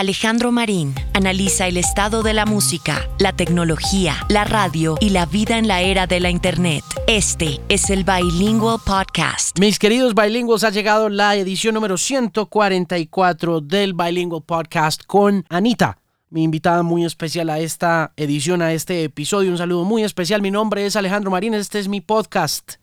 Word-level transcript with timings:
Alejandro 0.00 0.50
Marín 0.50 0.94
analiza 1.12 1.66
el 1.66 1.76
estado 1.76 2.22
de 2.22 2.32
la 2.32 2.46
música, 2.46 3.06
la 3.18 3.34
tecnología, 3.34 4.16
la 4.30 4.44
radio 4.44 4.96
y 4.98 5.10
la 5.10 5.26
vida 5.26 5.58
en 5.58 5.68
la 5.68 5.82
era 5.82 6.06
de 6.06 6.20
la 6.20 6.30
Internet. 6.30 6.82
Este 7.06 7.60
es 7.68 7.90
el 7.90 8.04
Bilingual 8.04 8.78
Podcast. 8.82 9.58
Mis 9.58 9.78
queridos 9.78 10.14
bilingües, 10.14 10.64
ha 10.64 10.70
llegado 10.70 11.10
la 11.10 11.36
edición 11.36 11.74
número 11.74 11.98
144 11.98 13.60
del 13.60 13.92
Bilingual 13.92 14.42
Podcast 14.42 15.04
con 15.04 15.44
Anita 15.50 15.98
mi 16.30 16.44
invitada 16.44 16.82
muy 16.82 17.04
especial 17.04 17.50
a 17.50 17.58
esta 17.58 18.14
edición, 18.16 18.62
a 18.62 18.72
este 18.72 19.04
episodio. 19.04 19.50
Un 19.50 19.58
saludo 19.58 19.84
muy 19.84 20.02
especial. 20.02 20.40
Mi 20.40 20.50
nombre 20.50 20.86
es 20.86 20.96
Alejandro 20.96 21.30
Marín, 21.30 21.52
este 21.52 21.78
es 21.78 21.88
mi 21.88 22.00
podcast. 22.00 22.76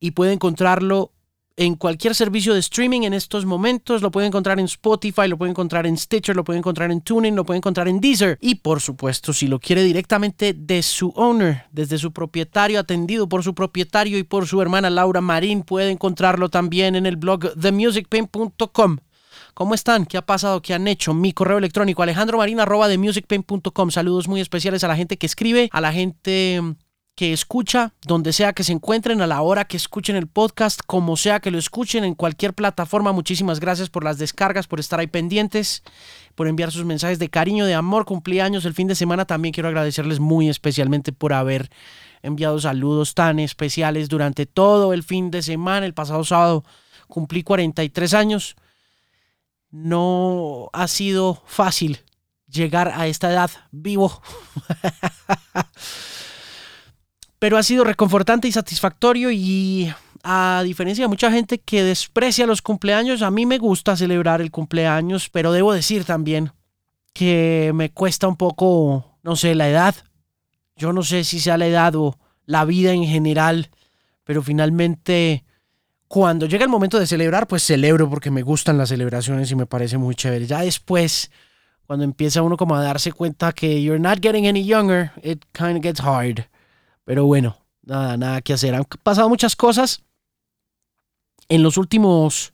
Y 0.00 0.12
puede 0.12 0.32
encontrarlo 0.32 1.12
en 1.58 1.74
cualquier 1.74 2.14
servicio 2.14 2.54
de 2.54 2.60
streaming 2.60 3.02
en 3.02 3.12
estos 3.12 3.44
momentos. 3.44 4.00
Lo 4.00 4.12
puede 4.12 4.28
encontrar 4.28 4.60
en 4.60 4.66
Spotify, 4.66 5.26
lo 5.26 5.36
puede 5.36 5.50
encontrar 5.50 5.86
en 5.86 5.96
Stitcher, 5.96 6.36
lo 6.36 6.44
puede 6.44 6.60
encontrar 6.60 6.92
en 6.92 7.00
Tuning, 7.00 7.34
lo 7.34 7.44
puede 7.44 7.58
encontrar 7.58 7.88
en 7.88 8.00
Deezer. 8.00 8.38
Y 8.40 8.54
por 8.56 8.80
supuesto, 8.80 9.32
si 9.32 9.48
lo 9.48 9.58
quiere 9.58 9.82
directamente 9.82 10.54
de 10.54 10.82
su 10.82 11.12
owner, 11.16 11.64
desde 11.72 11.98
su 11.98 12.12
propietario, 12.12 12.78
atendido 12.78 13.28
por 13.28 13.42
su 13.42 13.56
propietario 13.56 14.18
y 14.18 14.22
por 14.22 14.46
su 14.46 14.62
hermana 14.62 14.88
Laura 14.88 15.20
Marín, 15.20 15.64
puede 15.64 15.90
encontrarlo 15.90 16.48
también 16.48 16.94
en 16.94 17.06
el 17.06 17.16
blog 17.16 17.52
themusicpain.com. 17.60 18.98
¿Cómo 19.54 19.74
están? 19.74 20.06
¿Qué 20.06 20.16
ha 20.16 20.24
pasado? 20.24 20.62
¿Qué 20.62 20.74
han 20.74 20.86
hecho? 20.86 21.12
Mi 21.12 21.32
correo 21.32 21.58
electrónico 21.58 22.04
alejandromarina.com. 22.04 23.90
Saludos 23.90 24.28
muy 24.28 24.40
especiales 24.40 24.84
a 24.84 24.88
la 24.88 24.94
gente 24.94 25.16
que 25.16 25.26
escribe, 25.26 25.68
a 25.72 25.80
la 25.80 25.92
gente 25.92 26.62
que 27.18 27.32
escucha, 27.32 27.94
donde 28.06 28.32
sea 28.32 28.52
que 28.52 28.62
se 28.62 28.70
encuentren, 28.70 29.20
a 29.20 29.26
la 29.26 29.42
hora 29.42 29.64
que 29.64 29.76
escuchen 29.76 30.14
el 30.14 30.28
podcast, 30.28 30.82
como 30.86 31.16
sea 31.16 31.40
que 31.40 31.50
lo 31.50 31.58
escuchen, 31.58 32.04
en 32.04 32.14
cualquier 32.14 32.54
plataforma. 32.54 33.10
Muchísimas 33.10 33.58
gracias 33.58 33.90
por 33.90 34.04
las 34.04 34.18
descargas, 34.18 34.68
por 34.68 34.78
estar 34.78 35.00
ahí 35.00 35.08
pendientes, 35.08 35.82
por 36.36 36.46
enviar 36.46 36.70
sus 36.70 36.84
mensajes 36.84 37.18
de 37.18 37.28
cariño, 37.28 37.66
de 37.66 37.74
amor, 37.74 38.04
cumpleaños 38.04 38.64
el 38.66 38.74
fin 38.74 38.86
de 38.86 38.94
semana. 38.94 39.24
También 39.24 39.52
quiero 39.52 39.68
agradecerles 39.68 40.20
muy 40.20 40.48
especialmente 40.48 41.10
por 41.10 41.32
haber 41.32 41.70
enviado 42.22 42.60
saludos 42.60 43.14
tan 43.14 43.40
especiales 43.40 44.08
durante 44.08 44.46
todo 44.46 44.92
el 44.92 45.02
fin 45.02 45.32
de 45.32 45.42
semana. 45.42 45.86
El 45.86 45.94
pasado 45.94 46.22
sábado 46.22 46.62
cumplí 47.08 47.42
43 47.42 48.14
años. 48.14 48.54
No 49.72 50.70
ha 50.72 50.86
sido 50.86 51.42
fácil 51.46 51.98
llegar 52.46 52.92
a 52.94 53.08
esta 53.08 53.28
edad 53.32 53.50
vivo. 53.72 54.22
pero 57.38 57.56
ha 57.56 57.62
sido 57.62 57.84
reconfortante 57.84 58.48
y 58.48 58.52
satisfactorio 58.52 59.30
y 59.30 59.92
a 60.22 60.62
diferencia 60.64 61.04
de 61.04 61.08
mucha 61.08 61.30
gente 61.30 61.58
que 61.58 61.84
desprecia 61.84 62.46
los 62.46 62.62
cumpleaños, 62.62 63.22
a 63.22 63.30
mí 63.30 63.46
me 63.46 63.58
gusta 63.58 63.96
celebrar 63.96 64.40
el 64.40 64.50
cumpleaños, 64.50 65.28
pero 65.30 65.52
debo 65.52 65.72
decir 65.72 66.04
también 66.04 66.52
que 67.12 67.72
me 67.74 67.90
cuesta 67.90 68.28
un 68.28 68.36
poco, 68.36 69.18
no 69.22 69.36
sé, 69.36 69.54
la 69.54 69.68
edad. 69.68 69.94
Yo 70.76 70.92
no 70.92 71.02
sé 71.02 71.24
si 71.24 71.40
sea 71.40 71.58
la 71.58 71.66
edad 71.66 71.94
o 71.96 72.18
la 72.46 72.64
vida 72.64 72.92
en 72.92 73.04
general, 73.04 73.70
pero 74.24 74.42
finalmente 74.42 75.44
cuando 76.08 76.46
llega 76.46 76.64
el 76.64 76.70
momento 76.70 76.98
de 76.98 77.06
celebrar, 77.06 77.46
pues 77.46 77.62
celebro 77.62 78.08
porque 78.08 78.30
me 78.30 78.42
gustan 78.42 78.78
las 78.78 78.88
celebraciones 78.88 79.50
y 79.50 79.56
me 79.56 79.66
parece 79.66 79.98
muy 79.98 80.14
chévere. 80.14 80.46
Ya 80.46 80.62
después, 80.62 81.30
cuando 81.86 82.04
empieza 82.04 82.42
uno 82.42 82.56
como 82.56 82.74
a 82.74 82.82
darse 82.82 83.12
cuenta 83.12 83.52
que 83.52 83.82
you're 83.82 84.00
not 84.00 84.18
getting 84.22 84.46
any 84.46 84.64
younger, 84.64 85.12
it 85.22 85.44
kind 85.52 85.76
of 85.76 85.82
gets 85.82 86.00
hard. 86.00 86.46
Pero 87.08 87.24
bueno, 87.24 87.56
nada, 87.84 88.18
nada 88.18 88.42
que 88.42 88.52
hacer. 88.52 88.74
Han 88.74 88.84
pasado 89.02 89.30
muchas 89.30 89.56
cosas 89.56 90.02
en 91.48 91.62
los 91.62 91.78
últimos 91.78 92.52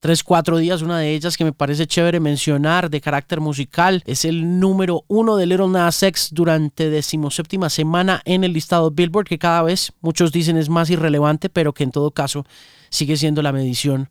3, 0.00 0.22
4 0.22 0.58
días. 0.58 0.82
Una 0.82 0.98
de 0.98 1.14
ellas 1.14 1.38
que 1.38 1.44
me 1.44 1.54
parece 1.54 1.86
chévere 1.86 2.20
mencionar 2.20 2.90
de 2.90 3.00
carácter 3.00 3.40
musical 3.40 4.02
es 4.04 4.26
el 4.26 4.60
número 4.60 5.04
uno 5.08 5.38
de 5.38 5.46
Little 5.46 5.68
Nas 5.68 6.02
X 6.02 6.28
durante 6.32 6.90
decimoséptima 6.90 7.70
semana 7.70 8.20
en 8.26 8.44
el 8.44 8.52
listado 8.52 8.90
Billboard, 8.90 9.28
que 9.28 9.38
cada 9.38 9.62
vez 9.62 9.94
muchos 10.02 10.30
dicen 10.30 10.58
es 10.58 10.68
más 10.68 10.90
irrelevante, 10.90 11.48
pero 11.48 11.72
que 11.72 11.84
en 11.84 11.90
todo 11.90 12.10
caso 12.10 12.44
sigue 12.90 13.16
siendo 13.16 13.40
la 13.40 13.50
medición 13.50 14.10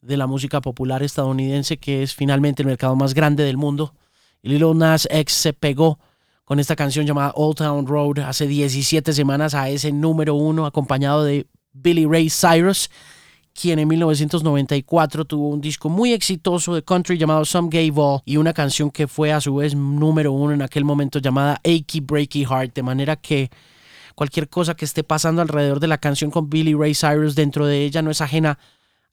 de 0.00 0.16
la 0.16 0.26
música 0.26 0.60
popular 0.60 1.04
estadounidense, 1.04 1.76
que 1.76 2.02
es 2.02 2.12
finalmente 2.12 2.62
el 2.62 2.66
mercado 2.66 2.96
más 2.96 3.14
grande 3.14 3.44
del 3.44 3.56
mundo. 3.56 3.94
Y 4.42 4.48
Little 4.48 4.74
Nas 4.74 5.06
X 5.12 5.32
se 5.32 5.52
pegó 5.52 6.00
con 6.46 6.60
esta 6.60 6.76
canción 6.76 7.04
llamada 7.04 7.32
Old 7.34 7.56
Town 7.56 7.86
Road. 7.88 8.20
Hace 8.20 8.46
17 8.46 9.12
semanas 9.12 9.52
a 9.54 9.68
ese 9.68 9.90
número 9.90 10.36
uno 10.36 10.64
acompañado 10.64 11.24
de 11.24 11.48
Billy 11.72 12.06
Ray 12.06 12.30
Cyrus, 12.30 12.88
quien 13.52 13.80
en 13.80 13.88
1994 13.88 15.24
tuvo 15.24 15.48
un 15.48 15.60
disco 15.60 15.88
muy 15.88 16.12
exitoso 16.12 16.72
de 16.76 16.84
country 16.84 17.18
llamado 17.18 17.44
Some 17.44 17.68
Gay 17.68 17.90
Ball 17.90 18.20
y 18.24 18.36
una 18.36 18.52
canción 18.52 18.92
que 18.92 19.08
fue 19.08 19.32
a 19.32 19.40
su 19.40 19.56
vez 19.56 19.74
número 19.74 20.30
uno 20.30 20.54
en 20.54 20.62
aquel 20.62 20.84
momento 20.84 21.18
llamada 21.18 21.60
Achy 21.64 21.98
Breaky 22.00 22.44
Heart, 22.44 22.74
de 22.76 22.82
manera 22.84 23.16
que 23.16 23.50
cualquier 24.14 24.48
cosa 24.48 24.76
que 24.76 24.84
esté 24.84 25.02
pasando 25.02 25.42
alrededor 25.42 25.80
de 25.80 25.88
la 25.88 25.98
canción 25.98 26.30
con 26.30 26.48
Billy 26.48 26.74
Ray 26.74 26.94
Cyrus 26.94 27.34
dentro 27.34 27.66
de 27.66 27.84
ella 27.84 28.02
no 28.02 28.12
es 28.12 28.20
ajena 28.20 28.60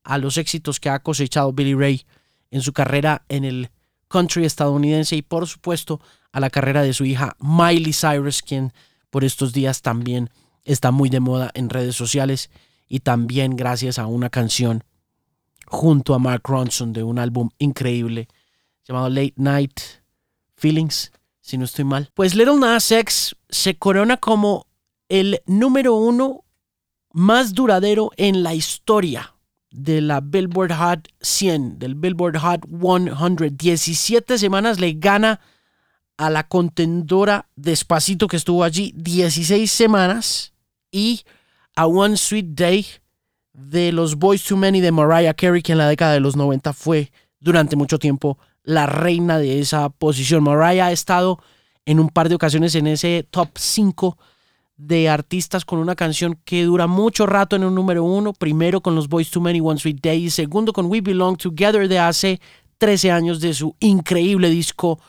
a 0.03 0.19
los 0.19 0.37
éxitos 0.37 0.79
que 0.79 0.89
ha 0.89 0.99
cosechado 0.99 1.51
Billy 1.51 1.73
Ray 1.73 2.05
en 2.51 2.61
su 2.61 2.73
carrera 2.73 3.25
en 3.27 3.43
el 3.43 3.71
country 4.07 4.45
estadounidense 4.45 5.15
y 5.15 5.23
por 5.23 5.47
supuesto 5.47 5.99
a 6.33 6.39
la 6.39 6.49
carrera 6.49 6.81
de 6.81 6.93
su 6.93 7.05
hija 7.05 7.37
Miley 7.39 7.93
Cyrus, 7.93 8.41
quien 8.41 8.73
por 9.09 9.23
estos 9.23 9.53
días 9.53 9.81
también 9.81 10.29
está 10.65 10.91
muy 10.91 11.09
de 11.09 11.19
moda 11.21 11.51
en 11.53 11.69
redes 11.69 11.95
sociales 11.95 12.49
y 12.89 12.99
también 12.99 13.55
gracias 13.55 13.99
a 13.99 14.07
una 14.07 14.29
canción 14.29 14.83
junto 15.67 16.13
a 16.13 16.19
Mark 16.19 16.41
Ronson 16.45 16.91
de 16.91 17.03
un 17.03 17.19
álbum 17.19 17.49
increíble 17.59 18.27
llamado 18.83 19.09
Late 19.09 19.35
Night 19.37 19.79
Feelings, 20.55 21.11
si 21.39 21.57
no 21.57 21.65
estoy 21.65 21.85
mal. 21.85 22.09
Pues 22.13 22.35
Little 22.35 22.57
Nas 22.57 22.91
X 22.91 23.35
se 23.49 23.75
corona 23.75 24.17
como 24.17 24.67
el 25.09 25.41
número 25.45 25.95
uno 25.95 26.43
más 27.11 27.53
duradero 27.53 28.11
en 28.17 28.41
la 28.41 28.55
historia 28.55 29.35
de 29.69 30.01
la 30.01 30.19
Billboard 30.21 30.73
Hot 30.73 31.07
100, 31.21 31.79
del 31.79 31.95
Billboard 31.95 32.37
Hot 32.37 32.65
100. 32.67 33.57
17 33.57 34.37
semanas 34.37 34.79
le 34.79 34.93
gana 34.93 35.39
a 36.17 36.29
la 36.29 36.47
contendora 36.47 37.47
Despacito 37.55 38.27
que 38.27 38.37
estuvo 38.37 38.63
allí 38.63 38.93
16 38.95 39.71
semanas 39.71 40.53
y 40.91 41.21
a 41.75 41.87
One 41.87 42.17
Sweet 42.17 42.47
Day 42.49 42.85
de 43.53 43.91
los 43.91 44.15
Boys 44.15 44.43
Too 44.43 44.57
Many 44.57 44.81
de 44.81 44.91
Mariah 44.91 45.33
Carey 45.33 45.61
que 45.61 45.71
en 45.71 45.77
la 45.77 45.87
década 45.87 46.13
de 46.13 46.19
los 46.19 46.35
90 46.35 46.73
fue 46.73 47.11
durante 47.39 47.75
mucho 47.75 47.99
tiempo 47.99 48.37
la 48.63 48.85
reina 48.85 49.37
de 49.37 49.59
esa 49.59 49.89
posición. 49.89 50.43
Mariah 50.43 50.87
ha 50.87 50.91
estado 50.91 51.39
en 51.85 51.99
un 51.99 52.09
par 52.09 52.29
de 52.29 52.35
ocasiones 52.35 52.75
en 52.75 52.87
ese 52.87 53.27
top 53.29 53.49
5 53.55 54.17
de 54.77 55.09
artistas 55.09 55.65
con 55.65 55.79
una 55.79 55.95
canción 55.95 56.39
que 56.45 56.63
dura 56.63 56.87
mucho 56.87 57.25
rato 57.25 57.55
en 57.55 57.63
un 57.63 57.75
número 57.75 58.03
uno. 58.03 58.33
Primero 58.33 58.81
con 58.81 58.95
los 58.95 59.07
Boys 59.07 59.29
Too 59.29 59.41
Many, 59.41 59.59
One 59.61 59.79
Sweet 59.79 59.99
Day. 60.01 60.25
Y 60.25 60.29
segundo 60.29 60.73
con 60.73 60.87
We 60.87 61.01
Belong 61.01 61.37
Together 61.37 61.87
de 61.87 61.99
hace 61.99 62.41
13 62.77 63.11
años 63.11 63.39
de 63.39 63.53
su 63.53 63.75
increíble 63.79 64.49
disco 64.49 64.99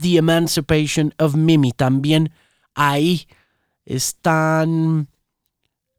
The 0.00 0.18
Emancipation 0.18 1.14
of 1.18 1.34
Mimi. 1.34 1.72
También 1.72 2.32
ahí 2.74 3.26
están 3.84 5.08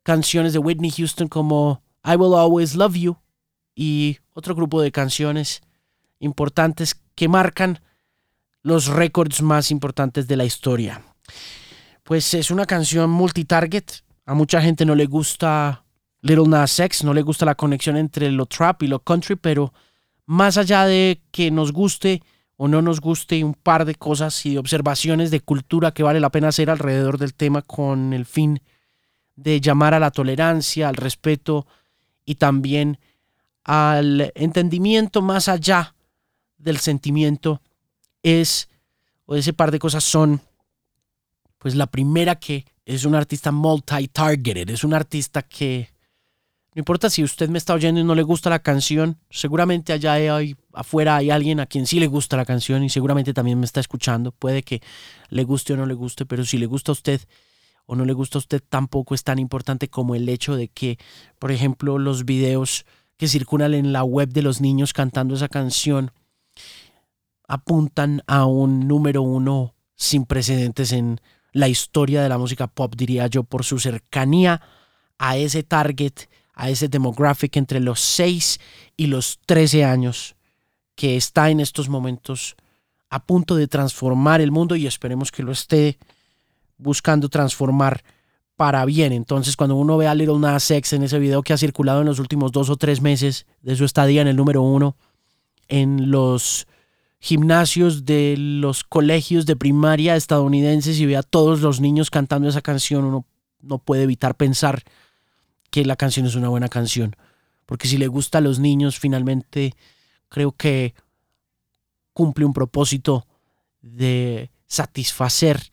canciones 0.03 0.53
de 0.53 0.59
Whitney 0.59 0.91
Houston 0.91 1.27
como 1.27 1.83
I 2.03 2.15
Will 2.15 2.33
Always 2.33 2.75
Love 2.75 2.95
You 2.95 3.17
y 3.75 4.17
otro 4.33 4.55
grupo 4.55 4.81
de 4.81 4.91
canciones 4.91 5.61
importantes 6.19 6.99
que 7.15 7.27
marcan 7.27 7.81
los 8.61 8.87
récords 8.87 9.41
más 9.41 9.71
importantes 9.71 10.27
de 10.27 10.37
la 10.37 10.45
historia. 10.45 11.01
Pues 12.03 12.33
es 12.33 12.51
una 12.51 12.65
canción 12.65 13.09
multitarget. 13.09 14.03
A 14.25 14.33
mucha 14.33 14.61
gente 14.61 14.85
no 14.85 14.95
le 14.95 15.05
gusta 15.05 15.85
Little 16.21 16.47
Nas 16.47 16.79
X, 16.79 17.03
no 17.03 17.13
le 17.13 17.21
gusta 17.21 17.45
la 17.45 17.55
conexión 17.55 17.97
entre 17.97 18.31
lo 18.31 18.45
trap 18.45 18.83
y 18.83 18.87
lo 18.87 18.99
country, 18.99 19.35
pero 19.35 19.73
más 20.25 20.57
allá 20.57 20.85
de 20.85 21.21
que 21.31 21.51
nos 21.51 21.71
guste 21.71 22.21
o 22.61 22.67
no 22.67 22.81
nos 22.81 22.99
guste 22.99 23.41
un 23.41 23.53
par 23.53 23.85
de 23.85 23.95
cosas 23.95 24.45
y 24.45 24.57
observaciones 24.57 25.31
de 25.31 25.39
cultura 25.39 25.93
que 25.93 26.03
vale 26.03 26.19
la 26.19 26.29
pena 26.29 26.49
hacer 26.49 26.69
alrededor 26.69 27.17
del 27.17 27.33
tema 27.33 27.61
con 27.61 28.11
el 28.11 28.25
fin 28.25 28.59
de 29.37 29.61
llamar 29.61 29.93
a 29.93 29.99
la 29.99 30.11
tolerancia, 30.11 30.89
al 30.89 30.95
respeto 30.95 31.67
y 32.25 32.35
también 32.35 32.99
al 33.63 34.33
entendimiento 34.35 35.21
más 35.21 35.47
allá 35.47 35.95
del 36.57 36.79
sentimiento 36.79 37.61
es 38.23 38.67
o 39.25 39.35
ese 39.35 39.53
par 39.53 39.71
de 39.71 39.79
cosas 39.79 40.03
son 40.03 40.41
pues 41.59 41.75
la 41.75 41.87
primera 41.87 42.35
que 42.35 42.65
es 42.83 43.05
un 43.05 43.15
artista 43.15 43.53
multi-targeted, 43.53 44.69
es 44.69 44.83
un 44.83 44.93
artista 44.93 45.43
que 45.43 45.93
no 46.75 46.81
importa 46.81 47.09
si 47.09 47.23
usted 47.23 47.47
me 47.47 47.57
está 47.57 47.73
oyendo 47.73 48.01
y 48.01 48.03
no 48.03 48.15
le 48.15 48.23
gusta 48.23 48.49
la 48.49 48.59
canción, 48.59 49.17
seguramente 49.29 49.93
allá 49.93 50.13
hay, 50.13 50.57
afuera 50.79 51.17
hay 51.17 51.29
alguien 51.29 51.59
a 51.59 51.65
quien 51.65 51.85
sí 51.85 51.99
le 51.99 52.07
gusta 52.07 52.37
la 52.37 52.45
canción 52.45 52.83
y 52.83 52.89
seguramente 52.89 53.33
también 53.33 53.59
me 53.59 53.65
está 53.65 53.81
escuchando. 53.81 54.31
Puede 54.31 54.63
que 54.63 54.81
le 55.29 55.43
guste 55.43 55.73
o 55.73 55.77
no 55.77 55.85
le 55.85 55.93
guste, 55.93 56.25
pero 56.25 56.45
si 56.45 56.57
le 56.57 56.67
gusta 56.67 56.91
a 56.91 56.93
usted 56.93 57.21
o 57.85 57.95
no 57.95 58.05
le 58.05 58.13
gusta 58.13 58.37
a 58.37 58.39
usted 58.39 58.63
tampoco 58.67 59.13
es 59.13 59.23
tan 59.23 59.39
importante 59.39 59.89
como 59.89 60.15
el 60.15 60.29
hecho 60.29 60.55
de 60.55 60.69
que, 60.69 60.97
por 61.37 61.51
ejemplo, 61.51 61.99
los 61.99 62.23
videos 62.23 62.85
que 63.17 63.27
circulan 63.27 63.73
en 63.73 63.91
la 63.91 64.05
web 64.05 64.29
de 64.29 64.41
los 64.41 64.61
niños 64.61 64.93
cantando 64.93 65.35
esa 65.35 65.49
canción 65.49 66.11
apuntan 67.47 68.21
a 68.25 68.45
un 68.45 68.87
número 68.87 69.21
uno 69.21 69.75
sin 69.95 70.25
precedentes 70.25 70.93
en 70.93 71.19
la 71.51 71.67
historia 71.67 72.21
de 72.21 72.29
la 72.29 72.37
música 72.37 72.67
pop, 72.67 72.95
diría 72.95 73.27
yo, 73.27 73.43
por 73.43 73.65
su 73.65 73.79
cercanía 73.79 74.61
a 75.17 75.35
ese 75.35 75.63
target, 75.63 76.13
a 76.53 76.69
ese 76.69 76.87
demographic 76.87 77.57
entre 77.57 77.81
los 77.81 77.99
6 77.99 78.59
y 78.95 79.07
los 79.07 79.39
13 79.45 79.83
años, 79.83 80.35
que 80.99 81.15
está 81.15 81.49
en 81.49 81.61
estos 81.61 81.87
momentos 81.87 82.57
a 83.09 83.23
punto 83.23 83.55
de 83.55 83.69
transformar 83.69 84.41
el 84.41 84.51
mundo 84.51 84.75
y 84.75 84.85
esperemos 84.85 85.31
que 85.31 85.43
lo 85.43 85.53
esté 85.53 85.97
buscando 86.77 87.29
transformar 87.29 88.03
para 88.57 88.83
bien. 88.83 89.13
Entonces, 89.13 89.55
cuando 89.55 89.77
uno 89.77 89.95
ve 89.95 90.09
a 90.09 90.13
Little 90.13 90.39
Nas 90.39 90.69
X 90.69 90.91
en 90.91 91.03
ese 91.03 91.17
video 91.17 91.41
que 91.41 91.53
ha 91.53 91.57
circulado 91.57 92.01
en 92.01 92.07
los 92.07 92.19
últimos 92.19 92.51
dos 92.51 92.69
o 92.69 92.75
tres 92.75 92.99
meses 92.99 93.45
de 93.61 93.77
su 93.77 93.85
estadía 93.85 94.21
en 94.21 94.27
el 94.27 94.35
número 94.35 94.61
uno, 94.61 94.97
en 95.69 96.11
los 96.11 96.67
gimnasios 97.21 98.03
de 98.03 98.35
los 98.37 98.83
colegios 98.83 99.45
de 99.45 99.55
primaria 99.55 100.17
estadounidenses 100.17 100.99
y 100.99 101.05
ve 101.05 101.15
a 101.15 101.23
todos 101.23 101.61
los 101.61 101.79
niños 101.79 102.09
cantando 102.09 102.49
esa 102.49 102.61
canción, 102.61 103.05
uno 103.05 103.25
no 103.61 103.77
puede 103.77 104.03
evitar 104.03 104.35
pensar 104.35 104.83
que 105.71 105.85
la 105.85 105.95
canción 105.95 106.25
es 106.25 106.35
una 106.35 106.49
buena 106.49 106.67
canción. 106.67 107.15
Porque 107.65 107.87
si 107.87 107.97
le 107.97 108.07
gusta 108.07 108.39
a 108.39 108.41
los 108.41 108.59
niños, 108.59 108.99
finalmente 108.99 109.75
creo 110.29 110.51
que 110.53 110.93
cumple 112.13 112.45
un 112.45 112.53
propósito 112.53 113.25
de 113.81 114.51
satisfacer 114.67 115.71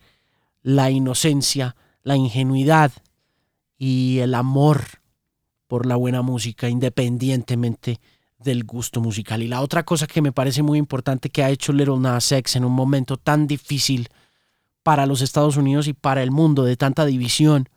la 0.61 0.89
inocencia, 0.91 1.75
la 2.03 2.15
ingenuidad 2.15 2.91
y 3.77 4.19
el 4.19 4.33
amor 4.33 4.83
por 5.67 5.85
la 5.85 5.95
buena 5.95 6.21
música, 6.21 6.69
independientemente 6.69 7.99
del 8.39 8.63
gusto 8.63 9.01
musical. 9.01 9.43
Y 9.43 9.47
la 9.47 9.61
otra 9.61 9.83
cosa 9.83 10.07
que 10.07 10.21
me 10.21 10.31
parece 10.31 10.63
muy 10.63 10.79
importante 10.79 11.29
que 11.29 11.43
ha 11.43 11.49
hecho 11.49 11.73
Little 11.73 11.99
Nas 11.99 12.31
X 12.31 12.55
en 12.55 12.65
un 12.65 12.73
momento 12.73 13.17
tan 13.17 13.47
difícil 13.47 14.09
para 14.83 15.05
los 15.05 15.21
Estados 15.21 15.57
Unidos 15.57 15.87
y 15.87 15.93
para 15.93 16.23
el 16.23 16.31
mundo, 16.31 16.63
de 16.63 16.77
tanta 16.77 17.05
división, 17.05 17.69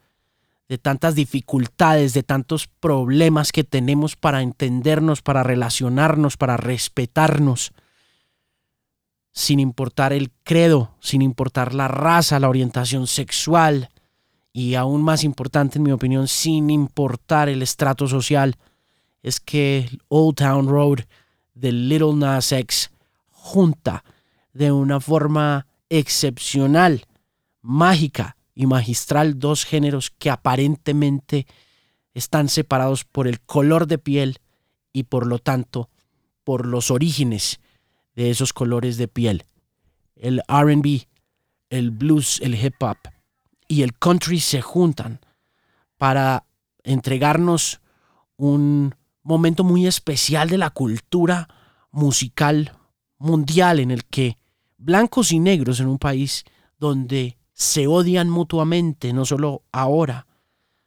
de 0.70 0.78
tantas 0.78 1.16
dificultades, 1.16 2.14
de 2.14 2.22
tantos 2.22 2.68
problemas 2.68 3.50
que 3.50 3.64
tenemos 3.64 4.14
para 4.14 4.40
entendernos, 4.40 5.20
para 5.20 5.42
relacionarnos, 5.42 6.36
para 6.36 6.56
respetarnos, 6.56 7.72
sin 9.32 9.58
importar 9.58 10.12
el 10.12 10.30
credo, 10.44 10.94
sin 11.00 11.22
importar 11.22 11.74
la 11.74 11.88
raza, 11.88 12.38
la 12.38 12.48
orientación 12.48 13.08
sexual 13.08 13.88
y 14.52 14.76
aún 14.76 15.02
más 15.02 15.24
importante 15.24 15.78
en 15.78 15.82
mi 15.82 15.90
opinión, 15.90 16.28
sin 16.28 16.70
importar 16.70 17.48
el 17.48 17.62
estrato 17.62 18.06
social 18.06 18.54
es 19.24 19.40
que 19.40 19.90
Old 20.06 20.36
Town 20.36 20.68
Road 20.68 21.00
de 21.52 21.72
Little 21.72 22.14
Nas 22.14 22.52
X 22.52 22.92
junta 23.32 24.04
de 24.52 24.70
una 24.70 25.00
forma 25.00 25.66
excepcional, 25.88 27.06
mágica 27.60 28.36
y 28.60 28.66
magistral 28.66 29.38
dos 29.38 29.64
géneros 29.64 30.10
que 30.10 30.28
aparentemente 30.28 31.46
están 32.12 32.50
separados 32.50 33.04
por 33.04 33.26
el 33.26 33.40
color 33.40 33.86
de 33.86 33.96
piel 33.96 34.36
y 34.92 35.04
por 35.04 35.26
lo 35.26 35.38
tanto 35.38 35.88
por 36.44 36.66
los 36.66 36.90
orígenes 36.90 37.58
de 38.14 38.28
esos 38.28 38.52
colores 38.52 38.98
de 38.98 39.08
piel. 39.08 39.46
El 40.14 40.42
RB, 40.46 41.06
el 41.70 41.90
blues, 41.90 42.38
el 42.42 42.54
hip 42.54 42.74
hop 42.82 42.98
y 43.66 43.80
el 43.80 43.96
country 43.98 44.40
se 44.40 44.60
juntan 44.60 45.20
para 45.96 46.44
entregarnos 46.82 47.80
un 48.36 48.94
momento 49.22 49.64
muy 49.64 49.86
especial 49.86 50.50
de 50.50 50.58
la 50.58 50.68
cultura 50.68 51.48
musical 51.92 52.76
mundial 53.16 53.80
en 53.80 53.90
el 53.90 54.04
que 54.04 54.36
blancos 54.76 55.32
y 55.32 55.38
negros 55.38 55.80
en 55.80 55.86
un 55.86 55.98
país 55.98 56.44
donde 56.76 57.39
se 57.60 57.86
odian 57.86 58.30
mutuamente, 58.30 59.12
no 59.12 59.26
solo 59.26 59.64
ahora, 59.70 60.26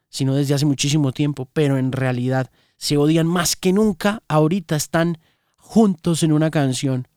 sino 0.09 0.33
desde 0.33 0.55
hace 0.55 0.65
muchísimo 0.65 1.11
tiempo, 1.11 1.47
pero 1.53 1.77
en 1.77 1.91
realidad 1.91 2.49
se 2.77 2.97
odian 2.97 3.27
más 3.27 3.55
que 3.55 3.71
nunca, 3.71 4.23
ahorita 4.27 4.75
están 4.75 5.19
juntos 5.55 6.23
en 6.23 6.31
una 6.31 6.49
canción, 6.49 7.07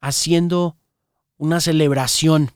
haciendo 0.00 0.78
una 1.36 1.60
celebración 1.60 2.50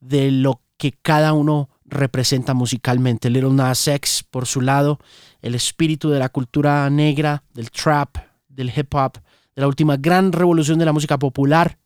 de 0.00 0.32
lo 0.32 0.62
que 0.76 0.90
cada 0.90 1.32
uno 1.32 1.70
representa 1.84 2.52
musicalmente. 2.52 3.30
Little 3.30 3.52
Nas 3.52 3.86
X, 3.86 4.24
por 4.28 4.46
su 4.46 4.62
lado, 4.62 4.98
el 5.42 5.54
espíritu 5.54 6.10
de 6.10 6.18
la 6.18 6.28
cultura 6.28 6.90
negra, 6.90 7.44
del 7.54 7.70
trap, 7.70 8.16
del 8.48 8.72
hip 8.76 8.92
hop, 8.96 9.12
de 9.54 9.62
la 9.62 9.68
última 9.68 9.96
gran 9.96 10.32
revolución 10.32 10.80
de 10.80 10.86
la 10.86 10.92
música 10.92 11.20
popular. 11.20 11.78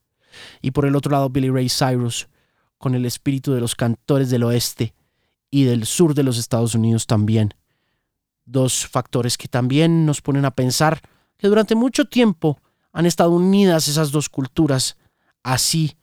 Y 0.62 0.70
por 0.70 0.86
el 0.86 0.96
otro 0.96 1.12
lado, 1.12 1.28
Billy 1.28 1.50
Ray 1.50 1.68
Cyrus, 1.68 2.26
con 2.82 2.94
el 2.94 3.06
espíritu 3.06 3.54
de 3.54 3.60
los 3.62 3.74
cantores 3.74 4.28
del 4.28 4.42
oeste 4.42 4.92
y 5.50 5.64
del 5.64 5.86
sur 5.86 6.12
de 6.12 6.24
los 6.24 6.36
Estados 6.36 6.74
Unidos 6.74 7.06
también. 7.06 7.54
Dos 8.44 8.86
factores 8.86 9.38
que 9.38 9.48
también 9.48 10.04
nos 10.04 10.20
ponen 10.20 10.44
a 10.44 10.50
pensar 10.50 11.00
que 11.38 11.48
durante 11.48 11.74
mucho 11.74 12.04
tiempo 12.04 12.60
han 12.92 13.06
estado 13.06 13.30
unidas 13.30 13.88
esas 13.88 14.10
dos 14.10 14.28
culturas, 14.28 14.96
así 15.42 15.96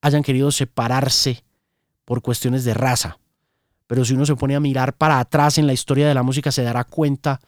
hayan 0.00 0.22
querido 0.22 0.50
separarse 0.50 1.44
por 2.04 2.22
cuestiones 2.22 2.64
de 2.64 2.74
raza 2.74 3.18
pero 3.86 4.04
si 4.04 4.14
uno 4.14 4.26
se 4.26 4.36
pone 4.36 4.54
a 4.54 4.60
mirar 4.60 4.96
para 4.96 5.20
atrás 5.20 5.58
en 5.58 5.66
la 5.66 5.72
historia 5.72 6.08
de 6.08 6.14
la 6.14 6.22
música 6.22 6.50
se 6.50 6.62
dará 6.62 6.84
cuenta 6.84 7.40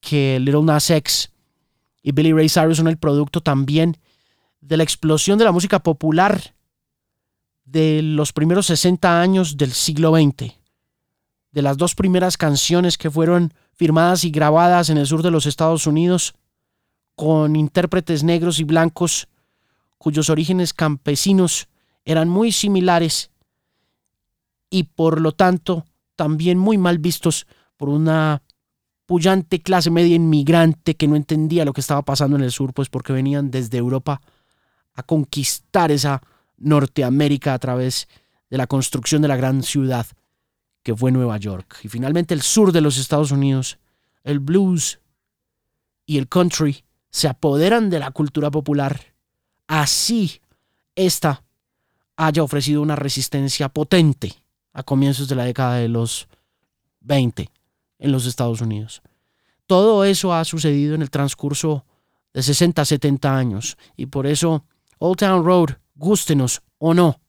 que 0.00 0.38
Little 0.40 0.62
Nas 0.62 0.90
X 0.90 1.30
y 2.02 2.12
Billy 2.12 2.32
Ray 2.32 2.48
Cyrus 2.48 2.76
son 2.76 2.88
el 2.88 2.98
producto 2.98 3.40
también 3.40 3.96
de 4.60 4.76
la 4.76 4.82
explosión 4.82 5.38
de 5.38 5.44
la 5.44 5.52
música 5.52 5.80
popular 5.80 6.54
de 7.72 8.02
los 8.02 8.34
primeros 8.34 8.66
60 8.66 9.20
años 9.20 9.56
del 9.56 9.72
siglo 9.72 10.14
XX, 10.14 10.52
de 11.52 11.62
las 11.62 11.78
dos 11.78 11.94
primeras 11.94 12.36
canciones 12.36 12.98
que 12.98 13.10
fueron 13.10 13.54
firmadas 13.72 14.24
y 14.24 14.30
grabadas 14.30 14.90
en 14.90 14.98
el 14.98 15.06
sur 15.06 15.22
de 15.22 15.30
los 15.30 15.46
Estados 15.46 15.86
Unidos 15.86 16.34
con 17.16 17.56
intérpretes 17.56 18.24
negros 18.24 18.60
y 18.60 18.64
blancos 18.64 19.26
cuyos 19.96 20.28
orígenes 20.28 20.74
campesinos 20.74 21.68
eran 22.04 22.28
muy 22.28 22.52
similares 22.52 23.30
y 24.68 24.84
por 24.84 25.20
lo 25.20 25.32
tanto 25.32 25.86
también 26.14 26.58
muy 26.58 26.76
mal 26.76 26.98
vistos 26.98 27.46
por 27.78 27.88
una 27.88 28.42
pullante 29.06 29.62
clase 29.62 29.90
media 29.90 30.16
inmigrante 30.16 30.94
que 30.94 31.08
no 31.08 31.16
entendía 31.16 31.64
lo 31.64 31.72
que 31.72 31.80
estaba 31.80 32.02
pasando 32.02 32.36
en 32.36 32.42
el 32.42 32.52
sur, 32.52 32.74
pues 32.74 32.90
porque 32.90 33.14
venían 33.14 33.50
desde 33.50 33.78
Europa 33.78 34.20
a 34.94 35.02
conquistar 35.02 35.90
esa 35.90 36.20
Norteamérica 36.62 37.54
a 37.54 37.58
través 37.58 38.08
de 38.50 38.58
la 38.58 38.66
construcción 38.66 39.22
de 39.22 39.28
la 39.28 39.36
gran 39.36 39.62
ciudad 39.62 40.06
que 40.82 40.96
fue 40.96 41.12
Nueva 41.12 41.36
York. 41.36 41.78
Y 41.82 41.88
finalmente 41.88 42.34
el 42.34 42.42
sur 42.42 42.72
de 42.72 42.80
los 42.80 42.98
Estados 42.98 43.30
Unidos, 43.30 43.78
el 44.24 44.40
blues 44.40 45.00
y 46.06 46.18
el 46.18 46.28
country 46.28 46.84
se 47.10 47.28
apoderan 47.28 47.90
de 47.90 47.98
la 47.98 48.10
cultura 48.10 48.50
popular. 48.50 49.14
Así 49.66 50.40
esta 50.94 51.44
haya 52.16 52.42
ofrecido 52.42 52.82
una 52.82 52.96
resistencia 52.96 53.68
potente 53.68 54.34
a 54.72 54.82
comienzos 54.82 55.28
de 55.28 55.34
la 55.34 55.44
década 55.44 55.76
de 55.76 55.88
los 55.88 56.28
20 57.00 57.50
en 57.98 58.12
los 58.12 58.26
Estados 58.26 58.60
Unidos. 58.60 59.02
Todo 59.66 60.04
eso 60.04 60.34
ha 60.34 60.44
sucedido 60.44 60.94
en 60.94 61.02
el 61.02 61.10
transcurso 61.10 61.84
de 62.34 62.42
60, 62.42 62.84
70 62.84 63.36
años 63.36 63.76
y 63.96 64.06
por 64.06 64.26
eso 64.26 64.64
Old 64.98 65.18
Town 65.18 65.44
Road, 65.44 65.70
gústenos 65.94 66.62
o 66.78 66.94
no, 66.94 67.20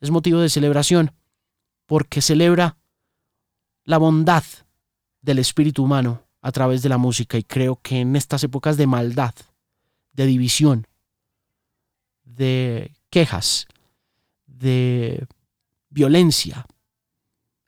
es 0.00 0.10
motivo 0.10 0.40
de 0.40 0.48
celebración 0.48 1.12
porque 1.86 2.22
celebra 2.22 2.76
la 3.84 3.98
bondad 3.98 4.44
del 5.20 5.38
espíritu 5.38 5.84
humano 5.84 6.22
a 6.40 6.52
través 6.52 6.82
de 6.82 6.88
la 6.88 6.98
música 6.98 7.36
y 7.36 7.42
creo 7.42 7.76
que 7.82 8.00
en 8.00 8.16
estas 8.16 8.44
épocas 8.44 8.76
de 8.76 8.86
maldad, 8.86 9.34
de 10.12 10.26
división, 10.26 10.86
de 12.24 12.94
quejas, 13.10 13.66
de 14.46 15.26
violencia, 15.90 16.66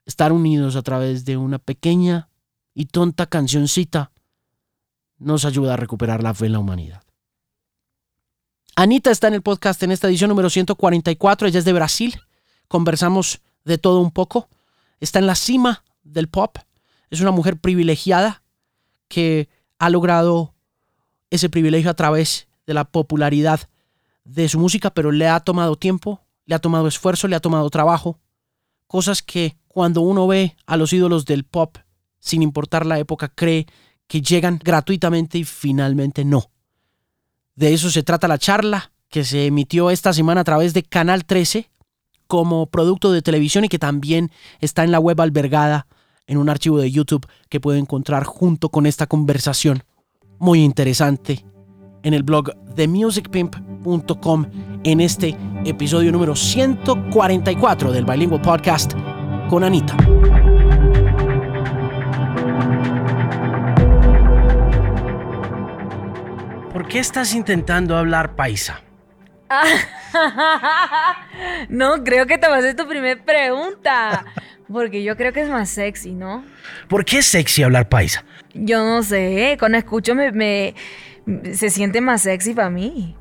estar 0.05 0.31
unidos 0.31 0.75
a 0.75 0.81
través 0.81 1.25
de 1.25 1.37
una 1.37 1.59
pequeña 1.59 2.29
y 2.73 2.85
tonta 2.85 3.27
cancioncita 3.27 4.11
nos 5.17 5.45
ayuda 5.45 5.75
a 5.75 5.77
recuperar 5.77 6.23
la 6.23 6.33
fe 6.33 6.47
en 6.47 6.53
la 6.53 6.59
humanidad. 6.59 7.03
Anita 8.75 9.11
está 9.11 9.27
en 9.27 9.35
el 9.35 9.43
podcast 9.43 9.83
en 9.83 9.91
esta 9.91 10.07
edición 10.07 10.29
número 10.29 10.49
144, 10.49 11.47
ella 11.47 11.59
es 11.59 11.65
de 11.65 11.73
Brasil, 11.73 12.19
conversamos 12.67 13.39
de 13.65 13.77
todo 13.77 13.99
un 13.99 14.09
poco, 14.09 14.49
está 14.99 15.19
en 15.19 15.27
la 15.27 15.35
cima 15.35 15.83
del 16.03 16.27
pop, 16.27 16.57
es 17.11 17.21
una 17.21 17.29
mujer 17.29 17.57
privilegiada 17.57 18.41
que 19.09 19.47
ha 19.77 19.91
logrado 19.91 20.55
ese 21.29 21.49
privilegio 21.49 21.91
a 21.91 21.93
través 21.93 22.47
de 22.65 22.73
la 22.73 22.85
popularidad 22.85 23.69
de 24.23 24.49
su 24.49 24.57
música, 24.57 24.89
pero 24.91 25.11
le 25.11 25.27
ha 25.27 25.39
tomado 25.41 25.75
tiempo, 25.75 26.21
le 26.45 26.55
ha 26.55 26.59
tomado 26.59 26.87
esfuerzo, 26.87 27.27
le 27.27 27.35
ha 27.35 27.41
tomado 27.41 27.69
trabajo, 27.69 28.19
cosas 28.87 29.21
que 29.21 29.55
cuando 29.67 30.01
uno 30.01 30.25
ve 30.25 30.55
a 30.65 30.77
los 30.77 30.93
ídolos 30.93 31.25
del 31.25 31.43
pop, 31.43 31.77
sin 32.17 32.41
importar 32.41 32.87
la 32.87 32.97
época, 32.97 33.29
cree 33.29 33.67
que 34.07 34.23
llegan 34.23 34.59
gratuitamente 34.63 35.37
y 35.37 35.43
finalmente 35.43 36.25
no. 36.25 36.52
De 37.55 37.73
eso 37.73 37.89
se 37.89 38.03
trata 38.03 38.27
la 38.27 38.37
charla 38.37 38.91
que 39.09 39.23
se 39.23 39.45
emitió 39.45 39.91
esta 39.91 40.11
semana 40.11 40.41
a 40.41 40.43
través 40.43 40.73
de 40.73 40.83
Canal 40.83 41.25
13 41.25 41.69
como 42.27 42.65
producto 42.65 43.11
de 43.11 43.21
televisión 43.21 43.63
y 43.65 43.69
que 43.69 43.77
también 43.77 44.31
está 44.59 44.83
en 44.83 44.91
la 44.91 44.99
web 44.99 45.21
albergada 45.21 45.85
en 46.25 46.37
un 46.37 46.49
archivo 46.49 46.79
de 46.79 46.89
YouTube 46.89 47.27
que 47.49 47.59
puede 47.59 47.79
encontrar 47.79 48.23
junto 48.23 48.69
con 48.69 48.85
esta 48.85 49.05
conversación 49.05 49.83
muy 50.39 50.63
interesante 50.63 51.45
en 52.01 52.13
el 52.13 52.23
blog 52.23 52.51
themusicpimp.com 52.75 54.45
en 54.83 54.99
este 54.99 55.37
episodio 55.63 56.11
número 56.11 56.35
144 56.35 57.91
del 57.91 58.05
Bilingual 58.05 58.41
Podcast 58.41 58.93
con 59.49 59.63
Anita. 59.63 59.95
¿Por 66.73 66.87
qué 66.87 66.97
estás 66.97 67.35
intentando 67.35 67.95
hablar 67.95 68.35
paisa? 68.35 68.81
no, 71.69 72.03
creo 72.03 72.25
que 72.25 72.39
te 72.39 72.47
vas 72.47 72.55
a 72.55 72.59
hacer 72.59 72.75
tu 72.75 72.87
primera 72.87 73.23
pregunta. 73.23 74.25
Porque 74.67 75.03
yo 75.03 75.15
creo 75.15 75.31
que 75.31 75.41
es 75.41 75.49
más 75.49 75.69
sexy, 75.69 76.13
¿no? 76.13 76.43
¿Por 76.87 77.05
qué 77.05 77.19
es 77.19 77.27
sexy 77.27 77.61
hablar 77.61 77.89
paisa? 77.89 78.25
Yo 78.55 78.83
no 78.83 79.03
sé. 79.03 79.55
Cuando 79.59 79.77
escucho 79.77 80.15
me, 80.15 80.73
se 81.53 81.69
siente 81.69 82.01
más 82.01 82.23
sexy 82.23 82.55
para 82.55 82.71
mí. 82.71 83.15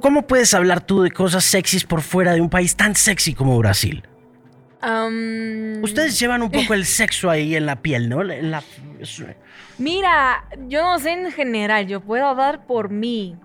¿Cómo 0.00 0.26
puedes 0.26 0.52
hablar 0.52 0.82
tú 0.82 1.00
de 1.00 1.10
cosas 1.10 1.44
sexys 1.44 1.84
por 1.84 2.02
fuera 2.02 2.34
de 2.34 2.42
un 2.42 2.50
país 2.50 2.76
tan 2.76 2.94
sexy 2.94 3.32
como 3.32 3.56
Brasil? 3.56 4.02
Ustedes 4.82 6.18
llevan 6.18 6.42
un 6.42 6.50
poco 6.50 6.72
el 6.72 6.86
sexo 6.86 7.28
ahí 7.28 7.54
en 7.54 7.66
la 7.66 7.76
piel, 7.76 8.08
¿no? 8.08 8.22
Mira, 9.78 10.44
yo 10.68 10.82
no 10.82 10.98
sé 10.98 11.12
en 11.12 11.32
general, 11.32 11.86
yo 11.86 12.00
puedo 12.00 12.26
hablar 12.26 12.66
por 12.66 12.90
mí. 12.90 13.36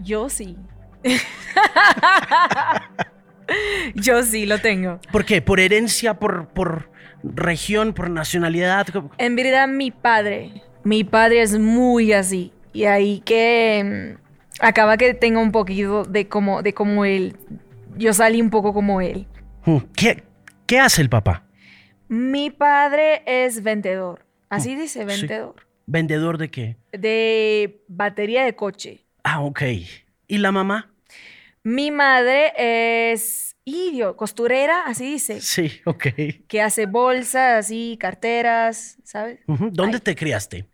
Yo 0.00 0.28
sí. 0.28 0.56
yo 3.94 4.22
sí 4.22 4.46
lo 4.46 4.60
tengo. 4.60 5.00
¿Por 5.12 5.24
qué? 5.24 5.42
¿Por 5.42 5.60
herencia, 5.60 6.14
por, 6.14 6.48
por 6.48 6.90
región, 7.22 7.92
por 7.92 8.10
nacionalidad? 8.10 8.86
En 9.18 9.36
verdad, 9.36 9.68
mi 9.68 9.90
padre. 9.90 10.62
Mi 10.84 11.04
padre 11.04 11.42
es 11.42 11.58
muy 11.58 12.12
así. 12.12 12.52
Y 12.72 12.84
ahí 12.84 13.20
que 13.24 14.16
mm, 14.16 14.20
acaba 14.60 14.96
que 14.96 15.14
tengo 15.14 15.40
un 15.40 15.52
poquito 15.52 16.04
de 16.04 16.28
como, 16.28 16.62
de 16.62 16.72
como 16.72 17.04
él. 17.04 17.36
Yo 17.96 18.14
salí 18.14 18.40
un 18.40 18.50
poco 18.50 18.72
como 18.72 19.00
él. 19.00 19.26
Hmm, 19.64 19.78
¿Qué, 19.94 20.22
qué 20.68 20.78
hace 20.78 21.02
el 21.02 21.08
papá? 21.08 21.46
Mi 22.08 22.50
padre 22.50 23.22
es 23.26 23.62
vendedor. 23.64 24.24
Así 24.48 24.76
hmm, 24.76 24.78
dice, 24.78 25.04
vendedor. 25.04 25.66
¿Vendedor 25.86 26.38
de 26.38 26.50
qué? 26.50 26.76
De 26.92 27.82
batería 27.88 28.44
de 28.44 28.54
coche. 28.54 29.06
Ah, 29.24 29.40
ok. 29.40 29.62
¿Y 30.28 30.38
la 30.38 30.52
mamá? 30.52 30.92
Mi 31.64 31.90
madre 31.90 32.52
es 33.12 33.56
idio, 33.64 34.16
costurera, 34.16 34.84
así 34.86 35.10
dice. 35.10 35.40
Sí, 35.40 35.80
ok. 35.84 36.06
Que 36.46 36.62
hace 36.62 36.86
bolsas, 36.86 37.66
así, 37.66 37.96
carteras, 37.98 38.98
¿sabes? 39.04 39.40
¿Dónde 39.46 40.00
te 40.00 40.14
criaste? 40.14 40.66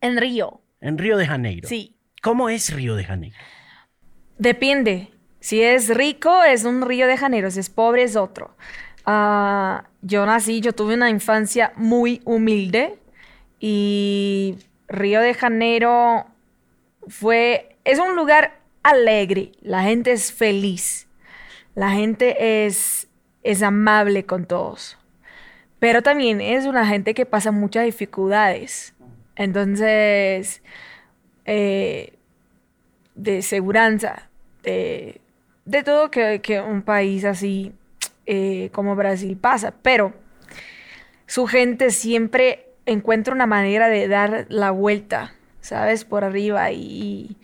En 0.00 0.16
Río. 0.16 0.62
En 0.80 0.96
Río 0.98 1.16
de 1.16 1.26
Janeiro. 1.26 1.68
Sí. 1.68 1.96
¿Cómo 2.22 2.48
es 2.48 2.72
Río 2.72 2.94
de 2.96 3.04
Janeiro? 3.04 3.36
Depende. 4.38 5.10
Si 5.40 5.62
es 5.62 5.88
rico, 5.94 6.44
es 6.44 6.64
un 6.64 6.82
Río 6.82 7.06
de 7.06 7.16
Janeiro. 7.16 7.50
Si 7.50 7.60
es 7.60 7.70
pobre, 7.70 8.02
es 8.02 8.16
otro. 8.16 8.56
Ah, 9.10 9.84
yo 10.02 10.26
nací, 10.26 10.60
yo 10.60 10.74
tuve 10.74 10.92
una 10.92 11.08
infancia 11.08 11.72
muy 11.76 12.20
humilde. 12.26 12.98
Y 13.58 14.58
Río 14.86 15.22
de 15.22 15.32
Janeiro 15.32 16.26
fue, 17.08 17.78
es 17.84 17.98
un 18.00 18.16
lugar 18.16 18.60
alegre, 18.82 19.52
la 19.62 19.82
gente 19.82 20.12
es 20.12 20.30
feliz, 20.30 21.08
la 21.74 21.90
gente 21.92 22.66
es, 22.66 23.08
es 23.42 23.62
amable 23.62 24.26
con 24.26 24.44
todos, 24.44 24.98
pero 25.78 26.02
también 26.02 26.42
es 26.42 26.66
una 26.66 26.86
gente 26.86 27.14
que 27.14 27.24
pasa 27.24 27.50
muchas 27.50 27.86
dificultades. 27.86 28.94
Entonces, 29.36 30.62
eh, 31.46 32.12
de 33.14 33.40
seguridad, 33.40 34.28
de, 34.62 35.22
de 35.64 35.82
todo 35.82 36.10
que, 36.10 36.42
que, 36.42 36.60
un 36.60 36.82
país 36.82 37.24
así 37.24 37.72
eh, 38.30 38.68
como 38.72 38.94
Brasil 38.94 39.38
pasa, 39.38 39.74
pero 39.80 40.12
su 41.26 41.46
gente 41.46 41.90
siempre 41.90 42.66
encuentra 42.84 43.32
una 43.32 43.46
manera 43.46 43.88
de 43.88 44.06
dar 44.06 44.46
la 44.50 44.70
vuelta, 44.70 45.34
¿sabes? 45.62 46.04
Por 46.04 46.24
arriba 46.24 46.70
y, 46.70 47.38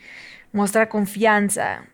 mostrar 0.53 0.88
confianza. 0.88 1.87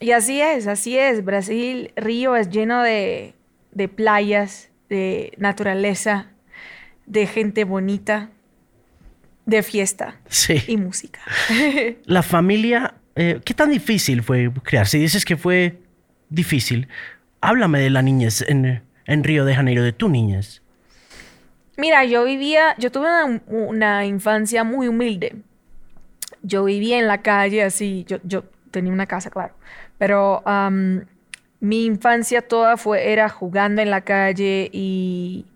Y 0.00 0.10
así 0.10 0.40
es, 0.42 0.66
así 0.66 0.98
es. 0.98 1.24
Brasil, 1.24 1.92
Río 1.94 2.34
es 2.34 2.50
lleno 2.50 2.82
de, 2.82 3.34
de 3.70 3.88
playas, 3.88 4.70
de 4.88 5.32
naturaleza, 5.38 6.26
de 7.06 7.26
gente 7.28 7.62
bonita, 7.62 8.30
de 9.46 9.62
fiesta 9.62 10.20
y 10.66 10.76
música. 10.76 11.20
La 12.04 12.22
familia, 12.22 12.94
eh, 13.14 13.40
¿qué 13.44 13.54
tan 13.54 13.70
difícil 13.70 14.22
fue 14.22 14.50
crear? 14.64 14.88
Si 14.88 14.98
dices 14.98 15.24
que 15.24 15.36
fue 15.36 15.80
difícil, 16.28 16.88
háblame 17.40 17.80
de 17.80 17.90
la 17.90 18.02
niñez 18.02 18.44
en, 18.48 18.82
en 19.06 19.24
Río 19.24 19.44
de 19.44 19.54
Janeiro, 19.54 19.82
de 19.82 19.92
tu 19.92 20.08
niñez. 20.08 20.62
Mira, 21.76 22.04
yo 22.04 22.24
vivía, 22.24 22.74
yo 22.78 22.90
tuve 22.90 23.08
una, 23.46 24.06
infancia 24.06 24.64
muy 24.64 24.88
humilde. 24.88 25.36
Yo 26.42 26.64
vivía 26.64 26.98
en 26.98 27.06
la 27.06 27.22
calle 27.22 27.62
así, 27.62 28.04
yo, 28.08 28.18
yo 28.22 28.44
tenía 28.70 28.92
una 28.92 29.06
casa, 29.06 29.30
claro, 29.30 29.54
pero 29.98 30.42
mi 31.60 31.84
infancia 31.84 32.42
toda 32.42 32.76
fue, 32.76 33.12
era 33.12 33.28
jugando 33.28 33.82
en 33.82 33.90
la 33.90 34.02
calle 34.02 34.70
y, 34.72 35.46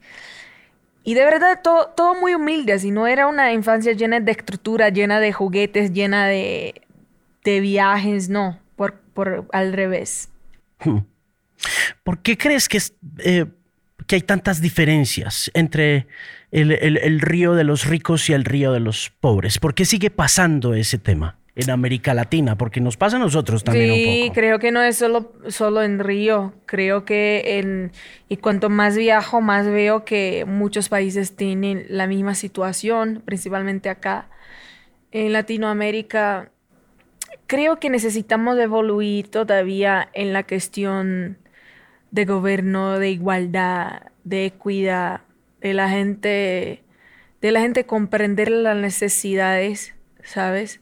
y 1.04 1.14
de 1.14 1.24
verdad 1.24 1.60
todo, 1.62 1.88
todo 1.96 2.14
muy 2.14 2.34
humilde, 2.34 2.74
así 2.74 2.90
no 2.90 3.06
era 3.06 3.26
una 3.26 3.52
infancia 3.52 3.92
llena 3.92 4.20
de 4.20 4.32
estructura, 4.32 4.90
llena 4.90 5.20
de 5.20 5.32
juguetes, 5.32 5.92
llena 5.92 6.26
de, 6.26 6.82
de 7.44 7.60
viajes, 7.60 8.28
no, 8.28 8.58
por, 8.76 8.94
por 9.14 9.46
al 9.52 9.72
revés. 9.72 10.28
¿Por 12.02 12.22
qué 12.22 12.36
crees 12.36 12.68
que 12.68 12.78
es... 12.78 12.94
Eh, 13.18 13.46
que 14.06 14.16
hay 14.16 14.22
tantas 14.22 14.60
diferencias 14.60 15.52
entre 15.54 16.08
el, 16.50 17.20
río 17.20 17.54
de 17.54 17.62
los 17.62 17.86
ricos 17.86 18.28
y 18.28 18.32
el 18.32 18.44
río 18.44 18.72
de 18.72 18.80
los 18.80 19.10
pobres? 19.20 19.60
¿Por 19.60 19.72
qué 19.72 19.84
sigue 19.84 20.10
pasando 20.10 20.74
ese 20.74 20.98
tema? 20.98 21.36
en 21.56 21.68
América 21.68 22.14
Latina, 22.14 22.56
porque 22.56 22.80
nos 22.80 22.96
pasa 22.96 23.16
a 23.16 23.18
nosotros 23.18 23.62
también 23.64 23.94
sí, 23.94 24.04
un 24.04 24.28
poco. 24.28 24.34
creo 24.34 24.58
que 24.58 24.72
no 24.72 24.82
es 24.82 24.96
solo, 24.96 25.32
solo 25.48 25.82
en 25.82 25.98
Río, 25.98 26.54
creo 26.64 27.04
que 27.04 27.58
en, 27.58 27.92
y 28.28 28.38
cuanto 28.38 28.70
más 28.70 28.96
viajo, 28.96 29.40
más 29.40 29.66
veo 29.66 30.04
que 30.04 30.44
muchos 30.46 30.88
países 30.88 31.36
tienen 31.36 31.84
la 31.88 32.06
misma 32.06 32.34
situación, 32.34 33.22
principalmente 33.24 33.90
acá 33.90 34.28
en 35.12 35.32
Latinoamérica. 35.32 36.50
Creo 37.46 37.78
que 37.78 37.90
necesitamos 37.90 38.58
evoluir 38.58 39.28
todavía 39.28 40.08
en 40.14 40.32
la 40.32 40.44
cuestión 40.44 41.36
de 42.10 42.24
gobierno, 42.24 42.98
de 42.98 43.10
igualdad, 43.10 44.02
de 44.24 44.46
equidad, 44.46 45.22
de 45.60 45.74
la 45.74 45.88
gente, 45.88 46.82
de 47.40 47.50
la 47.50 47.60
gente 47.60 47.86
comprender 47.86 48.50
las 48.50 48.76
necesidades, 48.76 49.94
¿sabes? 50.22 50.80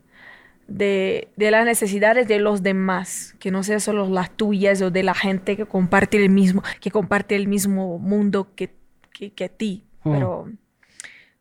De, 0.67 1.29
las 1.37 1.65
necesidades 1.65 2.29
de 2.29 2.39
los 2.39 2.63
demás, 2.63 3.35
que 3.39 3.51
no 3.51 3.63
sean 3.63 3.81
solo 3.81 4.09
las 4.09 4.31
tuyas 4.37 4.83
o 4.83 4.91
de 4.91 5.03
la 5.03 5.15
gente 5.15 5.57
que 5.57 5.67
comparte 5.67 6.23
el 6.23 6.31
mismo, 6.31 6.63
que 6.81 6.91
comparte 6.91 7.37
el 7.37 7.49
mismo 7.49 7.99
mundo 7.99 8.55
que, 8.55 8.75
que, 9.13 9.45
a 9.45 9.49
ti. 9.49 9.85
Hmm. 10.05 10.13
Pero 10.13 10.53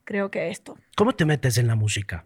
creo 0.04 0.32
que 0.32 0.50
esto. 0.50 0.78
¿Cómo 0.96 1.14
te 1.14 1.26
metes 1.26 1.58
en 1.58 1.68
la 1.68 1.76
música? 1.76 2.26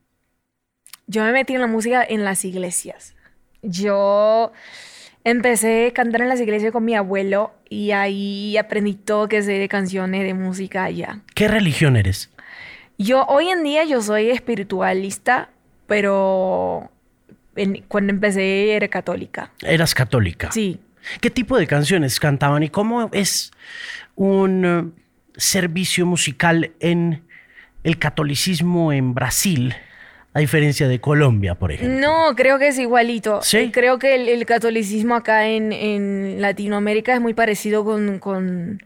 Yo 1.07 1.23
me 1.23 1.31
metí 1.31 1.55
en 1.55 1.61
la 1.61 1.67
música 1.67 2.05
en 2.07 2.23
las 2.23 2.45
iglesias. 2.45 3.15
Yo 3.63 4.53
Empecé 5.23 5.87
a 5.87 5.93
cantar 5.93 6.21
en 6.21 6.29
las 6.29 6.41
iglesias 6.41 6.71
con 6.71 6.83
mi 6.83 6.95
abuelo 6.95 7.53
y 7.69 7.91
ahí 7.91 8.57
aprendí 8.57 8.95
todo 8.95 9.27
que 9.27 9.43
sé 9.43 9.53
de 9.53 9.67
canciones, 9.67 10.23
de 10.23 10.33
música 10.33 10.83
allá. 10.83 11.19
¿Qué 11.35 11.47
religión 11.47 11.95
eres? 11.95 12.31
Yo 12.97 13.25
hoy 13.25 13.49
en 13.49 13.63
día 13.63 13.83
yo 13.83 14.01
soy 14.01 14.29
espiritualista, 14.29 15.49
pero 15.87 16.91
cuando 17.87 18.13
empecé 18.13 18.73
era 18.73 18.87
católica. 18.87 19.51
¿Eras 19.61 19.93
católica? 19.93 20.51
Sí. 20.51 20.79
¿Qué 21.19 21.29
tipo 21.29 21.57
de 21.57 21.67
canciones 21.67 22.19
cantaban 22.19 22.63
y 22.63 22.69
cómo 22.69 23.09
es 23.11 23.51
un 24.15 24.65
uh, 24.65 24.91
servicio 25.35 26.05
musical 26.05 26.71
en 26.79 27.23
el 27.83 27.97
catolicismo 27.97 28.93
en 28.93 29.13
Brasil? 29.13 29.75
A 30.33 30.39
diferencia 30.39 30.87
de 30.87 31.01
Colombia, 31.01 31.55
por 31.55 31.71
ejemplo. 31.71 31.99
No, 31.99 32.35
creo 32.35 32.57
que 32.57 32.69
es 32.69 32.79
igualito. 32.79 33.41
Sí. 33.41 33.69
Creo 33.71 33.99
que 33.99 34.33
el, 34.33 34.45
catolicismo 34.45 35.15
acá 35.15 35.47
en, 35.47 36.41
Latinoamérica 36.41 37.13
es 37.13 37.21
muy 37.21 37.33
parecido 37.33 37.83
con, 37.83 38.19
con, 38.19 38.81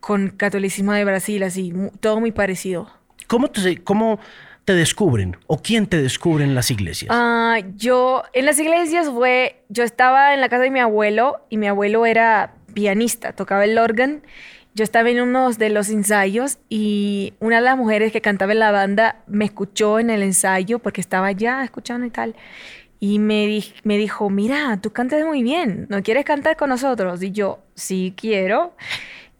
con 0.00 0.30
catolicismo 0.30 0.92
de 0.92 1.04
Brasil, 1.04 1.42
así, 1.44 1.72
todo 2.00 2.18
muy 2.18 2.32
parecido. 2.32 2.90
¿Cómo, 3.28 3.50
cómo 3.84 4.18
te 4.64 4.74
descubren 4.74 5.36
o 5.46 5.58
quién 5.58 5.86
te 5.86 6.02
descubre 6.02 6.44
en 6.44 6.54
las 6.54 6.70
iglesias? 6.70 7.10
Ah, 7.12 7.60
yo, 7.76 8.24
en 8.32 8.46
las 8.46 8.58
iglesias 8.58 9.08
fue, 9.10 9.62
yo 9.68 9.84
estaba 9.84 10.34
en 10.34 10.40
la 10.40 10.48
casa 10.48 10.64
de 10.64 10.70
mi 10.70 10.80
abuelo 10.80 11.46
y 11.50 11.56
mi 11.56 11.68
abuelo 11.68 12.04
era 12.04 12.54
pianista, 12.74 13.32
tocaba 13.32 13.64
el 13.64 13.78
órgano. 13.78 14.20
Yo 14.74 14.84
estaba 14.84 15.10
en 15.10 15.20
uno 15.20 15.50
de 15.52 15.68
los 15.68 15.90
ensayos 15.90 16.58
y 16.68 17.34
una 17.40 17.56
de 17.56 17.62
las 17.62 17.76
mujeres 17.76 18.10
que 18.10 18.22
cantaba 18.22 18.52
en 18.52 18.58
la 18.58 18.70
banda 18.70 19.16
me 19.26 19.44
escuchó 19.44 19.98
en 19.98 20.08
el 20.08 20.22
ensayo 20.22 20.78
porque 20.78 21.00
estaba 21.00 21.30
ya 21.32 21.62
escuchando 21.62 22.06
y 22.06 22.10
tal. 22.10 22.34
Y 22.98 23.18
me, 23.18 23.62
me 23.84 23.98
dijo, 23.98 24.30
mira, 24.30 24.78
tú 24.80 24.90
cantas 24.90 25.26
muy 25.26 25.42
bien, 25.42 25.86
¿no 25.90 26.02
quieres 26.02 26.24
cantar 26.24 26.56
con 26.56 26.70
nosotros? 26.70 27.22
Y 27.22 27.32
yo, 27.32 27.58
sí 27.74 28.14
quiero. 28.16 28.74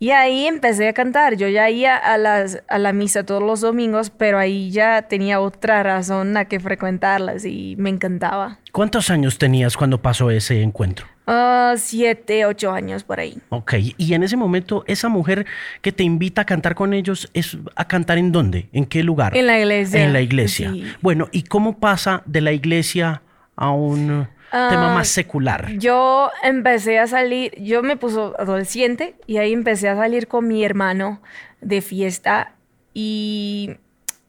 Y 0.02 0.10
ahí 0.10 0.48
empecé 0.48 0.88
a 0.88 0.92
cantar. 0.92 1.36
Yo 1.36 1.46
ya 1.46 1.70
iba 1.70 1.96
a, 1.96 2.18
las, 2.18 2.60
a 2.66 2.78
la 2.78 2.92
misa 2.92 3.24
todos 3.24 3.40
los 3.40 3.60
domingos, 3.60 4.10
pero 4.10 4.36
ahí 4.36 4.72
ya 4.72 5.02
tenía 5.02 5.38
otra 5.40 5.84
razón 5.84 6.36
a 6.36 6.46
que 6.46 6.58
frecuentarlas 6.58 7.44
y 7.44 7.76
me 7.78 7.88
encantaba. 7.88 8.58
¿Cuántos 8.72 9.10
años 9.10 9.38
tenías 9.38 9.76
cuando 9.76 10.02
pasó 10.02 10.32
ese 10.32 10.60
encuentro? 10.60 11.06
Uh, 11.26 11.76
siete, 11.76 12.46
ocho 12.46 12.72
años 12.72 13.04
por 13.04 13.20
ahí. 13.20 13.38
Ok, 13.50 13.74
y 13.96 14.14
en 14.14 14.22
ese 14.24 14.36
momento, 14.36 14.82
esa 14.86 15.08
mujer 15.08 15.46
que 15.80 15.92
te 15.92 16.02
invita 16.02 16.42
a 16.42 16.44
cantar 16.44 16.74
con 16.74 16.94
ellos, 16.94 17.30
¿es 17.32 17.56
a 17.76 17.86
cantar 17.86 18.18
en 18.18 18.32
dónde? 18.32 18.68
¿En 18.72 18.86
qué 18.86 19.02
lugar? 19.02 19.36
En 19.36 19.46
la 19.46 19.58
iglesia. 19.58 20.04
En 20.04 20.12
la 20.12 20.20
iglesia. 20.20 20.74
Bueno, 21.00 21.28
¿y 21.30 21.44
cómo 21.44 21.78
pasa 21.78 22.22
de 22.26 22.40
la 22.40 22.52
iglesia 22.52 23.22
a 23.54 23.70
un 23.70 24.26
tema 24.52 24.92
ah, 24.92 24.94
más 24.94 25.08
secular. 25.08 25.72
Yo 25.78 26.30
empecé 26.42 26.98
a 26.98 27.06
salir, 27.06 27.54
yo 27.62 27.82
me 27.82 27.96
puso 27.96 28.34
adolescente 28.38 29.14
y 29.26 29.38
ahí 29.38 29.52
empecé 29.52 29.88
a 29.88 29.96
salir 29.96 30.28
con 30.28 30.46
mi 30.46 30.62
hermano 30.62 31.22
de 31.62 31.80
fiesta 31.80 32.54
y 32.92 33.76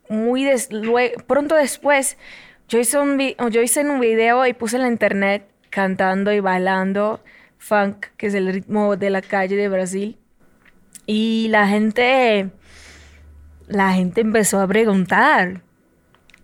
muy 0.07 0.47
pronto 1.27 1.55
después 1.55 2.17
yo 2.69 2.79
hice, 2.79 2.97
un 2.99 3.19
yo 3.51 3.61
hice 3.61 3.81
un 3.81 3.99
video 3.99 4.45
y 4.47 4.53
puse 4.53 4.77
en 4.77 4.83
la 4.83 4.87
internet 4.87 5.45
cantando 5.73 6.31
y 6.31 6.39
bailando 6.39 7.19
funk, 7.57 8.07
que 8.17 8.27
es 8.27 8.35
el 8.35 8.53
ritmo 8.53 8.95
de 8.95 9.09
la 9.09 9.21
calle 9.21 9.55
de 9.55 9.69
Brasil. 9.69 10.17
Y 11.05 11.47
la 11.49 11.67
gente, 11.67 12.51
la 13.67 13.93
gente 13.93 14.21
empezó 14.21 14.61
a 14.61 14.67
preguntar, 14.67 15.61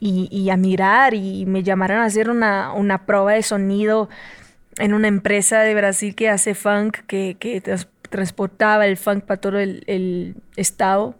y, 0.01 0.49
a 0.49 0.57
mirar 0.57 1.13
y 1.13 1.45
me 1.45 1.61
llamaron 1.61 1.99
a 1.99 2.05
hacer 2.05 2.29
una, 2.29 2.71
una, 2.71 3.05
prueba 3.05 3.33
de 3.33 3.43
sonido 3.43 4.07
en 4.77 4.93
una 4.93 5.09
empresa 5.09 5.59
de 5.59 5.75
Brasil 5.75 6.15
que 6.15 6.29
hace 6.29 6.55
funk, 6.55 6.99
que, 7.05 7.35
que 7.37 7.61
transportaba 8.09 8.87
el 8.87 8.95
funk 8.95 9.25
para 9.25 9.41
todo 9.41 9.59
el, 9.59 9.83
el, 9.87 10.37
estado. 10.55 11.15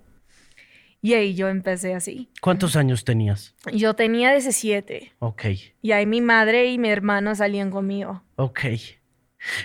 Y 1.02 1.14
ahí 1.14 1.34
yo 1.34 1.48
empecé 1.48 1.94
así. 1.94 2.30
¿Cuántos 2.42 2.76
años 2.76 3.06
tenías? 3.06 3.56
Yo 3.72 3.94
tenía 3.94 4.32
17. 4.32 5.14
Ok. 5.20 5.46
Y 5.82 5.92
ahí 5.94 6.06
mi 6.06 6.22
madre 6.22 6.68
y 6.68 6.78
mi 6.78 6.90
hermano 6.90 7.36
salían 7.36 7.72
conmigo. 7.72 8.22
Ok. 8.36 8.60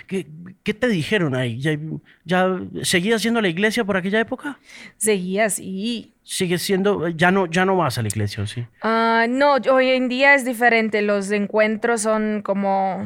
¿Qué, 0.07 0.27
¿Qué, 0.63 0.73
te 0.73 0.87
dijeron 0.87 1.35
ahí? 1.35 1.59
¿Ya, 1.59 1.77
¿Ya 2.23 2.61
seguías 2.83 3.21
yendo 3.23 3.39
a 3.39 3.41
la 3.41 3.49
iglesia 3.49 3.83
por 3.83 3.97
aquella 3.97 4.21
época? 4.21 4.57
Seguía, 4.95 5.49
sí. 5.49 6.13
¿Sigue 6.23 6.57
siendo, 6.57 7.09
ya 7.09 7.31
no, 7.31 7.45
ya 7.45 7.65
no 7.65 7.75
vas 7.75 7.97
a 7.97 8.01
la 8.01 8.07
iglesia, 8.07 8.47
sí? 8.47 8.65
Uh, 8.81 9.27
no, 9.27 9.55
hoy 9.71 9.89
en 9.89 10.07
día 10.07 10.33
es 10.33 10.45
diferente. 10.45 11.01
Los 11.01 11.29
encuentros 11.31 12.01
son 12.01 12.41
como... 12.41 13.05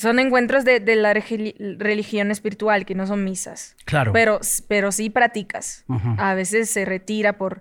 Son 0.00 0.18
encuentros 0.18 0.64
de, 0.64 0.80
de 0.80 0.96
la 0.96 1.12
religión 1.12 2.30
espiritual, 2.30 2.86
que 2.86 2.94
no 2.94 3.06
son 3.06 3.22
misas. 3.22 3.76
Claro. 3.84 4.14
Pero, 4.14 4.40
pero 4.66 4.92
sí 4.92 5.10
practicas. 5.10 5.84
A 6.16 6.32
veces 6.32 6.70
se 6.70 6.86
retira 6.86 7.36
por, 7.36 7.60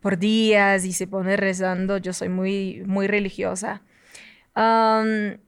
por 0.00 0.18
días 0.18 0.84
y 0.84 0.92
se 0.92 1.06
pone 1.06 1.38
rezando. 1.38 1.96
Yo 1.96 2.12
soy 2.12 2.28
muy, 2.28 2.82
muy 2.84 3.06
religiosa. 3.06 3.80
Um, 4.54 5.38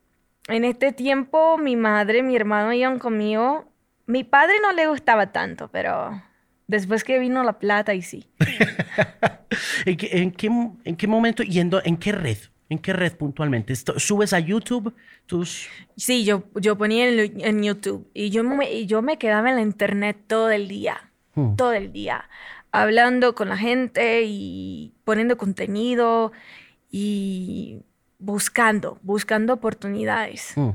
en 0.49 0.65
este 0.65 0.93
tiempo 0.93 1.59
mi 1.59 1.77
madre, 1.77 2.23
mi 2.23 2.37
hermano 2.37 2.73
iban 2.73 2.99
conmigo. 2.99 3.71
Mi 4.07 4.25
padre 4.25 4.55
no 4.63 4.73
le 4.73 4.87
gustaba 4.87 5.33
tanto, 5.33 5.69
pero 5.69 6.23
después 6.67 7.05
que 7.05 7.19
vino 7.19 7.45
la 7.45 7.59
plata 7.59 7.93
y 7.93 8.01
sí. 8.01 8.31
¿En, 9.85 9.97
qué, 9.99 10.09
en, 10.85 10.97
qué, 10.97 11.07
momento 11.07 11.43
y 11.43 11.59
en, 11.59 11.97
qué 11.99 12.13
red? 12.13 12.39
¿En 12.71 12.79
qué 12.79 12.95
red 12.95 13.17
puntualmente? 13.17 13.75
¿Subes 13.77 14.33
a 14.33 14.39
YouTube 14.39 14.95
tus...? 15.27 15.69
Sí, 15.97 16.25
yo, 16.25 16.45
yo 16.55 16.79
ponía 16.79 17.09
en, 17.09 17.63
YouTube 17.63 18.09
y 18.15 18.31
yo 18.31 18.43
me, 18.45 18.87
yo 18.87 19.03
me 19.03 19.19
quedaba 19.19 19.51
en 19.51 19.57
la 19.57 19.63
internet 19.63 20.17
todo 20.27 20.51
el 20.51 20.69
día, 20.69 21.11
hmm. 21.35 21.57
todo 21.57 21.73
el 21.73 21.93
día, 21.93 22.29
hablando 22.73 23.35
con 23.35 23.49
la 23.49 23.57
gente 23.57 24.23
y 24.25 24.95
poniendo 25.05 25.37
contenido 25.37 26.33
y 26.91 27.83
buscando, 28.21 28.99
buscando 29.03 29.55
oportunidades. 29.55 30.53
Mm. 30.55 30.71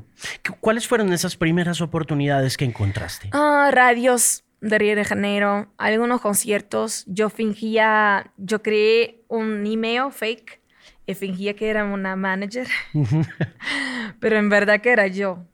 ¿Cuáles 0.59 0.87
fueron 0.87 1.13
esas 1.13 1.37
primeras 1.37 1.79
oportunidades 1.79 2.57
que 2.57 2.65
encontraste? 2.65 3.29
Ah, 3.31 3.69
radios 3.71 4.43
de 4.61 4.77
Río 4.77 4.95
de 4.95 5.05
Janeiro, 5.05 5.67
algunos 5.77 6.21
conciertos. 6.21 7.05
Yo 7.07 7.29
fingía, 7.29 8.31
yo 8.37 8.61
creé 8.61 9.23
un 9.27 9.65
email 9.65 10.11
fake 10.11 10.59
y 10.59 10.64
fingía 11.13 11.55
que 11.55 11.69
era 11.69 11.83
una 11.83 12.15
manager, 12.15 12.67
pero 14.19 14.37
en 14.37 14.49
verdad 14.49 14.81
que 14.81 14.91
era 14.91 15.07
yo. 15.07 15.45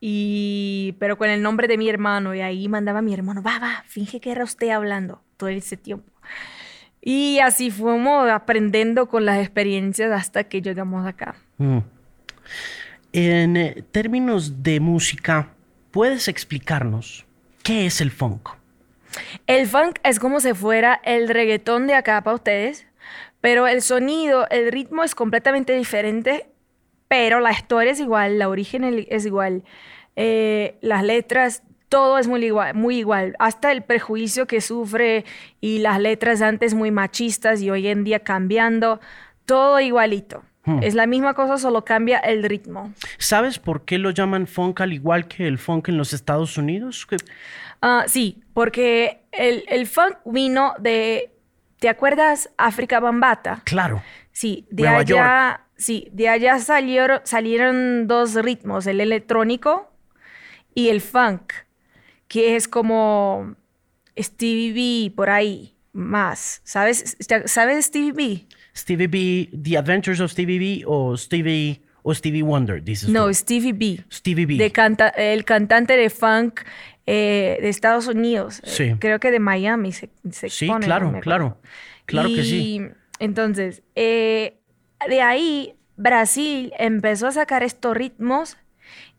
Y, 0.00 0.94
pero 1.00 1.18
con 1.18 1.28
el 1.28 1.42
nombre 1.42 1.66
de 1.68 1.76
mi 1.76 1.88
hermano, 1.88 2.34
y 2.34 2.40
ahí 2.40 2.68
mandaba 2.68 3.00
a 3.00 3.02
mi 3.02 3.12
hermano, 3.12 3.42
va, 3.42 3.58
va, 3.58 3.84
finge 3.86 4.20
que 4.20 4.30
era 4.30 4.44
usted 4.44 4.70
hablando 4.70 5.20
todo 5.36 5.48
ese 5.50 5.76
tiempo. 5.76 6.10
Y 7.00 7.38
así 7.40 7.70
fuimos 7.70 8.30
aprendiendo 8.30 9.08
con 9.08 9.24
las 9.24 9.38
experiencias 9.38 10.12
hasta 10.12 10.44
que 10.44 10.62
llegamos 10.62 11.06
acá. 11.06 11.36
Mm. 11.58 11.78
En 13.12 13.56
eh, 13.56 13.84
términos 13.90 14.62
de 14.62 14.80
música, 14.80 15.50
¿puedes 15.90 16.28
explicarnos 16.28 17.26
qué 17.62 17.86
es 17.86 18.00
el 18.00 18.10
funk? 18.10 18.50
El 19.46 19.66
funk 19.66 19.98
es 20.04 20.20
como 20.20 20.40
si 20.40 20.52
fuera 20.54 21.00
el 21.04 21.28
reggaetón 21.28 21.86
de 21.86 21.94
acá 21.94 22.22
para 22.22 22.36
ustedes, 22.36 22.86
pero 23.40 23.66
el 23.66 23.82
sonido, 23.82 24.46
el 24.50 24.70
ritmo 24.72 25.04
es 25.04 25.14
completamente 25.14 25.74
diferente, 25.76 26.48
pero 27.08 27.40
la 27.40 27.52
historia 27.52 27.92
es 27.92 28.00
igual, 28.00 28.38
la 28.38 28.48
origen 28.48 29.06
es 29.08 29.26
igual, 29.26 29.64
eh, 30.16 30.76
las 30.80 31.04
letras 31.04 31.62
todo 31.88 32.18
es 32.18 32.26
muy 32.26 32.44
igual, 32.44 32.74
muy 32.74 32.98
igual, 32.98 33.34
hasta 33.38 33.72
el 33.72 33.82
prejuicio 33.82 34.46
que 34.46 34.60
sufre 34.60 35.24
y 35.60 35.78
las 35.78 36.00
letras 36.00 36.42
antes 36.42 36.74
muy 36.74 36.90
machistas 36.90 37.62
y 37.62 37.70
hoy 37.70 37.88
en 37.88 38.04
día 38.04 38.20
cambiando, 38.20 39.00
todo 39.46 39.80
igualito. 39.80 40.42
Hmm. 40.64 40.82
Es 40.82 40.94
la 40.94 41.06
misma 41.06 41.34
cosa, 41.34 41.56
solo 41.56 41.84
cambia 41.84 42.18
el 42.18 42.42
ritmo. 42.42 42.92
¿Sabes 43.16 43.58
por 43.58 43.84
qué 43.84 43.96
lo 43.98 44.10
llaman 44.10 44.46
funk 44.46 44.82
al 44.82 44.92
igual 44.92 45.26
que 45.28 45.46
el 45.46 45.56
funk 45.58 45.88
en 45.88 45.96
los 45.96 46.12
Estados 46.12 46.58
Unidos? 46.58 47.06
Ah, 47.80 48.04
sí, 48.06 48.42
porque 48.52 49.22
el, 49.32 49.86
funk 49.86 50.16
vino 50.26 50.74
de, 50.78 51.30
¿te 51.78 51.88
acuerdas? 51.88 52.50
África 52.56 53.00
Bambata. 53.00 53.62
Claro. 53.64 54.02
Sí, 54.32 54.66
de 54.70 54.86
allá, 54.88 55.66
sí, 55.76 56.08
de 56.12 56.28
allá 56.28 56.58
salieron, 56.58 57.20
salieron 57.24 58.06
dos 58.06 58.34
ritmos, 58.34 58.86
el 58.86 59.00
electrónico 59.00 59.92
y 60.74 60.88
el 60.90 61.00
funk 61.00 61.52
que 62.28 62.56
es 62.56 62.68
como 62.68 63.56
Stevie 64.16 64.72
B 65.08 65.16
por 65.16 65.30
ahí 65.30 65.74
más. 65.92 66.60
¿Sabes? 66.64 67.16
¿Sabes 67.46 67.86
Stevie 67.86 68.12
B? 68.12 68.46
Stevie 68.76 69.08
B, 69.08 69.50
The 69.60 69.78
Adventures 69.78 70.20
of 70.20 70.30
Stevie 70.30 70.58
B 70.58 70.84
o 70.86 71.16
Stevie 71.16 71.82
o 72.02 72.14
Stevie 72.14 72.42
Wonder, 72.42 72.82
dices 72.82 73.08
No, 73.08 73.32
Stevie 73.34 73.72
B. 73.72 74.04
Stevie 74.12 74.46
B. 74.46 74.56
De 74.56 74.70
canta 74.70 75.08
el 75.08 75.44
cantante 75.44 75.96
de 75.96 76.10
funk 76.10 76.60
eh, 77.10 77.56
de 77.62 77.70
Estados 77.70 78.06
Unidos. 78.06 78.60
Sí. 78.64 78.82
Eh, 78.82 78.96
creo 78.98 79.18
que 79.18 79.30
de 79.30 79.40
Miami 79.40 79.92
se, 79.92 80.10
se 80.30 80.50
Sí, 80.50 80.70
claro, 80.82 81.18
claro. 81.22 81.56
Claro 82.04 82.28
que 82.28 82.42
sí. 82.42 82.86
Entonces, 83.18 83.82
eh, 83.94 84.58
de 85.08 85.22
ahí 85.22 85.74
Brasil 85.96 86.70
empezó 86.78 87.28
a 87.28 87.32
sacar 87.32 87.62
estos 87.62 87.96
ritmos 87.96 88.58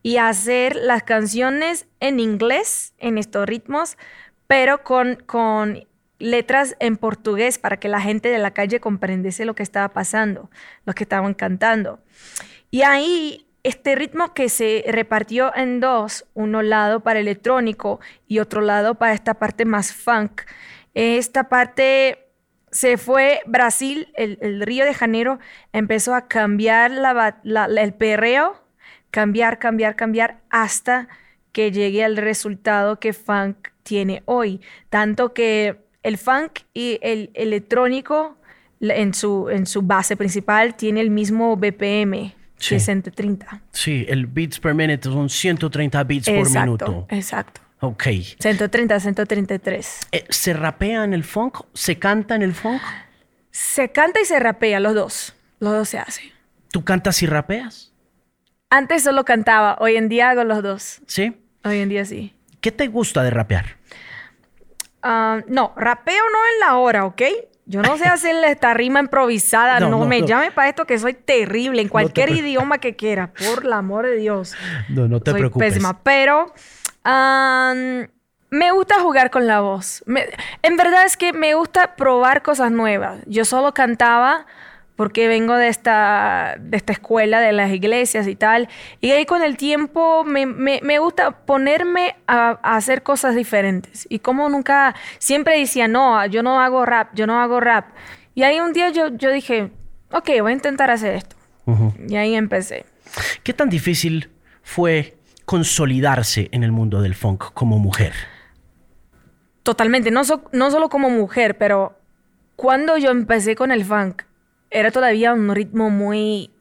y 0.03 0.17
hacer 0.17 0.75
las 0.75 1.01
canciones 1.01 1.87
en 1.99 2.19
inglés, 2.19 2.93
en 2.99 3.17
estos 3.17 3.47
ritmos, 3.47 3.97
pero 4.45 4.83
con, 4.83 5.15
con 5.25 5.87
letras 6.19 6.75
en 6.79 6.95
portugués 6.95 7.57
para 7.57 7.77
que 7.77 7.89
la 7.89 8.01
gente 8.01 8.29
de 8.29 8.37
la 8.37 8.51
calle 8.51 8.79
comprendiese 8.79 9.45
lo 9.45 9.55
que 9.55 9.63
estaba 9.63 9.89
pasando, 9.89 10.51
lo 10.85 10.93
que 10.93 11.05
estaban 11.05 11.33
cantando. 11.33 11.99
Y 12.69 12.83
ahí 12.83 13.47
este 13.63 13.95
ritmo 13.95 14.33
que 14.33 14.49
se 14.49 14.83
repartió 14.87 15.55
en 15.55 15.79
dos, 15.79 16.25
uno 16.33 16.61
lado 16.61 17.01
para 17.01 17.19
electrónico 17.19 17.99
y 18.27 18.39
otro 18.39 18.61
lado 18.61 18.95
para 18.95 19.13
esta 19.13 19.35
parte 19.35 19.65
más 19.65 19.93
funk. 19.93 20.41
Esta 20.93 21.49
parte 21.49 22.27
se 22.71 22.97
fue 22.97 23.41
Brasil, 23.45 24.11
el, 24.15 24.61
Río 24.61 24.85
de 24.85 24.93
Janeiro 24.93 25.39
empezó 25.73 26.13
a 26.15 26.27
cambiar 26.27 26.91
el 27.43 27.93
perreo 27.93 28.69
cambiar, 29.11 29.59
cambiar, 29.59 29.95
cambiar 29.95 30.41
hasta 30.49 31.07
que 31.51 31.71
llegue 31.71 32.03
al 32.03 32.17
resultado 32.17 32.99
que 32.99 33.13
funk 33.13 33.69
tiene 33.83 34.23
hoy. 34.25 34.61
Tanto 34.89 35.33
que 35.33 35.77
el 36.03 36.17
funk 36.17 36.59
y 36.73 36.99
el 37.01 37.31
electrónico 37.33 38.37
en 38.79 39.13
su, 39.13 39.49
en 39.49 39.65
su 39.65 39.81
base 39.81 40.15
principal 40.15 40.75
tiene 40.75 41.01
el 41.01 41.09
mismo 41.09 41.55
BPM, 41.57 42.33
Sí. 42.59 42.75
es 42.75 42.85
130. 42.85 43.61
Sí, 43.71 44.05
el 44.07 44.27
beats 44.27 44.59
per 44.59 44.73
minute 44.73 45.03
son 45.03 45.29
130 45.29 46.03
beats 46.03 46.25
por 46.29 46.37
exacto, 46.37 46.61
minuto. 46.61 47.07
exacto. 47.09 47.61
Ok. 47.81 48.03
130, 48.39 48.99
133. 48.99 49.99
Eh, 50.11 50.25
¿Se 50.29 50.53
rapea 50.53 51.03
en 51.05 51.13
el 51.13 51.23
funk? 51.23 51.61
¿Se 51.73 51.97
canta 51.97 52.35
en 52.35 52.41
el 52.41 52.53
funk? 52.53 52.81
Se 53.51 53.91
canta 53.91 54.19
y 54.21 54.25
se 54.25 54.37
rapea, 54.39 54.79
los 54.79 54.93
dos. 54.93 55.33
Los 55.59 55.73
dos 55.73 55.89
se 55.89 55.99
hacen. 55.99 56.25
¿Tú 56.71 56.83
cantas 56.83 57.23
y 57.23 57.25
rapeas? 57.25 57.93
Antes 58.69 59.03
solo 59.03 59.25
cantaba, 59.25 59.77
hoy 59.79 59.95
en 59.95 60.09
día 60.09 60.29
hago 60.29 60.43
los 60.43 60.61
dos. 60.61 61.01
¿Sí? 61.07 61.35
Hoy 61.63 61.79
en 61.79 61.89
día 61.89 62.05
sí. 62.05 62.35
¿Qué 62.61 62.71
te 62.71 62.87
gusta 62.87 63.23
de 63.23 63.31
rapear? 63.31 63.77
Ah, 65.01 65.41
no, 65.47 65.73
rapeo 65.77 66.23
no 66.31 66.39
en 66.53 66.59
la 66.59 66.75
hora, 66.77 67.05
¿ok? 67.05 67.21
Yo 67.69 67.83
no 67.83 67.97
sé 67.97 68.05
hacer 68.05 68.35
esta 68.45 68.73
rima 68.73 68.99
improvisada. 68.99 69.79
No, 69.79 69.89
No, 69.91 69.99
no, 69.99 70.05
me 70.07 70.21
no. 70.21 70.25
llame 70.27 70.49
para 70.51 70.69
esto 70.69 70.85
que 70.85 70.97
soy 70.97 71.13
terrible 71.13 71.81
en 71.83 71.87
cualquier 71.87 72.31
idioma 72.31 72.79
que 72.79 72.95
quiera, 72.95 73.27
por 73.31 73.63
el 73.63 73.71
amor 73.73 74.07
de 74.07 74.15
Dios. 74.17 74.55
No, 74.89 75.07
no 75.07 75.19
te 75.21 75.29
soy 75.31 75.41
preocupes. 75.41 75.73
pésima, 75.73 76.01
pero 76.01 76.51
me 78.51 78.71
gusta 78.71 78.99
jugar 79.01 79.29
con 79.29 79.45
la 79.45 79.61
voz. 79.61 80.03
Me- 80.07 80.27
en 80.63 80.77
verdad 80.77 81.05
es 81.05 81.15
que 81.15 81.31
me 81.33 81.53
gusta 81.53 81.95
probar 81.95 82.41
cosas 82.41 82.71
nuevas. 82.71 83.19
Yo 83.27 83.45
solo 83.45 83.73
cantaba 83.73 84.47
porque 84.99 85.29
vengo 85.29 85.55
de 85.55 85.69
esta, 85.69 86.57
de 86.59 86.75
esta 86.75 86.91
escuela, 86.91 87.39
de 87.39 87.53
las 87.53 87.71
iglesias 87.71 88.27
y 88.27 88.35
tal. 88.35 88.67
Y 88.99 89.11
ahí 89.11 89.25
con 89.25 89.41
el 89.41 89.55
tiempo 89.55 90.25
me, 90.25 90.45
me- 90.45 90.81
me 90.83 90.99
gusta 90.99 91.31
ponerme 91.31 92.17
a, 92.27 92.59
a 92.61 92.75
hacer 92.75 93.01
cosas 93.01 93.33
diferentes. 93.33 94.05
Y 94.09 94.19
como 94.19 94.49
nunca, 94.49 94.93
siempre 95.17 95.57
decía, 95.57 95.87
no, 95.87 96.25
yo 96.25 96.43
no 96.43 96.59
hago 96.59 96.85
rap, 96.85 97.11
yo 97.15 97.25
no 97.27 97.39
hago 97.39 97.61
rap. 97.61 97.85
Y 98.35 98.43
ahí 98.43 98.59
un 98.59 98.73
día 98.73 98.89
yo, 98.89 99.07
yo 99.15 99.31
dije, 99.31 99.71
ok, 100.11 100.31
voy 100.41 100.51
a 100.51 100.55
intentar 100.55 100.91
hacer 100.91 101.15
esto. 101.15 101.37
Y 102.09 102.17
ahí 102.17 102.35
empecé. 102.35 102.85
¿Qué 103.43 103.53
tan 103.53 103.69
difícil 103.69 104.29
fue 104.63 105.15
consolidarse 105.45 106.49
en 106.51 106.65
el 106.65 106.73
mundo 106.73 107.01
del 107.01 107.15
funk 107.15 107.53
como 107.53 107.79
mujer? 107.79 108.11
Totalmente, 109.63 110.11
no, 110.11 110.25
so- 110.25 110.43
no 110.51 110.71
solo 110.71 110.89
como 110.89 111.09
mujer, 111.09 111.57
pero 111.57 111.97
cuando 112.57 112.97
yo 112.97 113.11
empecé 113.11 113.55
con 113.55 113.71
el 113.71 113.85
funk, 113.85 114.23
era 114.71 114.91
todavía 114.91 115.33
un 115.33 115.53
ritmo 115.53 115.89
muy, 115.89 116.51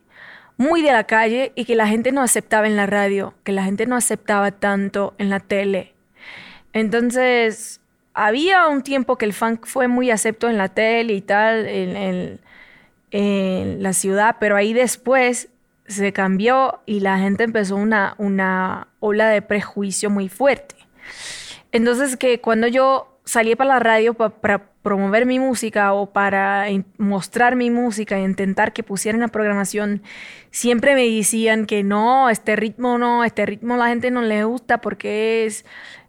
muy 0.57 0.83
de 0.83 0.93
la 0.93 1.05
calle 1.05 1.53
y 1.55 1.65
que 1.65 1.77
la 1.77 1.87
gente 1.87 2.13
no 2.13 2.23
aceptaba 2.23 2.67
en 2.67 2.77
la 2.77 2.87
radio, 2.87 3.35
que 3.45 3.53
la 3.53 3.65
gente 3.65 3.87
no 3.87 3.97
aceptaba 3.97 4.51
tanto 4.53 5.15
en 5.19 5.31
la 5.31 5.41
tele. 5.41 5.95
Entonces, 6.73 7.81
había 8.15 8.69
un 8.69 8.83
tiempo 8.83 9.17
que 9.17 9.25
el 9.25 9.33
funk 9.33 9.67
fue 9.67 9.89
muy 9.89 10.11
acepto 10.11 10.49
en 10.49 10.59
la 10.59 10.69
tele 10.69 11.15
y 11.15 11.21
tal, 11.21 11.67
en, 11.67 11.97
en- 11.97 13.83
la 13.83 13.93
ciudad, 13.95 14.37
pero 14.39 14.55
ahí 14.57 14.75
después 14.75 15.49
se 15.87 16.13
cambió 16.13 16.81
y 16.85 17.01
la 17.01 17.19
gente 17.19 17.45
empezó 17.45 17.77
una, 17.77 18.15
una 18.19 18.89
ola 19.01 19.31
de 19.31 19.41
prejuicio 19.41 20.11
muy 20.11 20.29
fuerte. 20.29 20.75
Entonces 21.73 22.19
que 22.19 22.41
cuando 22.43 22.67
yo 22.67 23.18
salí 23.29 23.55
para 23.57 23.75
la 23.75 23.79
radio 23.79 24.15
pa- 24.15 24.31
para 24.31 24.71
promover 24.83 25.27
mi 25.27 25.39
música 25.39 25.93
o 25.93 26.07
para 26.07 26.65
mostrar 26.97 27.57
mi 27.57 27.71
música 27.71 28.17
e 28.17 28.23
intentar 28.23 28.73
que 28.73 28.83
pusieran 28.83 29.21
la 29.21 29.29
programación, 29.29 30.03
siempre 30.51 30.95
me 30.95 31.07
decían 31.07 31.67
que 31.67 31.83
no, 31.83 32.31
este 32.31 32.57
ritmo 32.57 32.97
no, 32.97 33.25
este 33.25 33.45
ritmo 33.45 33.77
la 33.77 33.89
gente 33.89 34.11
no 34.11 34.23
le 34.23 34.45
gusta 34.45 34.81
porque 34.81 35.45
es, 35.45 35.67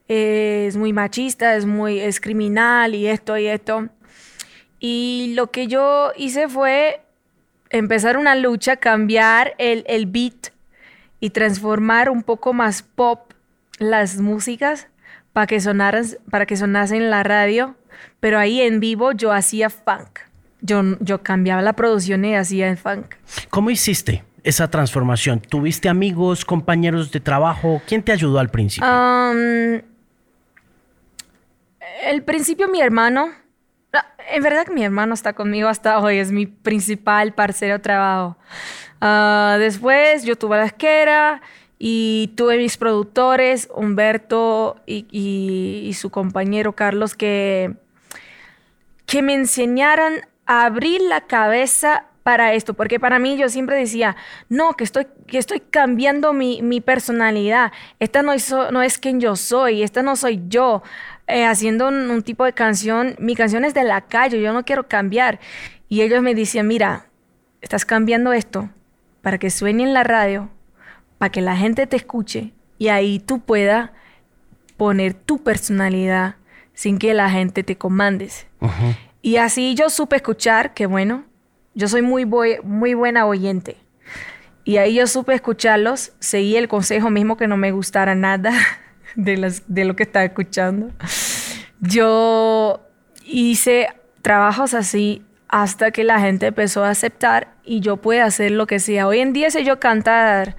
es 0.08 0.78
muy 0.78 0.94
machista, 0.94 1.56
es 1.58 1.66
muy 1.66 2.00
es 2.00 2.22
criminal 2.22 2.96
y 2.96 3.08
esto 3.08 3.38
y 3.38 3.48
esto. 3.48 3.90
Y 4.80 5.34
lo 5.36 5.52
que 5.52 5.68
yo 5.68 6.14
hice 6.16 6.48
fue 6.48 7.02
empezar 7.70 8.16
una 8.16 8.36
lucha, 8.36 8.78
cambiar 8.78 9.56
el, 9.58 9.84
el 9.88 10.06
beat 10.06 10.54
y 11.20 11.32
transformar 11.32 12.10
un 12.10 12.24
poco 12.24 12.54
más 12.54 12.82
pop 12.82 13.34
las 13.78 14.22
músicas 14.22 14.88
para 15.40 15.48
que 15.48 15.62
sonaran, 15.62 16.06
para 16.30 16.46
que 16.46 16.58
sonasen 16.58 17.02
en 17.02 17.10
la 17.12 17.24
radio, 17.24 17.78
pero 18.20 18.38
ahí 18.38 18.60
en 18.60 18.82
vivo 18.82 19.14
yo 19.14 19.32
hacía 19.32 19.70
funk. 19.70 20.20
Yo, 20.60 20.82
yo 21.00 21.24
cambiaba 21.24 21.62
la 21.62 21.72
producción 21.72 22.26
y 22.26 22.36
hacía 22.36 22.70
el 22.70 22.76
funk. 22.76 23.16
¿Cómo 23.50 23.70
hiciste 23.70 24.26
esa 24.44 24.70
transformación? 24.70 25.40
¿Tuviste 25.40 25.88
amigos, 25.88 26.44
compañeros 26.44 27.10
de 27.14 27.22
trabajo? 27.22 27.82
¿Quién 27.88 28.04
te 28.04 28.12
ayudó 28.12 28.38
al 28.38 28.50
principio? 28.50 28.86
El 32.04 32.24
principio 32.26 32.68
mi 32.68 32.82
hermano, 32.82 33.30
no, 33.94 34.00
en 34.34 34.44
verdad 34.44 34.66
que 34.66 34.74
mi 34.74 34.84
hermano 34.84 35.14
está 35.14 35.32
conmigo 35.32 35.70
hasta 35.70 36.00
hoy, 36.00 36.18
es 36.18 36.34
mi 36.34 36.48
principal 36.48 37.34
parcero 37.34 37.76
de 37.76 37.80
trabajo. 37.80 38.38
Ah, 39.00 39.56
después 39.58 40.26
yo 40.26 40.36
tuve 40.36 40.58
la 40.58 40.66
esquera 40.66 41.42
y 41.80 42.34
tuve 42.36 42.58
mis 42.58 42.76
productores, 42.76 43.70
Humberto 43.74 44.76
y, 44.86 45.92
su 45.98 46.10
compañero 46.10 46.74
Carlos, 46.74 47.16
que, 47.16 47.74
que 49.06 49.22
me 49.22 49.34
enseñaran 49.34 50.28
a 50.46 50.66
abrir 50.66 51.02
la 51.02 51.22
cabeza 51.22 52.06
para 52.22 52.54
esto, 52.54 52.74
porque 52.74 53.00
para 53.00 53.18
mí 53.18 53.38
yo 53.38 53.48
siempre 53.48 53.78
decía, 53.78 54.18
no, 54.50 54.74
que 54.74 54.84
estoy, 54.84 55.08
que 55.26 55.38
estoy 55.38 55.62
cambiando 55.62 56.34
mi, 56.34 56.62
mi 56.62 56.82
personalidad, 56.82 57.72
esta 58.00 58.22
no 58.24 58.34
es, 58.34 58.54
no 58.72 58.84
es 58.84 58.98
quien 58.98 59.22
yo 59.22 59.38
soy, 59.38 59.82
esta 59.82 60.04
no 60.04 60.18
soy 60.18 60.42
yo, 60.50 60.84
eh, 61.28 61.46
haciendo 61.46 61.88
un, 61.88 62.12
un 62.12 62.24
tipo 62.24 62.44
de 62.44 62.52
canción, 62.54 63.16
mi 63.20 63.36
canción 63.36 63.64
es 63.64 63.74
de 63.74 63.86
la 63.86 64.02
calle, 64.02 64.42
yo 64.42 64.52
no 64.52 64.66
quiero 64.66 64.88
cambiar. 64.88 65.40
Y 65.88 66.02
ellos 66.02 66.22
me 66.22 66.36
decían, 66.36 66.68
mira, 66.68 67.06
estás 67.62 67.86
cambiando 67.86 68.34
esto 68.34 68.70
para 69.22 69.38
que 69.38 69.50
suene 69.50 69.84
en 69.84 69.94
la 69.94 70.04
radio, 70.04 70.50
para 71.20 71.32
que 71.32 71.42
la 71.42 71.56
gente 71.56 71.86
te 71.86 71.98
escuche 71.98 72.54
y 72.80 72.88
ahí 72.88 73.20
tú 73.20 73.42
puedas 73.42 73.92
poner 74.78 75.14
tu 75.14 75.44
personalidad 75.44 76.38
sin 76.74 76.98
que 76.98 77.14
la 77.14 77.30
gente 77.30 77.62
te 77.62 77.78
comandes. 77.78 78.48
Y 79.22 79.36
así 79.36 79.76
yo 79.76 79.90
supe 79.90 80.16
escuchar, 80.16 80.74
que 80.74 80.86
bueno, 80.86 81.26
yo 81.76 81.90
soy 81.90 82.02
muy, 82.02 82.26
muy 82.64 82.94
buena 82.94 83.26
oyente. 83.26 83.76
Y 84.64 84.78
ahí 84.78 84.96
yo 84.96 85.08
supe 85.08 85.34
escucharlos, 85.34 86.14
seguí 86.20 86.56
el 86.56 86.70
consejo 86.70 87.10
mismo 87.10 87.36
que 87.36 87.48
no 87.48 87.58
me 87.58 87.72
gustara 87.72 88.16
nada 88.16 88.54
de, 89.16 89.36
las, 89.36 89.64
de 89.68 89.84
lo 89.84 89.98
que 89.98 90.04
estaba 90.04 90.24
escuchando. 90.24 90.92
Yo 91.82 92.82
hice 93.26 93.90
trabajos 94.22 94.74
así 94.74 95.26
hasta 95.50 95.92
que 95.92 96.06
la 96.06 96.22
gente 96.22 96.48
empezó 96.48 96.86
a 96.86 96.92
aceptar 96.92 97.56
y 97.66 97.82
yo 97.82 97.98
pude 97.98 98.22
hacer 98.22 98.52
lo 98.52 98.68
que 98.68 98.80
sea. 98.80 99.08
Hoy 99.08 99.20
en 99.20 99.34
día 99.34 99.52
sé 99.52 99.66
yo 99.66 99.82
cantar 99.82 100.56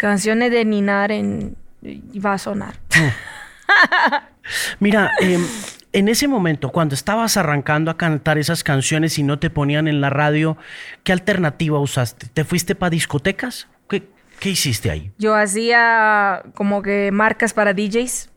canciones 0.00 0.50
de 0.50 0.64
Ninar 0.64 1.12
en, 1.12 1.56
va 1.84 2.32
a 2.32 2.38
sonar. 2.38 2.74
Mira, 4.80 5.10
em, 5.20 5.44
en 5.92 6.08
ese 6.08 6.26
momento, 6.26 6.70
cuando 6.70 6.94
estabas 6.94 7.36
arrancando 7.36 7.90
a 7.90 7.98
cantar 7.98 8.38
esas 8.38 8.64
canciones 8.64 9.18
y 9.18 9.22
no 9.22 9.38
te 9.38 9.50
ponían 9.50 9.88
en 9.88 10.00
la 10.00 10.08
radio, 10.08 10.56
¿qué 11.04 11.12
alternativa 11.12 11.78
usaste? 11.78 12.28
¿Te 12.32 12.44
fuiste 12.44 12.74
para 12.74 12.88
discotecas? 12.88 13.68
¿Qué, 13.90 14.08
qué 14.38 14.48
hiciste 14.48 14.90
ahí? 14.90 15.12
Yo 15.18 15.34
hacía 15.34 16.44
como 16.54 16.80
que 16.80 17.10
marcas 17.12 17.52
para 17.52 17.74
DJs, 17.74 18.30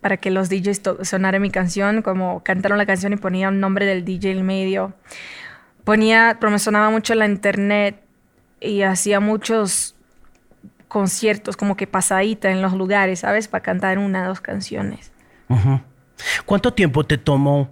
para 0.00 0.16
que 0.16 0.32
los 0.32 0.48
DJs 0.48 0.82
sonaran 1.02 1.40
mi 1.40 1.52
canción, 1.52 2.02
como 2.02 2.42
cantaron 2.42 2.76
la 2.76 2.86
canción 2.86 3.12
y 3.12 3.16
ponía 3.16 3.50
un 3.50 3.60
nombre 3.60 3.86
del 3.86 4.04
DJ 4.04 4.32
en 4.32 4.44
medio. 4.44 4.94
Ponía, 5.84 6.38
promocionaba 6.40 6.90
mucho 6.90 7.12
en 7.12 7.20
la 7.20 7.26
internet 7.26 8.02
y 8.60 8.82
hacía 8.82 9.20
muchos 9.20 9.94
conciertos, 10.88 11.56
como 11.56 11.76
que 11.76 11.86
pasadita 11.86 12.50
en 12.50 12.62
los 12.62 12.72
lugares, 12.72 13.20
¿sabes? 13.20 13.46
Para 13.48 13.62
cantar 13.62 13.98
una 13.98 14.24
o 14.24 14.28
dos 14.28 14.40
canciones. 14.40 15.12
¿Cuánto 16.46 16.72
tiempo 16.74 17.04
te 17.04 17.18
tomó 17.18 17.70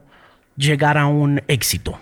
llegar 0.57 0.99
a 0.99 1.07
un 1.07 1.43
éxito? 1.49 1.99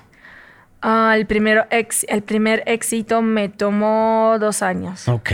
Ah, 0.83 1.15
el, 1.17 1.27
primero 1.27 1.65
ex- 1.71 2.05
el 2.09 2.23
primer 2.23 2.63
éxito 2.67 3.23
me 3.23 3.49
tomó 3.49 4.37
dos 4.39 4.63
años. 4.63 5.09
Ok. 5.09 5.31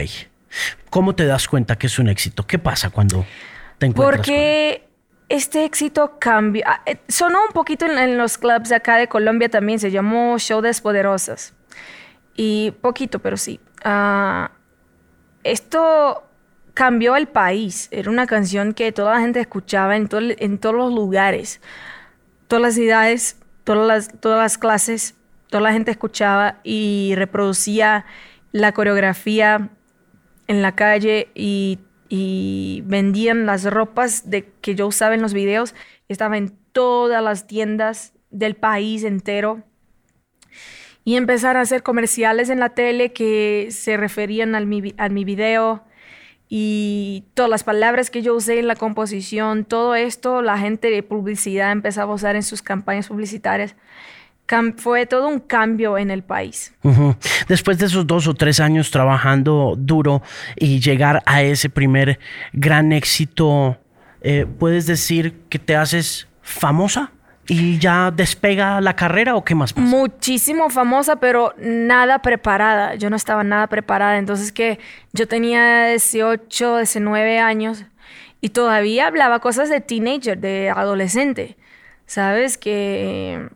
¿Cómo 0.90 1.14
te 1.14 1.27
das 1.27 1.49
cuenta 1.49 1.77
que 1.77 1.87
es 1.88 1.99
un 1.99 2.09
éxito? 2.09 2.47
¿Qué 2.47 2.59
pasa 2.59 2.90
cuando 2.90 3.25
te 3.79 3.87
encuentras 3.87 4.19
Porque 4.19 4.87
este 5.29 5.64
éxito 5.64 6.19
cambió. 6.21 6.62
ah, 6.66 6.83
eh, 6.87 6.99
Sonó 7.09 7.38
un 7.47 7.53
poquito 7.53 7.87
en, 7.87 7.99
en 7.99 8.16
los 8.19 8.38
clubs 8.38 8.69
de 8.69 8.77
acá 8.77 8.97
de 8.97 9.09
Colombia 9.09 9.49
también. 9.49 9.79
Se 9.81 9.90
llamó 9.90 10.38
Show 10.38 10.61
Despoderosas. 10.61 11.53
Y 12.37 12.71
poquito, 12.81 13.19
pero 13.19 13.37
sí. 13.37 13.59
Ah, 13.85 14.53
esto 15.44 16.24
cambió 16.74 17.16
el 17.16 17.29
país. 17.29 17.88
Era 17.90 18.11
una 18.11 18.26
canción 18.26 18.72
que 18.72 18.92
toda 18.92 19.14
la 19.14 19.20
gente 19.20 19.40
escuchaba 19.40 19.96
en, 19.96 20.09
todos 20.09 20.74
los 20.74 20.92
lugares. 20.92 21.61
Todas 22.48 22.62
las 22.62 22.74
ciudades, 22.74 23.37
todas 23.64 24.09
las, 24.22 24.59
clases, 24.59 25.14
toda 25.48 25.62
la 25.62 25.72
gente 25.72 25.90
escuchaba 25.90 26.61
y 26.64 27.12
reproducía 27.16 28.05
la 28.53 28.72
coreografía 28.72 29.70
en 30.48 30.62
la 30.62 30.74
calle 30.74 31.29
y, 31.35 31.79
y 32.09 32.83
vendían 32.87 33.46
las 33.46 33.64
ropas 33.64 34.29
de, 34.29 34.50
que 34.61 34.74
yo 34.74 34.87
usaba 34.87 35.14
en 35.14 35.22
los 35.22 35.33
videos. 35.33 35.74
Estaba 36.09 36.37
en 36.37 36.57
todas 36.72 37.22
las 37.22 37.46
tiendas 37.46 38.14
del 38.31 38.57
país 38.57 39.05
entero. 39.05 39.62
Y 41.05 41.17
empezar 41.17 41.57
a 41.57 41.63
hacer 41.63 41.83
comerciales 41.83 42.51
en 42.51 42.61
la 42.61 42.71
tele 42.71 43.13
que 43.13 43.69
se 43.71 43.97
referían 43.97 44.55
al 44.55 44.67
mi, 44.67 44.95
a 44.99 45.09
mi 45.09 45.25
video 45.25 45.85
y 46.53 47.25
todas 47.35 47.49
las 47.49 47.63
palabras 47.63 48.11
que 48.11 48.23
yo 48.23 48.35
usé 48.35 48.59
en 48.59 48.67
la 48.67 48.75
composición, 48.75 49.65
todo 49.65 49.95
esto 49.95 50.43
la 50.43 50.59
gente 50.59 50.91
de 50.91 51.05
publicidad 51.05 51.71
empezaba 51.71 52.11
a 52.11 52.15
usar 52.17 52.35
en 52.35 52.43
sus 52.43 52.61
campañas 52.61 53.07
publicitarias. 53.07 53.77
fue 54.77 55.07
todo 55.07 55.29
un 55.29 55.39
cambio 55.39 55.97
en 55.97 56.11
el 56.11 56.25
país. 56.25 56.75
Después 57.47 57.79
de 57.79 57.87
esos 57.87 58.05
dos 58.05 58.27
o 58.27 58.35
tres 58.35 58.59
años 58.59 58.91
trabajando 58.91 59.75
duro 59.79 60.23
y 60.57 60.81
llegar 60.81 61.23
a 61.25 61.43
ese 61.43 61.71
primer 61.71 62.19
gran 62.53 62.91
éxito, 62.91 63.79
eh, 64.21 64.45
¿puedes 64.59 64.87
decir 64.87 65.43
que 65.49 65.61
te 65.61 65.77
haces 65.77 66.27
famosa? 66.43 67.13
¿Y 67.53 67.81
ya 67.81 68.13
despega 68.13 68.81
la 68.81 68.95
carrera 68.95 69.35
o 69.35 69.45
qué 69.45 69.57
más? 69.57 69.77
Muchísimo 69.77 70.71
famosa, 70.71 71.17
pero 71.17 71.53
nada 71.59 72.23
preparada. 72.23 72.95
Yo 72.95 73.11
no 73.11 73.17
estaba 73.17 73.43
nada 73.43 73.67
preparada. 73.67 74.19
Entonces 74.19 74.53
que 74.53 74.79
yo 75.13 75.27
tenía 75.27 75.89
18, 75.89 76.77
19 76.77 77.41
años 77.41 77.87
y 78.41 78.51
todavía 78.51 79.09
hablaba 79.09 79.41
cosas 79.41 79.69
de 79.69 79.81
teenager, 79.81 80.39
de 80.39 80.71
adolescente. 80.71 81.57
¿Sabes? 82.07 82.57
Que 82.57 83.49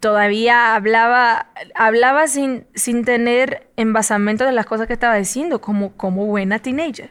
todavía 0.00 0.74
hablaba, 0.74 1.46
hablaba 1.76 2.26
sin, 2.26 2.66
sin 2.74 3.04
tener 3.04 3.68
envasamento 3.76 4.44
de 4.44 4.50
las 4.50 4.66
cosas 4.66 4.88
que 4.88 4.92
estaba 4.92 5.14
diciendo, 5.14 5.60
como, 5.60 5.92
como 5.92 6.26
buena 6.26 6.58
teenager. 6.58 7.10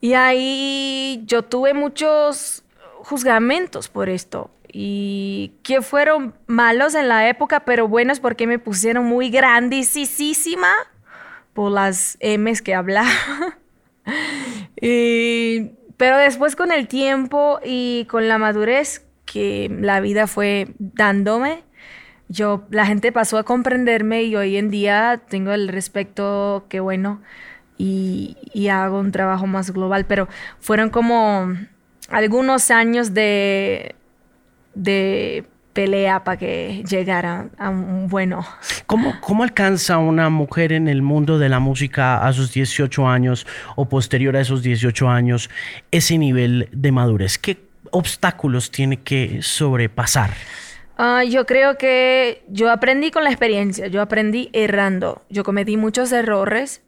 Y 0.00 0.14
ahí 0.14 1.22
yo 1.26 1.42
tuve 1.42 1.74
muchos 1.74 2.64
juzgamentos 3.02 3.90
por 3.90 4.08
esto 4.08 4.50
y 4.72 5.52
que 5.62 5.82
fueron 5.82 6.34
malos 6.46 6.94
en 6.94 7.08
la 7.08 7.28
época, 7.28 7.60
pero 7.60 7.86
buenos 7.86 8.20
porque 8.20 8.46
me 8.46 8.58
pusieron 8.58 9.04
muy 9.04 9.28
grandísima 9.28 10.72
por 11.52 11.70
las 11.70 12.16
M's 12.20 12.62
que 12.62 12.74
hablaba. 12.74 13.10
pero 15.96 16.16
después 16.16 16.56
con 16.56 16.72
el 16.72 16.88
tiempo 16.88 17.60
y 17.62 18.06
con 18.06 18.28
la 18.28 18.38
madurez 18.38 19.06
que 19.26 19.70
la 19.80 20.00
vida 20.00 20.26
fue 20.26 20.68
dándome, 20.78 21.62
yo, 22.28 22.64
la 22.70 22.86
gente 22.86 23.12
pasó 23.12 23.36
a 23.36 23.44
comprenderme 23.44 24.22
y 24.22 24.34
hoy 24.36 24.56
en 24.56 24.70
día 24.70 25.20
tengo 25.28 25.52
el 25.52 25.68
respeto 25.68 26.64
que 26.70 26.80
bueno 26.80 27.20
y, 27.76 28.38
y 28.54 28.68
hago 28.68 29.00
un 29.00 29.12
trabajo 29.12 29.46
más 29.46 29.70
global, 29.70 30.06
pero 30.06 30.28
fueron 30.58 30.88
como 30.88 31.54
algunos 32.08 32.70
años 32.70 33.12
de 33.12 33.96
de 34.74 35.44
pelea 35.72 36.22
para 36.24 36.36
que 36.36 36.84
llegara 36.88 37.48
a 37.58 37.70
un 37.70 38.08
bueno. 38.08 38.44
¿Cómo, 38.86 39.14
¿Cómo 39.20 39.42
alcanza 39.42 39.98
una 39.98 40.28
mujer 40.28 40.72
en 40.72 40.88
el 40.88 41.02
mundo 41.02 41.38
de 41.38 41.48
la 41.48 41.60
música 41.60 42.26
a 42.26 42.32
sus 42.32 42.52
18 42.52 43.08
años 43.08 43.46
o 43.76 43.88
posterior 43.88 44.36
a 44.36 44.40
esos 44.40 44.62
18 44.62 45.08
años 45.08 45.50
ese 45.90 46.18
nivel 46.18 46.68
de 46.72 46.92
madurez? 46.92 47.38
¿Qué 47.38 47.58
obstáculos 47.90 48.70
tiene 48.70 48.98
que 48.98 49.40
sobrepasar? 49.42 50.30
Ah, 50.98 51.24
yo 51.24 51.46
creo 51.46 51.78
que 51.78 52.44
yo 52.48 52.70
aprendí 52.70 53.10
con 53.10 53.24
la 53.24 53.30
experiencia, 53.30 53.86
yo 53.86 54.02
aprendí 54.02 54.50
errando, 54.52 55.22
yo 55.30 55.42
cometí 55.42 55.76
muchos 55.76 56.12
errores, 56.12 56.82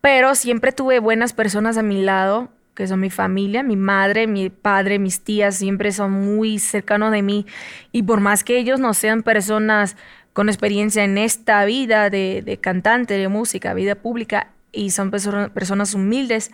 pero 0.00 0.34
siempre 0.34 0.72
tuve 0.72 1.00
buenas 1.00 1.32
personas 1.32 1.76
a 1.78 1.82
mi 1.82 2.02
lado 2.02 2.50
que 2.78 2.86
son 2.86 3.00
mi 3.00 3.10
familia, 3.10 3.64
mi 3.64 3.74
madre, 3.74 4.28
mi 4.28 4.50
padre, 4.50 5.00
mis 5.00 5.20
tías, 5.22 5.56
siempre 5.56 5.90
son 5.90 6.12
muy 6.12 6.60
cercanos 6.60 7.10
de 7.10 7.22
mí. 7.22 7.44
Y 7.90 8.04
por 8.04 8.20
más 8.20 8.44
que 8.44 8.56
ellos 8.56 8.78
no 8.78 8.94
sean 8.94 9.24
personas 9.24 9.96
con 10.32 10.48
experiencia 10.48 11.02
en 11.02 11.18
esta 11.18 11.64
vida 11.64 12.08
de, 12.08 12.58
cantante, 12.62 13.14
de 13.14 13.26
música, 13.26 13.74
vida 13.74 13.96
pública, 13.96 14.52
y 14.70 14.92
son 14.92 15.10
personas 15.10 15.92
humildes, 15.92 16.52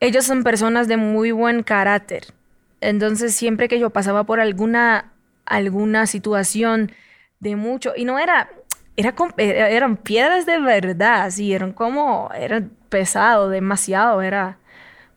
ellos 0.00 0.24
son 0.24 0.42
personas 0.42 0.88
de 0.88 0.96
muy 0.96 1.30
buen 1.30 1.62
carácter. 1.62 2.34
Entonces, 2.80 3.32
siempre 3.32 3.68
que 3.68 3.78
yo 3.78 3.90
pasaba 3.90 4.24
por 4.24 4.40
alguna, 4.40 5.12
alguna 5.44 6.08
situación 6.08 6.90
de 7.38 7.54
mucho, 7.54 7.92
y 7.96 8.04
no 8.04 8.18
era, 8.18 8.50
era, 8.96 9.14
eran 9.36 9.96
piedras 9.96 10.44
de 10.44 10.58
verdad, 10.58 11.30
sí, 11.30 11.54
eran 11.54 11.72
como, 11.72 12.30
eran 12.34 12.72
pesado, 12.88 13.48
demasiado, 13.48 14.22
era 14.22 14.58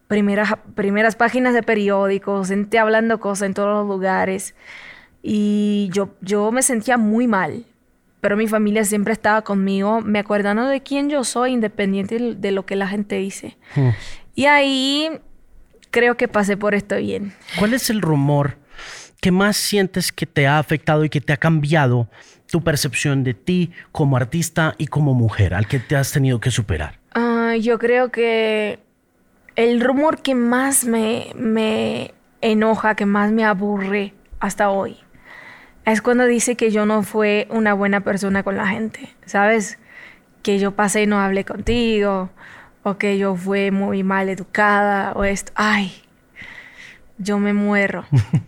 primeras, 0.09 0.55
primeras 0.73 1.15
páginas 1.15 1.53
de 1.53 1.61
periódicos, 1.61 2.49
gente 2.49 2.79
hablando 2.79 3.19
cosas 3.19 3.45
en 3.45 3.53
todos 3.53 3.69
los 3.69 3.87
lugares. 3.87 4.55
Y 5.21 5.89
yo, 5.93 6.15
yo 6.19 6.51
me 6.51 6.63
sentía 6.63 6.97
muy 6.97 7.27
mal, 7.27 7.65
pero 8.19 8.35
mi 8.35 8.47
familia 8.47 8.83
siempre 8.83 9.13
estaba 9.13 9.43
conmigo, 9.43 10.01
me 10.01 10.17
acordando 10.17 10.65
de 10.65 10.81
quién 10.81 11.09
yo 11.09 11.23
soy, 11.23 11.53
independiente 11.53 12.35
de 12.35 12.51
lo 12.51 12.65
que 12.65 12.75
la 12.75 12.87
gente 12.87 13.17
dice. 13.17 13.55
Hmm. 13.75 13.89
Y 14.33 14.47
ahí 14.47 15.11
creo 15.91 16.17
que 16.17 16.27
pasé 16.27 16.57
por 16.57 16.73
esto 16.73 16.97
bien. 16.97 17.31
¿Cuál 17.59 17.75
es 17.75 17.91
el 17.91 18.01
rumor 18.01 18.57
que 19.21 19.31
más 19.31 19.57
sientes 19.57 20.11
que 20.11 20.25
te 20.25 20.47
ha 20.47 20.57
afectado 20.57 21.05
y 21.05 21.09
que 21.09 21.21
te 21.21 21.33
ha 21.33 21.37
cambiado 21.37 22.09
tu 22.49 22.63
percepción 22.63 23.23
de 23.23 23.35
ti 23.35 23.71
como 23.91 24.17
artista 24.17 24.73
y 24.79 24.87
como 24.87 25.13
mujer, 25.13 25.53
al 25.53 25.67
que 25.67 25.77
te 25.77 25.95
has 25.95 26.11
tenido 26.11 26.39
que 26.39 26.49
superar? 26.49 26.97
Ah, 27.13 27.55
yo 27.61 27.77
creo 27.77 28.11
que 28.11 28.79
el 29.55 29.81
rumor 29.81 30.21
que 30.21 30.35
más 30.35 30.85
me, 30.85 31.31
me 31.35 32.13
enoja, 32.41 32.95
que 32.95 33.05
más 33.05 33.31
me 33.31 33.45
aburre 33.45 34.13
hasta 34.39 34.69
hoy, 34.69 34.97
es 35.85 36.01
cuando 36.01 36.25
dice 36.25 36.55
que 36.55 36.71
yo 36.71 36.85
no 36.85 37.03
fue 37.03 37.47
una 37.49 37.73
buena 37.73 38.01
persona 38.01 38.43
con 38.43 38.57
la 38.57 38.67
gente, 38.67 39.15
¿sabes? 39.25 39.79
Que 40.43 40.59
yo 40.59 40.71
pasé 40.75 41.03
y 41.03 41.07
no 41.07 41.19
hablé 41.19 41.45
contigo, 41.45 42.29
o 42.83 42.97
que 42.97 43.17
yo 43.17 43.35
fui 43.35 43.71
muy 43.71 44.03
mal 44.03 44.29
educada, 44.29 45.13
o 45.13 45.23
esto. 45.23 45.51
Ay, 45.55 45.91
yo 47.19 47.38
me 47.38 47.53
muero, 47.53 48.05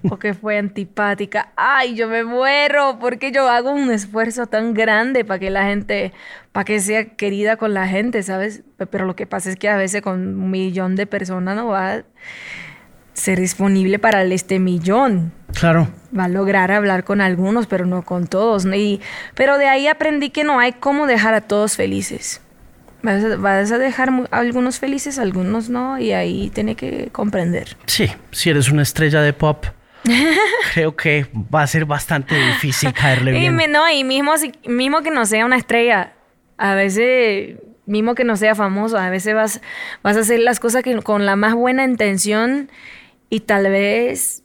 o 0.09 0.17
que 0.17 0.33
fue 0.33 0.57
antipática, 0.57 1.51
ay, 1.57 1.93
yo 1.93 2.07
me 2.07 2.23
muero, 2.23 2.97
porque 2.99 3.31
yo 3.31 3.47
hago 3.49 3.71
un 3.71 3.91
esfuerzo 3.91 4.47
tan 4.47 4.73
grande 4.73 5.25
para 5.25 5.39
que 5.39 5.49
la 5.49 5.65
gente, 5.65 6.13
para 6.53 6.63
que 6.63 6.79
sea 6.79 7.05
querida 7.15 7.57
con 7.57 7.73
la 7.73 7.87
gente, 7.87 8.23
¿sabes? 8.23 8.63
Pero 8.89 9.05
lo 9.05 9.15
que 9.15 9.27
pasa 9.27 9.49
es 9.49 9.57
que 9.57 9.69
a 9.69 9.75
veces 9.75 10.01
con 10.01 10.39
un 10.39 10.49
millón 10.49 10.95
de 10.95 11.05
personas 11.05 11.55
no 11.55 11.67
va 11.67 11.93
a 11.95 12.03
ser 13.13 13.39
disponible 13.39 13.99
para 13.99 14.23
este 14.23 14.57
millón. 14.59 15.33
Claro. 15.53 15.89
Va 16.17 16.25
a 16.25 16.29
lograr 16.29 16.71
hablar 16.71 17.03
con 17.03 17.19
algunos, 17.19 17.67
pero 17.67 17.85
no 17.85 18.03
con 18.03 18.27
todos. 18.27 18.65
Y, 18.65 19.01
pero 19.35 19.57
de 19.57 19.67
ahí 19.67 19.87
aprendí 19.87 20.29
que 20.29 20.45
no 20.45 20.59
hay 20.59 20.71
cómo 20.71 21.07
dejar 21.07 21.33
a 21.33 21.41
todos 21.41 21.75
felices. 21.75 22.41
Vas 23.03 23.71
a, 23.71 23.77
dejar 23.77 24.09
a 24.09 24.37
algunos 24.37 24.79
felices, 24.79 25.17
algunos 25.17 25.69
no, 25.69 25.97
y 25.97 26.11
ahí 26.11 26.51
tiene 26.53 26.75
que 26.75 27.09
comprender. 27.11 27.75
Sí, 27.85 28.09
si 28.31 28.49
eres 28.49 28.69
una 28.69 28.83
estrella 28.83 29.21
de 29.21 29.33
pop, 29.33 29.65
creo 30.73 30.95
que 30.95 31.25
va 31.33 31.63
a 31.63 31.67
ser 31.67 31.85
bastante 31.85 32.35
difícil 32.35 32.93
caerle 32.99 33.31
bien. 33.31 33.59
Y 33.59 33.67
no, 33.67 33.89
y 33.89 34.03
mismo, 34.03 34.33
mismo 34.65 35.01
que 35.01 35.11
no 35.11 35.25
sea 35.25 35.45
una 35.45 35.57
estrella, 35.57 36.13
a 36.57 36.75
veces, 36.75 37.57
mismo 37.85 38.13
que 38.13 38.23
no 38.23 38.37
sea 38.37 38.53
famoso, 38.53 38.97
a 38.97 39.09
veces 39.09 39.33
vas, 39.33 39.61
vas 40.03 40.17
a 40.17 40.19
hacer 40.19 40.39
las 40.39 40.59
cosas 40.59 40.83
que, 40.83 40.95
con 41.01 41.25
la 41.25 41.35
más 41.35 41.55
buena 41.55 41.83
intención 41.83 42.69
y 43.29 43.39
tal 43.39 43.63
vez 43.63 44.43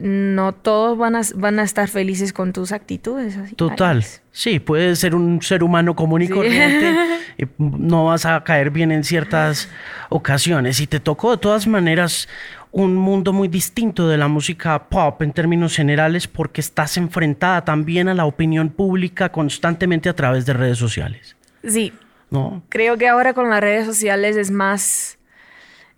no 0.00 0.54
todos 0.54 0.96
van 0.96 1.16
a, 1.16 1.22
van 1.34 1.58
a 1.58 1.62
estar 1.62 1.88
felices 1.88 2.32
con 2.32 2.52
tus 2.52 2.72
actitudes. 2.72 3.36
Total. 3.56 4.04
Sí, 4.32 4.58
puedes 4.58 4.98
ser 4.98 5.14
un 5.14 5.42
ser 5.42 5.62
humano 5.62 5.94
común 5.94 6.22
y 6.22 6.28
corriente 6.28 6.94
y 7.38 7.44
no 7.58 8.06
vas 8.06 8.24
a 8.24 8.42
caer 8.42 8.70
bien 8.70 8.92
en 8.92 9.04
ciertas 9.04 9.68
ocasiones. 10.08 10.80
Y 10.80 10.86
te 10.86 11.00
tocó 11.00 11.32
de 11.32 11.38
todas 11.38 11.66
maneras 11.66 12.28
un 12.72 12.94
mundo 12.94 13.32
muy 13.32 13.48
distinto 13.48 14.08
de 14.08 14.16
la 14.16 14.28
música 14.28 14.88
pop 14.88 15.20
en 15.22 15.32
términos 15.32 15.74
generales 15.74 16.28
porque 16.28 16.60
estás 16.60 16.96
enfrentada 16.96 17.64
también 17.64 18.08
a 18.08 18.14
la 18.14 18.24
opinión 18.24 18.70
pública 18.70 19.30
constantemente 19.30 20.08
a 20.08 20.14
través 20.14 20.46
de 20.46 20.52
redes 20.52 20.78
sociales. 20.78 21.36
Sí. 21.64 21.92
¿No? 22.30 22.62
Creo 22.68 22.96
que 22.96 23.08
ahora 23.08 23.34
con 23.34 23.50
las 23.50 23.60
redes 23.60 23.86
sociales 23.86 24.36
es 24.36 24.52
más 24.52 25.18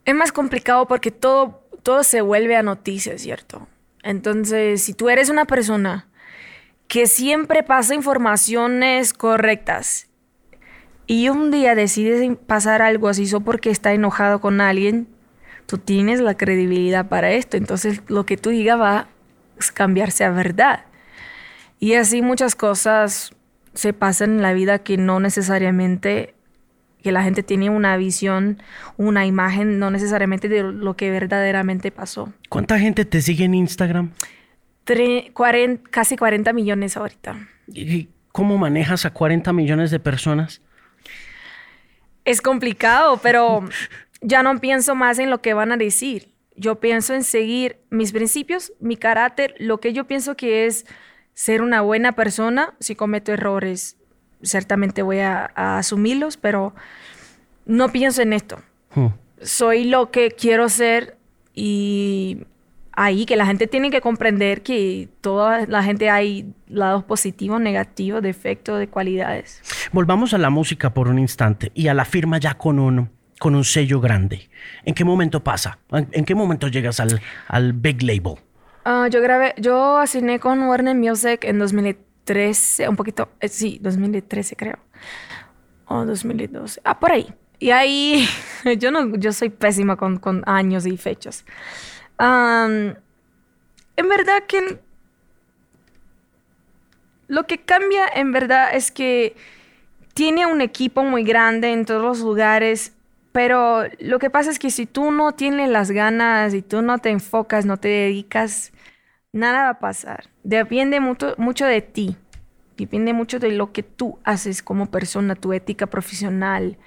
es 0.06 0.14
más 0.14 0.32
complicado 0.32 0.88
porque 0.88 1.10
todo 1.10 1.62
todo 1.82 2.04
se 2.04 2.20
vuelve 2.20 2.56
a 2.56 2.62
noticias, 2.62 3.20
¿cierto? 3.20 3.66
Entonces, 4.02 4.82
si 4.82 4.94
tú 4.94 5.08
eres 5.08 5.28
una 5.28 5.44
persona 5.44 6.08
que 6.88 7.06
siempre 7.06 7.62
pasa 7.62 7.94
informaciones 7.94 9.12
correctas 9.14 10.08
y 11.06 11.28
un 11.28 11.50
día 11.50 11.74
decides 11.74 12.36
pasar 12.46 12.82
algo 12.82 13.08
así 13.08 13.26
solo 13.26 13.44
porque 13.44 13.70
está 13.70 13.92
enojado 13.92 14.40
con 14.40 14.60
alguien, 14.60 15.08
tú 15.66 15.78
tienes 15.78 16.20
la 16.20 16.36
credibilidad 16.36 17.08
para 17.08 17.30
esto. 17.32 17.56
Entonces, 17.56 18.02
lo 18.08 18.26
que 18.26 18.36
tú 18.36 18.50
digas 18.50 18.80
va 18.80 18.98
a 18.98 19.08
cambiarse 19.74 20.24
a 20.24 20.30
verdad. 20.30 20.86
Y 21.78 21.94
así 21.94 22.22
muchas 22.22 22.54
cosas 22.54 23.34
se 23.74 23.92
pasan 23.92 24.32
en 24.32 24.42
la 24.42 24.52
vida 24.52 24.80
que 24.80 24.96
no 24.96 25.20
necesariamente 25.20 26.34
que 27.02 27.12
la 27.12 27.22
gente 27.22 27.42
tiene 27.42 27.68
una 27.68 27.96
visión, 27.96 28.62
una 28.96 29.26
imagen, 29.26 29.78
no 29.78 29.90
necesariamente 29.90 30.48
de 30.48 30.62
lo 30.62 30.96
que 30.96 31.10
verdaderamente 31.10 31.90
pasó. 31.90 32.32
¿Cuánta 32.48 32.78
gente 32.78 33.04
te 33.04 33.20
sigue 33.20 33.44
en 33.44 33.54
Instagram? 33.54 34.12
casi 35.90 36.16
40 36.16 36.52
millones 36.52 36.96
ahorita. 36.96 37.48
¿Y 37.68 38.08
cómo 38.32 38.58
manejas 38.58 39.04
a 39.04 39.10
40 39.10 39.52
millones 39.52 39.90
de 39.90 40.00
personas? 40.00 40.60
Es 42.24 42.40
complicado, 42.40 43.18
pero 43.22 43.64
ya 44.20 44.42
no 44.42 44.58
pienso 44.58 44.94
más 44.94 45.18
en 45.18 45.30
lo 45.30 45.40
que 45.40 45.54
van 45.54 45.72
a 45.72 45.76
decir. 45.76 46.32
Yo 46.56 46.80
pienso 46.80 47.14
en 47.14 47.24
seguir 47.24 47.78
mis 47.90 48.12
principios, 48.12 48.72
mi 48.78 48.96
carácter, 48.96 49.54
lo 49.58 49.80
que 49.80 49.92
yo 49.92 50.06
pienso 50.06 50.36
que 50.36 50.66
es 50.66 50.86
ser 51.34 51.62
una 51.62 51.80
buena 51.80 52.12
persona. 52.12 52.74
Si 52.78 52.94
cometo 52.94 53.32
errores, 53.32 53.96
ciertamente 54.42 55.02
voy 55.02 55.18
a, 55.18 55.46
asumirlos, 55.54 56.36
pero 56.36 56.74
no 57.66 57.90
pienso 57.90 58.22
en 58.22 58.32
esto. 58.32 58.58
Hmm. 58.94 59.08
Soy 59.40 59.84
lo 59.84 60.10
que 60.10 60.30
quiero 60.30 60.68
ser 60.68 61.16
y 61.54 62.46
ahí 62.92 63.26
que 63.26 63.36
la 63.36 63.46
gente 63.46 63.66
tiene 63.66 63.90
que 63.90 64.00
comprender 64.00 64.62
que 64.62 65.08
toda 65.20 65.66
la 65.66 65.82
gente 65.82 66.10
hay 66.10 66.52
lados 66.68 67.04
positivos, 67.04 67.60
negativos, 67.60 68.22
defectos, 68.22 68.78
de 68.78 68.88
cualidades. 68.88 69.62
Volvamos 69.92 70.34
a 70.34 70.38
la 70.38 70.50
música 70.50 70.94
por 70.94 71.08
un 71.08 71.18
instante 71.18 71.72
y 71.74 71.88
a 71.88 71.94
la 71.94 72.04
firma 72.04 72.38
ya 72.38 72.54
con 72.54 72.78
un, 72.78 73.10
con 73.38 73.54
un 73.54 73.64
sello 73.64 74.00
grande. 74.00 74.48
¿En 74.84 74.94
qué 74.94 75.04
momento 75.04 75.42
pasa? 75.42 75.78
¿En 75.90 76.24
qué 76.24 76.34
momento 76.34 76.68
llegas 76.68 77.00
al, 77.00 77.20
al 77.48 77.72
big 77.72 78.02
label? 78.02 78.36
Ah, 78.84 79.08
yo 79.10 79.20
grabé, 79.20 79.54
yo 79.58 79.98
asigné 79.98 80.40
con 80.40 80.60
Warner 80.62 80.96
Music 80.96 81.44
en 81.44 81.58
2013, 82.24 82.88
un 82.88 82.96
poquito, 82.96 83.28
eh, 83.40 83.48
sí, 83.48 83.78
2013 83.82 84.56
creo. 84.56 84.78
O 85.86 86.04
2012. 86.04 86.80
Ah, 86.84 86.98
por 86.98 87.12
ahí. 87.12 87.32
Y 87.58 87.70
ahí, 87.70 88.26
yo 88.78 88.90
no, 88.90 89.16
yo 89.16 89.32
soy 89.32 89.50
pésima 89.50 89.96
con, 89.96 90.18
con 90.18 90.42
años 90.46 90.86
y 90.86 90.96
fechas 90.96 91.44
en 93.96 94.08
verdad 94.08 94.42
que 94.46 94.78
lo 97.28 97.44
que 97.44 97.58
cambia 97.58 98.06
en 98.14 98.32
verdad 98.32 98.74
es 98.74 98.90
que 98.90 99.34
tiene 100.14 100.46
un 100.46 100.60
equipo 100.60 101.02
muy 101.02 101.24
grande 101.24 101.72
en 101.72 101.84
todos 101.86 102.02
los 102.02 102.20
lugares, 102.20 102.92
pero 103.32 103.84
lo 103.98 104.18
que 104.18 104.28
pasa 104.28 104.50
es 104.50 104.58
que 104.58 104.70
si 104.70 104.86
tú 104.86 105.10
no 105.10 105.32
tienes 105.32 105.70
las 105.70 105.90
ganas 105.90 106.52
y 106.52 106.60
tú 106.60 106.82
no 106.82 106.98
te 106.98 107.10
enfocas, 107.10 107.64
no 107.64 107.78
te 107.78 107.88
dedicas, 107.88 108.72
nada 109.32 109.64
va 109.64 109.68
a 109.70 109.78
pasar. 109.78 110.28
Depende 110.44 111.00
mucho, 111.00 111.34
mucho 111.38 111.66
de 111.66 111.82
ti. 111.82 112.16
Depende 112.76 113.12
mucho 113.12 113.38
de 113.38 113.52
lo 113.52 113.72
que 113.72 113.82
tú 113.82 114.18
haces 114.24 114.62
como 114.62 114.90
persona, 114.90 115.34
tu 115.34 115.52
ética 115.52 115.86
profesional, 115.86 116.78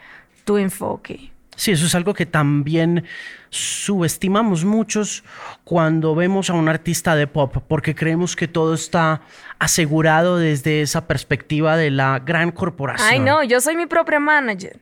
tu 0.43 0.57
enfoque. 0.57 1.31
Sí, 1.55 1.71
eso 1.71 1.85
es 1.85 1.95
algo 1.95 2.13
que 2.13 2.25
también 2.25 3.05
subestimamos 3.49 4.65
muchos 4.65 5.23
cuando 5.63 6.13
vemos 6.13 6.49
a 6.49 6.53
un 6.53 6.67
artista 6.67 7.15
de 7.15 7.27
pop, 7.27 7.55
porque 7.67 7.95
creemos 7.95 8.35
que 8.35 8.47
todo 8.47 8.73
está 8.73 9.21
asegurado 9.57 10.37
desde 10.37 10.81
esa 10.81 11.07
perspectiva 11.07 11.77
de 11.77 11.91
la 11.91 12.19
gran 12.19 12.51
corporación. 12.51 13.07
Ay, 13.09 13.19
no, 13.19 13.43
yo 13.43 13.61
soy 13.61 13.77
mi 13.77 13.85
propia 13.85 14.19
manager. 14.19 14.81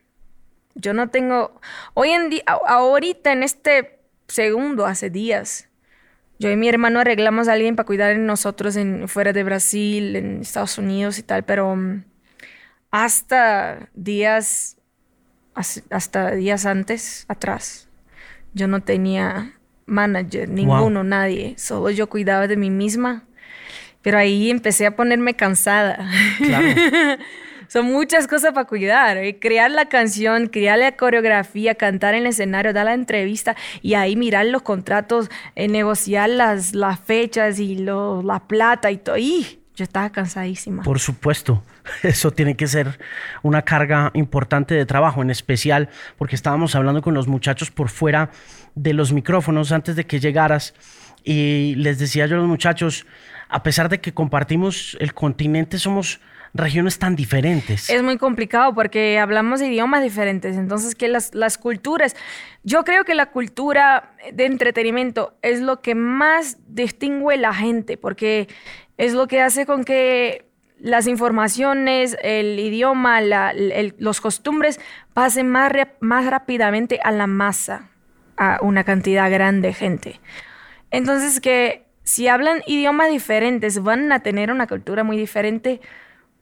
Yo 0.74 0.94
no 0.94 1.10
tengo. 1.10 1.62
Hoy 1.94 2.10
en 2.10 2.32
día, 2.32 2.44
ahorita 2.48 3.32
en 3.32 3.44
este 3.44 4.00
segundo, 4.28 4.88
hace 4.88 5.12
días, 5.12 5.70
yo 6.40 6.52
y 6.52 6.58
mi 6.58 6.68
hermano 6.68 7.00
arreglamos 7.00 7.48
a 7.48 7.54
alguien 7.54 7.76
para 7.76 7.86
cuidar 7.86 8.16
de 8.16 8.22
nosotros 8.22 8.76
en, 8.76 9.08
fuera 9.08 9.34
de 9.34 9.44
Brasil, 9.44 10.16
en 10.16 10.42
Estados 10.42 10.78
Unidos 10.78 11.20
y 11.20 11.24
tal, 11.24 11.44
pero 11.44 11.76
mm, 11.76 12.04
hasta 12.92 13.90
días 13.94 14.78
hasta 15.90 16.32
días 16.32 16.66
antes, 16.66 17.26
atrás, 17.28 17.88
yo 18.54 18.68
no 18.68 18.82
tenía 18.82 19.54
manager, 19.86 20.50
ninguno, 20.50 21.04
nadie. 21.04 21.56
Solo 21.58 21.90
yo 21.90 22.08
cuidaba 22.10 22.48
de 22.48 22.58
mí 22.58 22.70
misma. 22.70 23.24
Pero 24.02 24.18
ahí 24.18 24.50
empecé 24.50 24.86
a 24.86 24.96
ponerme 24.96 25.36
cansada. 25.36 26.10
Son 27.74 27.88
muchas 27.88 28.28
cosas 28.28 28.54
para 28.54 28.68
cuidar. 28.68 29.18
¿eh? 29.18 29.40
Crear 29.40 29.72
la 29.72 29.90
canción, 29.90 30.46
crear 30.46 30.78
la 30.78 30.92
coreografía, 30.92 31.74
cantar 31.74 32.14
en 32.14 32.22
el 32.22 32.28
escenario, 32.28 32.72
dar 32.72 32.86
la 32.86 32.94
entrevista 32.94 33.56
y 33.82 33.96
ahí 33.96 34.16
mirar 34.16 34.46
los 34.46 34.62
contratos, 34.62 35.32
eh, 35.56 35.68
negociar 35.68 36.30
las, 36.30 36.76
las 36.76 37.00
fechas 37.00 37.58
y 37.58 37.78
la 37.78 38.44
plata 38.48 38.92
y 38.92 38.98
todo. 38.98 39.18
Y 39.18 39.60
yo 39.76 39.84
estaba 39.84 40.12
cansadísima. 40.12 40.84
Por 40.84 41.00
supuesto, 41.00 41.64
eso 42.04 42.30
tiene 42.30 42.56
que 42.56 42.68
ser 42.68 43.00
una 43.42 43.64
carga 43.64 44.12
importante 44.14 44.76
de 44.76 44.86
trabajo, 44.86 45.24
en 45.24 45.32
especial 45.32 45.90
porque 46.20 46.36
estábamos 46.36 46.76
hablando 46.76 47.02
con 47.02 47.16
los 47.16 47.28
muchachos 47.28 47.72
por 47.72 47.90
fuera 47.90 48.30
de 48.76 48.94
los 48.94 49.12
micrófonos 49.14 49.72
antes 49.72 49.96
de 49.96 50.06
que 50.06 50.20
llegaras 50.20 50.76
y 51.24 51.74
les 51.78 51.98
decía 51.98 52.28
yo 52.28 52.36
a 52.36 52.38
los 52.38 52.48
muchachos, 52.48 53.08
a 53.50 53.64
pesar 53.64 53.90
de 53.90 54.00
que 54.00 54.14
compartimos 54.14 54.96
el 55.00 55.16
continente, 55.16 55.80
somos 55.80 56.20
regiones 56.54 57.00
tan 57.00 57.16
diferentes. 57.16 57.90
Es 57.90 58.04
muy 58.04 58.18
complicado 58.18 58.74
porque 58.74 59.20
hablamos 59.20 59.62
idiomas 59.62 60.04
diferentes, 60.04 60.56
entonces 60.56 60.96
que 60.96 61.08
las, 61.08 61.34
las 61.34 61.58
culturas, 61.58 62.16
yo 62.64 62.84
creo 62.84 63.06
que 63.06 63.16
la 63.16 63.32
cultura 63.32 64.14
de 64.32 64.46
entretenimiento 64.46 65.34
es 65.42 65.62
lo 65.62 65.82
que 65.82 65.96
más 65.96 66.58
distingue 66.68 67.38
la 67.38 67.54
gente, 67.54 67.98
porque 67.98 68.48
es 68.98 69.14
lo 69.14 69.28
que 69.28 69.42
hace 69.42 69.66
con 69.66 69.84
que 69.84 70.46
las 70.80 71.08
informaciones, 71.08 72.18
el 72.22 72.60
idioma, 72.60 73.22
los 73.98 74.22
costumbres 74.22 74.80
pasen 75.14 75.50
más, 75.50 75.72
más 76.02 76.26
rápidamente 76.26 77.00
a 77.04 77.12
la 77.12 77.26
masa, 77.26 77.90
a 78.38 78.60
una 78.62 78.84
cantidad 78.84 79.32
grande 79.32 79.70
de 79.70 79.74
gente. 79.74 80.20
Entonces 80.92 81.40
que 81.40 81.86
si 82.04 82.28
hablan 82.28 82.62
idiomas 82.68 83.10
diferentes 83.10 83.82
van 83.82 84.12
a 84.12 84.20
tener 84.20 84.52
una 84.52 84.68
cultura 84.68 85.04
muy 85.04 85.18
diferente 85.18 85.80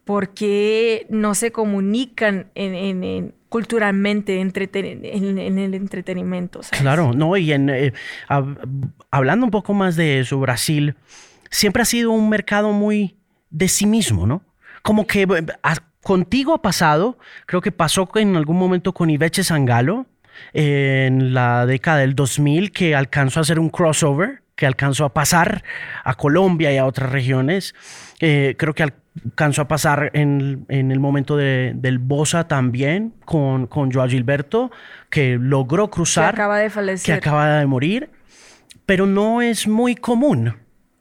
porque 0.05 1.05
no 1.09 1.35
se 1.35 1.51
comunican 1.51 2.47
en, 2.55 3.33
culturalmente 3.49 4.39
en, 4.39 4.51
el 5.59 5.73
entretenimiento. 5.73 6.61
Claro, 6.71 7.13
no, 7.13 7.37
y 7.37 7.51
en, 7.51 7.69
eh, 7.69 7.93
hablando 9.11 9.45
un 9.45 9.51
poco 9.51 9.73
más 9.73 9.95
de 9.95 10.19
eso, 10.19 10.39
Brasil 10.39 10.95
siempre 11.49 11.83
ha 11.83 11.85
sido 11.85 12.11
un 12.11 12.29
mercado 12.29 12.71
muy 12.71 13.17
de 13.49 13.67
sí 13.67 13.85
mismo, 13.85 14.25
¿no? 14.25 14.43
Como 14.81 15.05
que 15.05 15.23
eh, 15.23 15.45
contigo 16.01 16.53
ha 16.53 16.61
pasado, 16.61 17.19
creo 17.45 17.61
que 17.61 17.71
pasó 17.71 18.09
en 18.15 18.35
algún 18.35 18.57
momento 18.57 18.93
con 18.93 19.09
Ibeche 19.09 19.43
Sangalo 19.43 20.07
en 20.53 21.33
la 21.33 21.65
década 21.65 21.99
del 21.99 22.15
2000 22.15 22.71
que 22.71 22.95
alcanzó 22.95 23.39
a 23.39 23.41
hacer 23.41 23.59
un 23.59 23.69
crossover, 23.69 24.41
que 24.55 24.65
alcanzó 24.65 25.05
a 25.05 25.13
pasar 25.13 25.63
a 26.03 26.15
Colombia 26.15 26.71
y 26.71 26.77
a 26.77 26.85
otras 26.85 27.11
regiones. 27.11 27.75
Eh, 28.19 28.55
creo 28.57 28.73
que 28.73 28.83
alcanzó 29.25 29.63
a 29.63 29.67
pasar 29.67 30.11
en, 30.13 30.65
el 30.69 30.99
momento 30.99 31.35
del 31.35 31.99
Bosa 31.99 32.47
también 32.47 33.13
con, 33.25 33.67
con 33.67 33.91
Joao 33.91 34.07
Gilberto, 34.07 34.71
que 35.09 35.37
logró 35.39 35.89
cruzar. 35.89 36.33
Que 36.33 36.41
acaba 36.41 36.59
de 36.59 36.69
fallecer. 36.69 37.05
Que 37.05 37.13
acaba 37.13 37.59
de 37.59 37.65
morir. 37.65 38.09
Pero 38.85 39.05
no 39.05 39.41
es 39.41 39.67
muy 39.67 39.95
común 39.95 40.55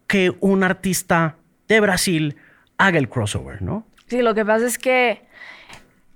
que 0.07 0.35
un 0.41 0.65
artista 0.65 1.37
de 1.69 1.81
Brasil 1.81 2.37
haga 2.79 2.99
el 2.99 3.09
crossover, 3.09 3.63
¿no? 3.63 3.87
Sí, 4.07 4.23
lo 4.23 4.35
que 4.35 4.45
pasa 4.45 4.67
es 4.67 4.77
que 4.77 5.23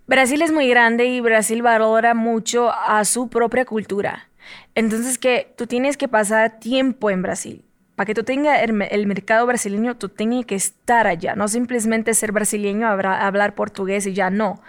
Brasil 0.06 0.42
es 0.42 0.52
muy 0.52 0.68
grande 0.68 1.06
y 1.06 1.20
Brasil 1.20 1.62
valora 1.62 2.14
mucho 2.14 2.72
a 2.72 3.04
su 3.04 3.28
propia 3.28 3.64
cultura. 3.64 4.28
Entonces 4.74 5.18
que 5.18 5.52
tú 5.56 5.66
tienes 5.66 5.96
que 5.96 6.08
pasar 6.08 6.58
tiempo 6.58 7.10
en 7.10 7.22
Brasil. 7.22 7.64
Para 7.96 8.06
que 8.06 8.14
tú 8.14 8.24
tengas 8.24 8.60
el, 8.62 9.06
mercado 9.06 9.46
brasileño, 9.46 9.96
tú 9.96 10.08
tienes 10.08 10.46
que 10.46 10.56
estar 10.56 11.06
allá. 11.06 11.36
No 11.36 11.46
simplemente 11.48 12.14
ser 12.14 12.32
brasileño, 12.32 12.88
hablar 12.88 13.54
portugués 13.54 14.06
y 14.06 14.14
ya 14.14 14.30
no. 14.30 14.60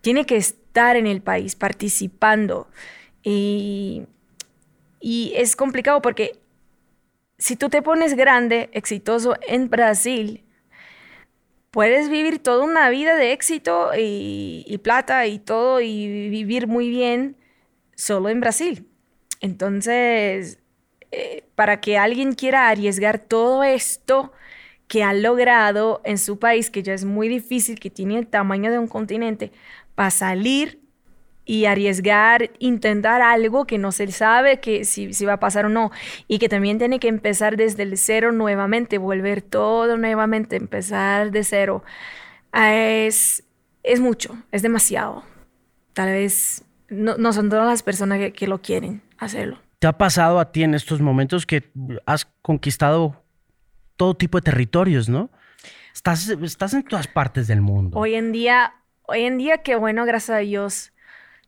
Tiene 0.00 0.26
que 0.26 0.36
estar 0.36 0.96
en 0.96 1.06
el 1.06 1.20
país 1.20 1.56
participando. 1.56 2.68
Y 3.22 4.06
es 5.02 5.56
complicado 5.56 6.00
porque 6.00 6.38
si 7.38 7.56
tú 7.56 7.68
te 7.68 7.82
pones 7.82 8.14
grande, 8.14 8.68
exitoso 8.72 9.36
en 9.46 9.70
Brasil, 9.70 10.44
puedes 11.70 12.08
vivir 12.08 12.40
toda 12.40 12.64
una 12.64 12.90
vida 12.90 13.16
de 13.16 13.32
éxito 13.32 13.90
y, 13.96 14.80
plata 14.82 15.26
y 15.26 15.38
todo 15.38 15.80
y 15.80 16.28
vivir 16.28 16.66
muy 16.66 16.88
bien 16.88 17.36
solo 17.94 18.28
en 18.28 18.40
Brasil. 18.40 18.88
Entonces, 19.40 20.58
eh, 21.10 21.44
para 21.54 21.80
que 21.80 21.98
alguien 21.98 22.34
quiera 22.34 22.68
arriesgar 22.68 23.18
todo 23.18 23.64
esto 23.64 24.32
que 24.88 25.04
ha 25.04 25.12
logrado 25.12 26.00
en 26.04 26.18
su 26.18 26.38
país, 26.38 26.70
que 26.70 26.82
ya 26.82 26.94
es 26.94 27.04
muy 27.04 27.28
difícil, 27.28 27.78
que 27.78 27.90
tiene 27.90 28.18
el 28.18 28.26
tamaño 28.26 28.70
de 28.70 28.78
un 28.78 28.88
continente, 28.88 29.52
para 29.94 30.10
salir 30.10 30.80
y 31.44 31.64
arriesgar, 31.64 32.50
intentar 32.58 33.22
algo 33.22 33.66
que 33.66 33.78
no 33.78 33.90
se 33.90 34.06
sabe 34.12 34.60
que 34.60 34.84
si, 34.84 35.24
va 35.24 35.34
a 35.34 35.40
pasar 35.40 35.66
o 35.66 35.68
no, 35.70 35.90
y 36.26 36.38
que 36.38 36.48
también 36.48 36.78
tiene 36.78 37.00
que 37.00 37.08
empezar 37.08 37.56
desde 37.56 37.84
el 37.84 37.96
cero 37.96 38.32
nuevamente, 38.32 38.98
volver 38.98 39.42
todo 39.42 39.96
nuevamente, 39.96 40.56
empezar 40.56 41.30
de 41.30 41.44
cero, 41.44 41.82
ah, 42.52 42.74
es, 42.74 43.44
es 43.82 44.00
mucho, 44.00 44.36
es 44.52 44.62
demasiado. 44.62 45.24
Tal 45.94 46.10
vez 46.10 46.64
no, 46.90 47.32
son 47.32 47.48
todas 47.50 47.66
las 47.66 47.82
personas 47.82 48.18
que, 48.18 48.32
que 48.32 48.46
lo 48.46 48.60
quieren 48.60 49.02
hacerlo. 49.18 49.58
¿Te 49.78 49.86
ha 49.86 49.96
pasado 49.96 50.40
a 50.40 50.50
ti 50.50 50.64
en 50.64 50.74
estos 50.74 51.00
momentos 51.00 51.46
que 51.46 51.70
has 52.04 52.24
conquistado 52.42 53.22
todo 53.96 54.16
tipo 54.16 54.38
de 54.38 54.42
territorios, 54.42 55.08
no? 55.08 55.30
Estás, 55.94 56.74
en 56.74 56.82
todas 56.84 57.08
partes 57.08 57.46
del 57.48 57.60
mundo. 57.60 57.98
Hoy 57.98 58.14
en 58.14 58.32
día, 58.32 58.74
hoy 59.02 59.22
en 59.22 59.38
día, 59.38 59.58
que 59.58 59.74
bueno, 59.74 60.04
gracias 60.04 60.36
a 60.36 60.40
Dios, 60.40 60.92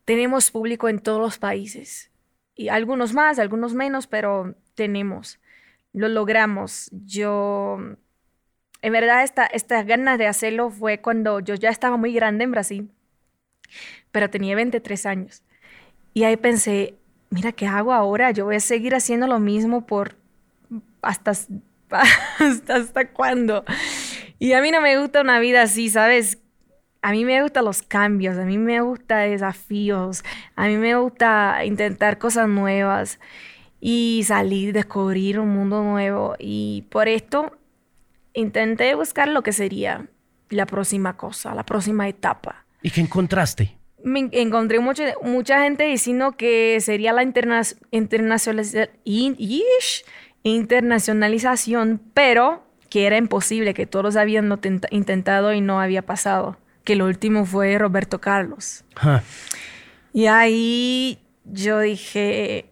tenemos 0.04 0.50
público 0.50 0.88
en 0.88 0.98
todos 0.98 1.20
los 1.20 1.38
países. 1.38 2.10
Y 2.54 2.68
algunos 2.68 3.14
más, 3.14 3.38
algunos 3.38 3.74
menos, 3.74 4.06
pero 4.06 4.54
tenemos. 4.74 5.40
Lo 5.92 6.08
logramos. 6.08 6.90
Yo, 6.92 7.78
en 8.82 8.92
verdad, 8.92 9.24
esta, 9.24 9.82
ganas 9.84 10.18
de 10.18 10.26
hacerlo 10.26 10.70
fue 10.70 11.00
cuando 11.00 11.40
yo 11.40 11.54
ya 11.54 11.70
estaba 11.70 11.96
muy 11.96 12.12
grande 12.12 12.44
en 12.44 12.50
Brasil, 12.50 12.90
pero 14.10 14.30
tenía 14.30 14.56
23 14.56 15.06
años. 15.06 15.42
Y 16.12 16.24
ahí 16.24 16.36
pensé, 16.36 16.99
mira, 17.30 17.52
¿qué 17.52 17.66
hago 17.66 17.92
ahora? 17.92 18.30
Yo 18.32 18.44
voy 18.44 18.56
a 18.56 18.60
seguir 18.60 18.94
haciendo 18.94 19.26
lo 19.26 19.38
mismo 19.38 19.86
por 19.86 20.16
hasta, 21.02 21.30
hasta, 21.90 22.74
hasta 22.74 23.08
cuándo. 23.12 23.64
Y 24.38 24.52
a 24.52 24.60
mí 24.60 24.70
no 24.70 24.80
me 24.80 24.98
gusta 24.98 25.20
una 25.20 25.38
vida 25.38 25.62
así, 25.62 25.88
¿sabes? 25.88 26.38
A 27.02 27.12
mí 27.12 27.24
me 27.24 27.42
gustan 27.42 27.64
los 27.64 27.82
cambios, 27.82 28.36
a 28.36 28.44
mí 28.44 28.58
me 28.58 28.80
gustan 28.82 29.30
desafíos, 29.30 30.22
a 30.54 30.66
mí 30.66 30.76
me 30.76 30.94
gusta 30.96 31.64
intentar 31.64 32.18
cosas 32.18 32.46
nuevas 32.46 33.18
y 33.80 34.22
salir, 34.26 34.74
descubrir 34.74 35.40
un 35.40 35.48
mundo 35.48 35.82
nuevo. 35.82 36.36
Y 36.38 36.84
por 36.90 37.08
esto 37.08 37.56
intenté 38.34 38.94
buscar 38.94 39.28
lo 39.28 39.42
que 39.42 39.52
sería 39.52 40.06
la 40.50 40.66
próxima 40.66 41.16
cosa, 41.16 41.54
la 41.54 41.64
próxima 41.64 42.08
etapa. 42.08 42.66
¿Y 42.82 42.90
qué 42.90 43.00
encontraste? 43.00 43.79
Me 44.02 44.28
encontré 44.32 44.80
mucha, 44.80 45.14
mucha 45.22 45.62
gente 45.62 45.84
diciendo 45.84 46.32
que 46.36 46.78
sería 46.80 47.12
la 47.12 47.22
interna 47.22 47.62
internacionalización, 50.42 52.00
pero 52.14 52.66
que 52.88 53.06
era 53.06 53.16
imposible, 53.16 53.74
que 53.74 53.86
todos 53.86 54.16
habían 54.16 54.58
intentado 54.90 55.52
y 55.52 55.60
no 55.60 55.80
había 55.80 56.02
pasado. 56.02 56.58
Que 56.84 56.96
lo 56.96 57.06
último 57.06 57.44
fue 57.46 57.78
Roberto 57.78 58.20
Carlos. 58.20 58.84
Y 60.12 60.26
ahí 60.26 61.18
yo 61.44 61.78
dije, 61.78 62.66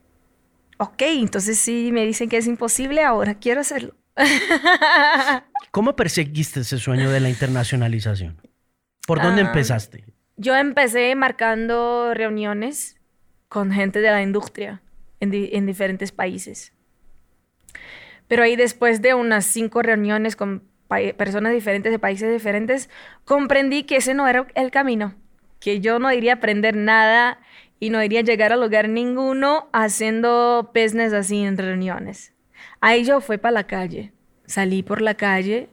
ok, 0.78 1.02
entonces 1.02 1.58
si 1.58 1.92
me 1.92 2.04
dicen 2.04 2.28
que 2.28 2.38
es 2.38 2.46
imposible, 2.46 3.02
ahora 3.04 3.34
quiero 3.34 3.60
hacerlo. 3.60 3.94
¿Cómo 5.70 5.94
perseguiste 5.94 6.60
ese 6.60 6.78
sueño 6.78 7.10
de 7.10 7.20
la 7.20 7.28
internacionalización? 7.28 8.40
¿Por 9.06 9.22
dónde 9.22 9.42
ah, 9.42 9.46
empezaste? 9.46 10.04
Yo 10.40 10.54
empecé 10.54 11.12
marcando 11.16 12.14
reuniones 12.14 12.96
con 13.48 13.72
gente 13.72 14.00
de 14.00 14.12
la 14.12 14.22
industria 14.22 14.80
en, 15.18 15.66
diferentes 15.66 16.12
países. 16.12 16.72
Pero 18.28 18.44
ahí 18.44 18.54
después 18.54 19.02
de 19.02 19.14
unas 19.14 19.46
cinco 19.46 19.82
reuniones 19.82 20.36
con 20.36 20.62
personas 21.16 21.52
diferentes 21.52 21.90
de 21.90 21.98
países 21.98 22.32
diferentes, 22.32 22.88
comprendí 23.24 23.82
que 23.82 23.96
ese 23.96 24.14
no 24.14 24.28
era 24.28 24.46
el 24.54 24.70
camino, 24.70 25.16
que 25.58 25.80
yo 25.80 25.98
no 25.98 26.12
iría 26.12 26.34
a 26.34 26.36
aprender 26.36 26.76
nada 26.76 27.40
y 27.80 27.90
no 27.90 28.00
iría 28.00 28.20
a 28.20 28.22
llegar 28.22 28.52
a 28.52 28.56
lugar 28.56 28.88
ninguno 28.88 29.68
haciendo 29.72 30.70
business 30.72 31.12
así 31.14 31.42
en 31.42 31.58
reuniones. 31.58 32.32
Ahí 32.80 33.02
yo 33.02 33.20
fui 33.20 33.38
para 33.38 33.52
la 33.52 33.66
calle, 33.66 34.12
salí 34.46 34.84
por 34.84 35.02
la 35.02 35.14
calle 35.14 35.68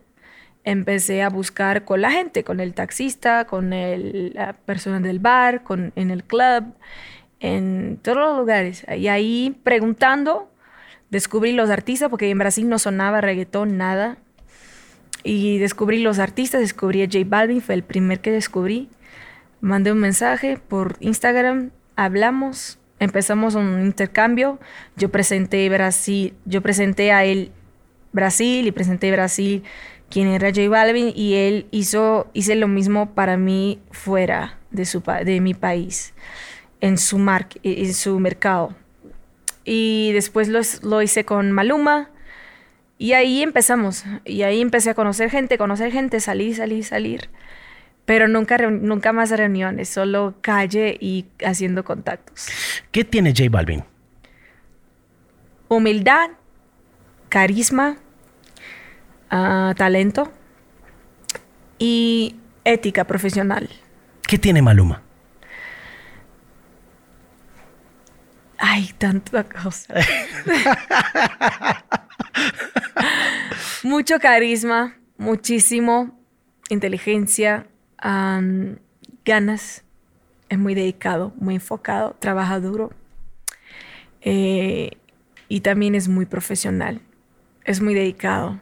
empecé 0.65 1.21
a 1.21 1.29
buscar 1.29 1.85
con 1.85 2.01
la 2.01 2.11
gente, 2.11 2.43
con 2.43 2.59
el 2.59 2.73
taxista, 2.73 3.45
con 3.45 3.71
el, 3.71 4.33
la 4.33 4.53
persona 4.53 4.99
del 4.99 5.19
bar, 5.19 5.63
con, 5.63 5.93
en 5.95 6.09
el 6.09 6.23
club, 6.23 6.65
en 7.39 7.99
todos 8.01 8.17
los 8.17 8.37
lugares. 8.39 8.85
Y 8.97 9.07
ahí 9.07 9.55
preguntando, 9.63 10.51
descubrí 11.11 11.53
los 11.53 11.69
artistas, 11.69 12.09
porque 12.09 12.29
en 12.29 12.39
Brasil 12.39 12.67
no 12.67 12.79
sonaba 12.79 13.21
reggaetón, 13.21 13.77
nada. 13.77 14.17
Y 15.23 15.59
descubrí 15.59 15.99
los 15.99 16.19
artistas, 16.19 16.61
descubrí 16.61 17.03
a 17.03 17.05
J 17.05 17.19
Balvin, 17.25 17.61
fue 17.61 17.75
el 17.75 17.83
primer 17.83 18.19
que 18.19 18.31
descubrí. 18.31 18.89
Mandé 19.61 19.91
un 19.91 19.99
mensaje 19.99 20.57
por 20.57 20.97
Instagram, 20.99 21.71
hablamos, 21.95 22.79
empezamos 22.99 23.53
un 23.53 23.81
intercambio. 23.81 24.59
Yo 24.97 25.09
presenté 25.09 25.69
Brasil, 25.69 26.33
yo 26.45 26.61
presenté 26.61 27.11
a 27.11 27.23
él 27.23 27.51
Brasil 28.11 28.65
y 28.65 28.71
presenté 28.71 29.11
Brasil 29.11 29.63
quien 30.09 30.27
era 30.27 30.49
J 30.49 30.69
Balvin 30.69 31.11
y 31.15 31.35
él 31.35 31.67
hizo 31.71 32.27
hice 32.33 32.55
lo 32.55 32.67
mismo 32.67 33.11
para 33.13 33.37
mí 33.37 33.79
fuera 33.91 34.57
de 34.71 34.85
su 34.85 35.01
de 35.01 35.41
mi 35.41 35.53
país 35.53 36.13
en 36.81 36.97
su 36.97 37.17
mar, 37.17 37.47
en 37.63 37.93
su 37.93 38.19
mercado. 38.19 38.75
Y 39.63 40.11
después 40.13 40.47
lo, 40.47 40.61
lo 40.83 41.01
hice 41.01 41.25
con 41.25 41.51
Maluma 41.51 42.11
y 42.97 43.13
ahí 43.13 43.41
empezamos 43.41 44.05
y 44.23 44.43
ahí 44.43 44.61
empecé 44.61 44.91
a 44.91 44.93
conocer 44.93 45.29
gente 45.29 45.57
conocer 45.57 45.91
gente 45.91 46.19
salir 46.19 46.55
salir 46.55 46.83
salir 46.85 47.29
pero 48.05 48.27
nunca 48.27 48.57
nunca 48.57 49.11
más 49.11 49.31
reuniones 49.31 49.89
solo 49.89 50.35
calle 50.41 50.95
y 51.01 51.25
haciendo 51.43 51.83
contactos. 51.83 52.47
Qué 52.91 53.03
tiene 53.03 53.33
J 53.35 53.49
Balvin 53.49 53.83
humildad 55.67 56.29
carisma 57.29 57.97
talento 59.77 60.31
y 61.77 62.35
ética 62.63 63.03
profesional. 63.05 63.69
¿Qué 64.27 64.37
tiene 64.37 64.61
Maluma? 64.61 65.01
Ay, 68.57 68.93
tanta 68.97 69.43
cosa. 69.43 69.93
Mucho 73.83 74.19
carisma, 74.19 74.95
muchísimo 75.17 76.17
inteligencia, 76.69 77.67
ganas. 79.25 79.83
Es 80.49 80.59
muy 80.59 80.75
dedicado, 80.75 81.33
muy 81.37 81.55
enfocado, 81.55 82.15
trabaja 82.19 82.59
duro. 82.59 82.91
Eh, 84.21 84.91
y 85.47 85.61
también 85.61 85.95
es 85.95 86.07
muy 86.07 86.25
profesional. 86.25 87.01
Es 87.63 87.81
muy 87.81 87.93
dedicado. 87.93 88.59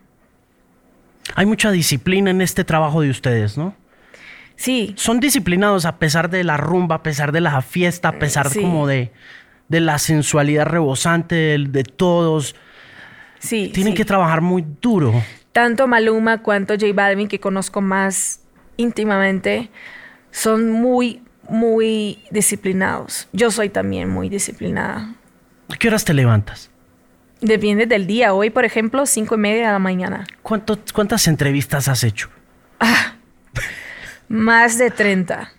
Hay 1.36 1.46
mucha 1.46 1.72
disciplina 1.72 2.32
en 2.32 2.42
este 2.42 2.64
trabajo 2.64 3.02
de 3.02 3.10
ustedes, 3.10 3.58
¿no? 3.58 3.76
Sí. 4.56 4.94
Son 4.98 5.20
disciplinados 5.20 5.86
a 5.86 5.98
pesar 5.98 6.30
de 6.30 6.44
la 6.44 6.58
rumba, 6.58 6.98
a 6.98 7.04
pesar 7.04 7.32
de 7.32 7.42
la 7.42 7.62
fiesta, 7.62 8.10
a 8.10 8.20
pesar 8.20 8.54
como 8.54 8.88
de, 8.88 9.12
de, 9.68 9.80
la 9.80 9.98
sensualidad 9.98 10.66
rebosante 10.66 11.36
de, 11.36 11.84
todos. 11.84 12.56
Sí. 13.40 13.72
Tienen 13.74 13.94
que 13.94 14.06
trabajar 14.06 14.42
muy 14.42 14.66
duro. 14.82 15.14
Tanto 15.52 15.88
Maluma 15.88 16.42
cuanto 16.42 16.74
J 16.76 16.94
Balvin, 16.94 17.28
que 17.28 17.40
conozco 17.40 17.82
más 17.82 18.42
íntimamente, 18.78 19.70
son 20.32 20.72
muy, 20.72 21.24
muy 21.50 22.20
disciplinados. 22.32 23.28
Yo 23.34 23.52
soy 23.52 23.70
también 23.70 24.10
muy 24.10 24.30
disciplinada. 24.30 25.16
¿A 25.70 25.76
qué 25.78 25.88
horas 25.88 26.06
te 26.06 26.14
levantas? 26.14 26.70
Depende 27.44 27.86
del 27.86 28.08
día. 28.08 28.34
Hoy, 28.34 28.50
por 28.50 28.64
ejemplo, 28.64 29.06
cinco 29.06 29.36
y 29.36 29.38
media 29.38 29.68
de 29.68 29.74
la 29.74 29.80
mañana. 29.80 30.26
¿Cuántas 30.42 31.28
entrevistas 31.28 31.90
has 31.90 32.04
hecho? 32.06 32.30
Ah, 32.80 33.16
más 34.30 34.78
de 34.78 34.90
30. 34.90 35.52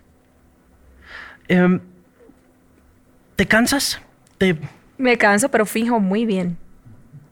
Em, 1.47 1.81
¿Te 3.37 3.47
cansas? 3.47 4.01
Me 4.97 5.19
canso, 5.19 5.51
pero 5.51 5.67
fijo 5.67 6.01
muy 6.01 6.25
bien. 6.25 6.57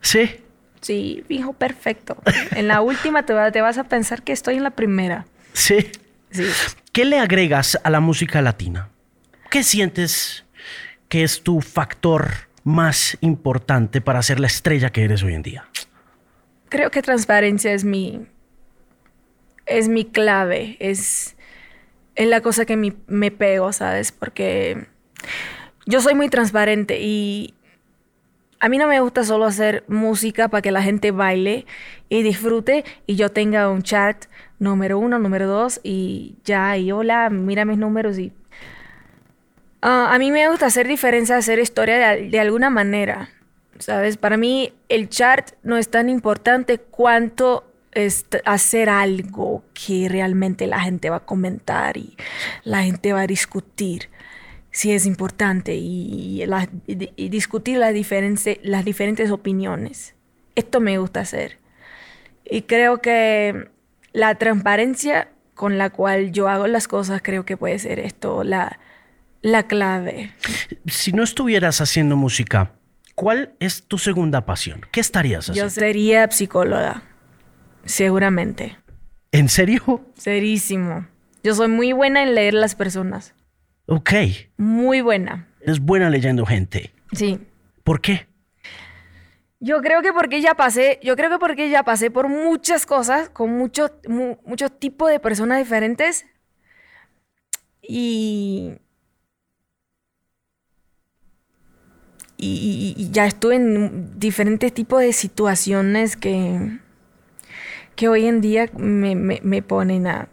¿Sí? 0.02 0.36
Sí, 0.82 1.24
fijo 1.28 1.54
perfecto. 1.54 2.16
en 2.50 2.68
la 2.68 2.82
última 2.82 3.24
te, 3.24 3.34
te 3.52 3.60
vas 3.62 3.78
a 3.78 3.84
pensar 3.84 4.22
que 4.22 4.32
estoy 4.32 4.56
en 4.56 4.64
la 4.64 4.70
primera. 4.70 5.26
¿Sí? 5.54 5.90
Sí. 6.30 6.44
¿Qué 6.92 7.06
le 7.06 7.18
agregas 7.18 7.78
a 7.82 7.88
la 7.88 8.00
música 8.00 8.42
latina? 8.42 8.90
¿Qué 9.50 9.62
sientes 9.62 10.44
que 11.08 11.22
es 11.22 11.42
tu 11.42 11.60
factor 11.60 12.51
más 12.64 13.16
importante 13.20 14.00
para 14.00 14.22
ser 14.22 14.40
la 14.40 14.46
estrella 14.46 14.90
que 14.90 15.04
eres 15.04 15.22
hoy 15.22 15.34
en 15.34 15.42
día? 15.42 15.68
Creo 16.68 16.90
que 16.90 17.02
transparencia 17.02 17.72
es 17.72 17.84
mi, 17.84 18.26
es 19.66 19.88
mi 19.88 20.04
clave, 20.04 20.76
es, 20.80 21.36
es 22.14 22.28
la 22.28 22.40
cosa 22.40 22.64
que 22.64 22.76
me 22.76 23.30
pego, 23.30 23.72
¿sabes? 23.72 24.12
Porque 24.12 24.86
yo 25.86 26.00
soy 26.00 26.14
muy 26.14 26.28
transparente 26.28 27.00
y 27.00 27.54
a 28.62 28.68
mí 28.68 28.78
no 28.78 28.86
me 28.86 29.00
gusta 29.00 29.24
solo 29.24 29.44
hacer 29.44 29.84
música 29.88 30.46
para 30.46 30.62
que 30.62 30.70
la 30.70 30.82
gente 30.82 31.10
baile 31.10 31.66
y 32.08 32.22
disfrute 32.22 32.84
y 33.08 33.16
yo 33.16 33.28
tenga 33.28 33.68
un 33.68 33.82
chart 33.82 34.26
número 34.60 35.00
uno, 35.00 35.18
número 35.18 35.48
dos 35.48 35.80
y 35.82 36.36
ya, 36.44 36.78
y 36.78 36.92
hola, 36.92 37.28
mira 37.28 37.64
mis 37.64 37.78
números 37.78 38.20
y 38.20 38.32
Ah, 39.82 40.14
a 40.14 40.18
mí 40.20 40.30
me 40.30 40.48
gusta 40.48 40.66
hacer 40.66 40.86
diferencia, 40.86 41.36
hacer 41.36 41.58
historia 41.58 42.16
de, 42.16 42.40
alguna 42.40 42.70
manera. 42.70 43.30
¿Sabes? 43.80 44.16
Para 44.16 44.36
mí 44.36 44.72
el 44.88 45.08
chart 45.08 45.50
no 45.64 45.76
es 45.76 45.88
tan 45.88 46.08
importante 46.08 46.78
cuanto 46.78 47.64
es 47.90 48.26
hacer 48.44 48.88
algo 48.88 49.64
que 49.74 50.08
realmente 50.08 50.68
la 50.68 50.80
gente 50.80 51.10
va 51.10 51.16
a 51.16 51.26
comentar 51.26 51.96
y 51.96 52.16
la 52.62 52.84
gente 52.84 53.12
va 53.12 53.22
a 53.22 53.26
discutir 53.26 54.08
si 54.70 54.92
es 54.92 55.04
importante 55.04 55.74
y, 55.74 56.44
discutir 57.16 57.78
las 57.78 57.92
diferentes 58.84 59.30
opiniones. 59.32 60.14
Esto 60.54 60.80
me 60.80 60.98
gusta 60.98 61.20
hacer. 61.20 61.58
Y 62.44 62.62
creo 62.62 62.98
que 62.98 63.68
la 64.12 64.36
transparencia 64.36 65.28
con 65.54 65.76
la 65.76 65.90
cual 65.90 66.30
yo 66.30 66.48
hago 66.48 66.68
las 66.68 66.86
cosas 66.86 67.20
creo 67.22 67.44
que 67.44 67.56
puede 67.56 67.78
ser 67.78 67.98
esto 67.98 68.44
la, 68.44 68.78
la 69.42 69.64
clave. 69.64 70.32
Si 70.86 71.12
no 71.12 71.22
estuvieras 71.22 71.80
haciendo 71.80 72.16
música, 72.16 72.72
¿cuál 73.14 73.54
es 73.60 73.84
tu 73.84 73.98
segunda 73.98 74.46
pasión? 74.46 74.80
¿Qué 74.90 75.00
estarías 75.00 75.50
haciendo? 75.50 75.68
Yo 75.68 75.70
sería 75.70 76.30
psicóloga, 76.30 77.02
seguramente. 77.84 78.78
¿En 79.32 79.48
serio? 79.48 80.06
Serísimo. 80.14 81.06
Yo 81.42 81.54
soy 81.54 81.68
muy 81.68 81.92
buena 81.92 82.22
en 82.22 82.34
leer 82.34 82.54
las 82.54 82.74
personas. 82.74 83.34
Ok. 83.86 84.12
Muy 84.56 85.00
buena. 85.00 85.48
Es 85.60 85.80
buena 85.80 86.08
leyendo 86.08 86.46
gente. 86.46 86.92
Sí. 87.12 87.40
¿Por 87.82 88.00
qué? 88.00 88.26
Yo 89.58 89.80
creo 89.80 90.02
que 90.02 90.12
porque 90.12 90.40
ya 90.40 90.54
pasé, 90.54 90.98
yo 91.02 91.14
creo 91.14 91.30
que 91.30 91.38
porque 91.38 91.70
ya 91.70 91.84
pasé 91.84 92.10
por 92.10 92.28
muchas 92.28 92.84
cosas 92.84 93.28
con 93.28 93.56
muchos 93.56 93.92
mucho 94.08 94.70
tipos 94.70 95.08
de 95.08 95.20
personas 95.20 95.58
diferentes 95.58 96.26
y, 97.80 98.72
y, 102.42 103.10
ya 103.10 103.26
estuve 103.26 103.56
en 103.56 104.18
diferentes 104.18 104.72
tipos 104.72 105.00
de 105.00 105.12
situaciones 105.12 106.16
que, 106.16 106.78
que 107.94 108.08
hoy 108.08 108.26
en 108.26 108.40
día 108.40 108.68
me, 108.76 109.14
me 109.14 109.62
ponen 109.62 110.06
a, 110.06 110.28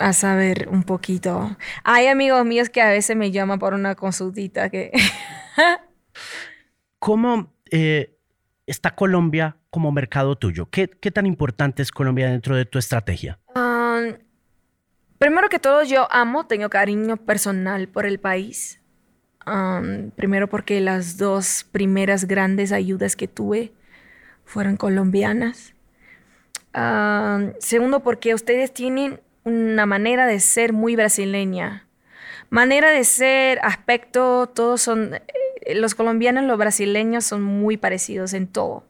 a 0.00 0.12
saber 0.12 0.68
un 0.70 0.82
poquito. 0.82 1.56
Hay 1.84 2.06
amigos 2.06 2.44
míos 2.44 2.70
que 2.70 2.80
a 2.80 2.88
veces 2.88 3.16
me 3.16 3.30
llaman 3.30 3.58
por 3.58 3.74
una 3.74 3.94
consultita 3.94 4.70
que... 4.70 4.90
¿Cómo 6.98 7.52
eh, 7.70 8.18
está 8.66 8.94
Colombia 8.94 9.56
como 9.70 9.92
mercado 9.92 10.36
tuyo? 10.36 10.68
¿Qué, 10.70 10.88
tan 10.88 11.26
importante 11.26 11.82
es 11.82 11.92
Colombia 11.92 12.30
dentro 12.30 12.56
de 12.56 12.64
tu 12.64 12.78
estrategia? 12.78 13.38
primero 15.18 15.50
que 15.50 15.58
todo, 15.58 15.82
yo 15.82 16.08
amo, 16.10 16.46
tengo 16.46 16.70
cariño 16.70 17.18
personal 17.18 17.88
por 17.88 18.06
el 18.06 18.18
país. 18.18 18.79
Primero 20.16 20.48
porque 20.48 20.80
las 20.80 21.16
dos 21.16 21.66
primeras 21.72 22.26
grandes 22.26 22.72
ayudas 22.72 23.16
que 23.16 23.28
tuve 23.28 23.72
fueron 24.44 24.76
colombianas. 24.76 25.74
segundo 27.58 28.00
porque 28.00 28.34
ustedes 28.34 28.72
tienen 28.72 29.20
una 29.44 29.86
manera 29.86 30.26
de 30.26 30.40
ser 30.40 30.72
muy 30.72 30.96
brasileña. 30.96 31.86
Manera 32.50 32.90
de 32.90 33.04
ser, 33.04 33.60
aspecto, 33.62 34.48
todos 34.48 34.82
son 34.82 35.14
eh, 35.14 35.74
los 35.74 35.94
colombianos, 35.94 36.44
los 36.44 36.58
brasileños 36.58 37.24
son 37.24 37.42
muy 37.42 37.76
parecidos 37.76 38.32
en 38.34 38.48
todo. 38.48 38.84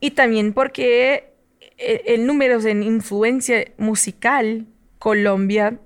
y 0.00 0.10
también 0.12 0.52
porque 0.52 1.32
eh, 1.78 2.02
el, 2.06 2.26
número 2.26 2.60
de 2.60 2.72
influencia 2.72 3.64
musical, 3.78 4.66
Colombia 4.98 5.78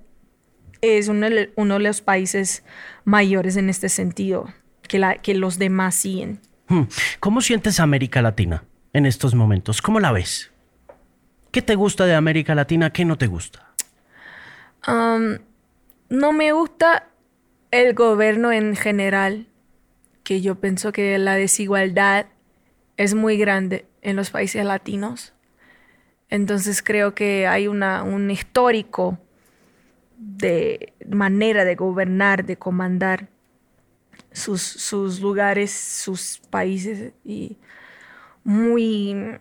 es 0.85 1.09
uno 1.09 1.28
de, 1.28 1.53
los 1.57 2.01
países 2.01 2.64
mayores 3.05 3.57
en 3.57 3.68
este 3.68 3.89
sentido, 3.89 4.53
que, 4.87 4.99
la, 4.99 5.16
que 5.16 5.35
los 5.35 5.59
demás 5.59 5.95
siguen. 5.95 6.41
Hmm. 6.68 6.82
¿Cómo 7.20 7.41
sientes 7.41 7.80
América 7.80 8.22
Latina 8.22 8.64
en 8.93 9.07
estos 9.07 9.35
momentos? 9.35 9.82
¿Cómo 9.82 10.01
la 10.01 10.12
ves? 10.12 10.51
¿Qué 11.51 11.62
te 11.62 11.74
gusta 11.74 12.07
de 12.07 12.14
América 12.14 12.55
Latina? 12.55 12.91
¿Qué 12.91 13.05
no 13.05 13.18
te 13.18 13.26
gusta? 13.26 13.61
no 14.87 16.32
me 16.32 16.53
gusta 16.53 17.09
el 17.70 17.95
gobierno 17.95 18.53
en 18.53 18.76
general, 18.76 19.47
que 20.24 20.43
yo 20.43 20.57
pienso 20.57 20.93
que 20.93 21.18
la 21.18 21.37
desigualdad 21.37 22.26
es 22.99 23.14
muy 23.14 23.39
grande 23.39 23.87
en 24.03 24.16
los 24.16 24.30
países 24.30 24.64
latinos. 24.64 25.32
Entonces 26.28 26.82
creo 26.82 27.14
que 27.14 27.47
hay 27.47 27.66
una, 27.66 28.03
un 28.03 28.30
histórico 28.30 29.18
de 30.16 30.92
manera 31.08 31.64
de 31.64 31.74
gobernar, 31.74 32.44
de 32.44 32.56
comandar 32.56 33.28
sus, 34.32 34.62
sus 34.62 35.20
lugares, 35.20 35.70
sus 35.72 36.40
países 36.50 37.12
y 37.24 37.56
muy 38.42 39.38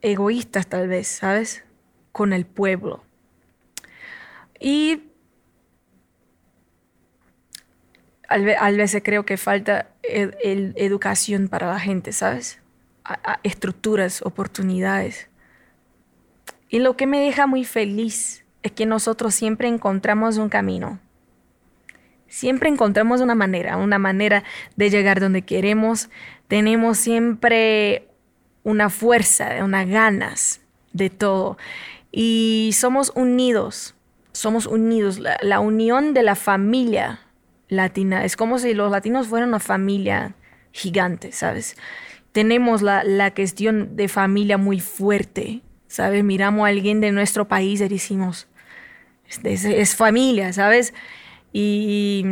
egoístas 0.00 0.66
tal 0.66 0.88
vez, 0.88 1.08
¿sabes? 1.08 1.64
Con 2.10 2.32
el 2.32 2.44
pueblo. 2.44 3.04
Y 4.58 5.02
a 8.28 8.70
veces 8.70 9.02
creo 9.04 9.26
que 9.26 9.36
falta 9.36 9.90
educación 10.02 11.48
para 11.48 11.68
la 11.68 11.78
gente, 11.78 12.12
¿sabes? 12.12 12.58
estructuras, 13.42 14.22
oportunidades. 14.22 15.28
Y 16.68 16.78
lo 16.78 16.96
que 16.96 17.06
me 17.06 17.20
deja 17.20 17.46
muy 17.46 17.64
feliz 17.64 18.41
es 18.62 18.72
que 18.72 18.86
nosotros 18.86 19.34
siempre 19.34 19.68
encontramos 19.68 20.36
un 20.36 20.48
camino. 20.48 21.00
Siempre 22.28 22.68
encontramos 22.68 23.20
una 23.20 23.34
manera, 23.34 23.76
una 23.76 23.98
manera 23.98 24.44
de 24.76 24.88
llegar 24.88 25.20
donde 25.20 25.42
queremos. 25.42 26.08
Tenemos 26.48 26.98
siempre 26.98 28.08
una 28.62 28.88
fuerza, 28.88 29.62
unas 29.62 29.86
ganas 29.88 30.60
de 30.92 31.10
todo. 31.10 31.58
Y 32.10 32.70
somos 32.74 33.12
unidos, 33.14 33.94
somos 34.32 34.66
unidos. 34.66 35.18
la 35.18 35.60
unión 35.60 36.14
de 36.14 36.22
la 36.22 36.34
familia 36.34 37.20
latina. 37.68 38.24
Es 38.24 38.36
como 38.36 38.58
si 38.58 38.74
los 38.74 38.90
latinos 38.90 39.26
fueran 39.26 39.48
una 39.48 39.60
familia 39.60 40.34
gigante, 40.72 41.32
¿sabes? 41.32 41.76
Tenemos 42.32 42.80
la, 42.82 43.04
la 43.04 43.34
cuestión 43.34 43.96
de 43.96 44.08
familia 44.08 44.56
muy 44.56 44.80
fuerte, 44.80 45.60
¿sabes? 45.86 46.24
Miramos 46.24 46.64
a 46.64 46.68
alguien 46.68 47.00
de 47.00 47.12
nuestro 47.12 47.46
país 47.46 47.80
y 47.80 47.88
decimos, 47.88 48.48
es, 49.44 49.64
es 49.64 49.96
familia, 49.96 50.52
¿sabes? 50.52 50.94
Y 51.52 52.24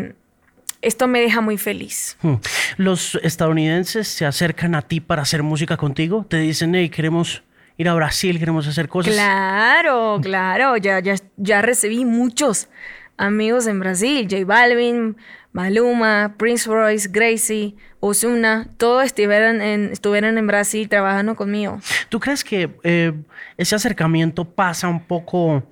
esto 0.83 1.09
me 1.09 1.21
deja 1.21 1.41
muy 1.41 1.59
feliz. 1.59 2.17
Hmm. 2.23 2.37
¿Los 2.77 3.17
estadounidenses 3.23 4.09
se 4.09 4.27
acercan 4.27 4.75
a 4.75 4.83
ti 4.83 5.01
para 5.01 5.23
hacer 5.23 5.43
música 5.43 5.77
contigo? 5.77 6.25
Te 6.29 6.39
dicen, 6.39 6.75
hey, 6.75 6.89
queremos 6.89 7.43
ir 7.77 7.89
a 7.89 7.95
Brasil, 7.95 8.39
queremos 8.39 8.67
hacer 8.67 8.89
cosas. 8.89 9.15
Claro, 9.15 10.19
claro, 10.23 10.77
ya, 10.77 11.01
ya, 11.01 11.15
ya 11.37 11.63
recibí 11.63 12.05
muchos 12.05 12.69
amigos 13.17 13.67
en 13.67 13.81
Brasil, 13.81 14.27
J 14.31 14.45
Balvin, 14.45 15.17
Maluma, 15.53 16.35
Prince 16.37 16.69
Royce, 16.69 17.09
Gracie, 17.11 17.75
Ozuna, 17.99 18.69
todos 18.77 19.05
estuvieron 19.05 19.61
en, 19.61 19.91
estuvieron 19.93 20.39
en 20.39 20.47
Brasil 20.47 20.89
trabajando 20.89 21.35
conmigo. 21.35 21.81
¿Tú 22.09 22.21
crees 22.21 22.45
que 22.45 22.71
eh, 22.85 23.13
ese 23.57 23.75
acercamiento 23.75 24.45
pasa 24.45 24.89
un 24.89 25.01
poco 25.01 25.65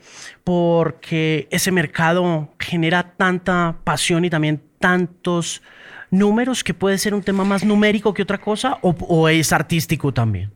porque 0.43 1.47
ese 1.51 1.71
mercado 1.71 2.53
genera 2.59 3.15
tanta 3.17 3.77
pasión 3.85 4.25
y 4.25 4.31
también 4.31 4.61
tantos 4.81 5.63
números 6.11 6.65
que 6.65 6.75
puede 6.75 6.99
ser 6.99 7.15
un 7.15 7.23
tema 7.23 7.45
más 7.45 7.65
numérico 7.65 8.13
que 8.13 8.23
otra 8.23 8.39
cosa 8.39 8.79
o 8.83 9.29
es 9.29 9.53
artístico 9.53 10.13
también? 10.13 10.51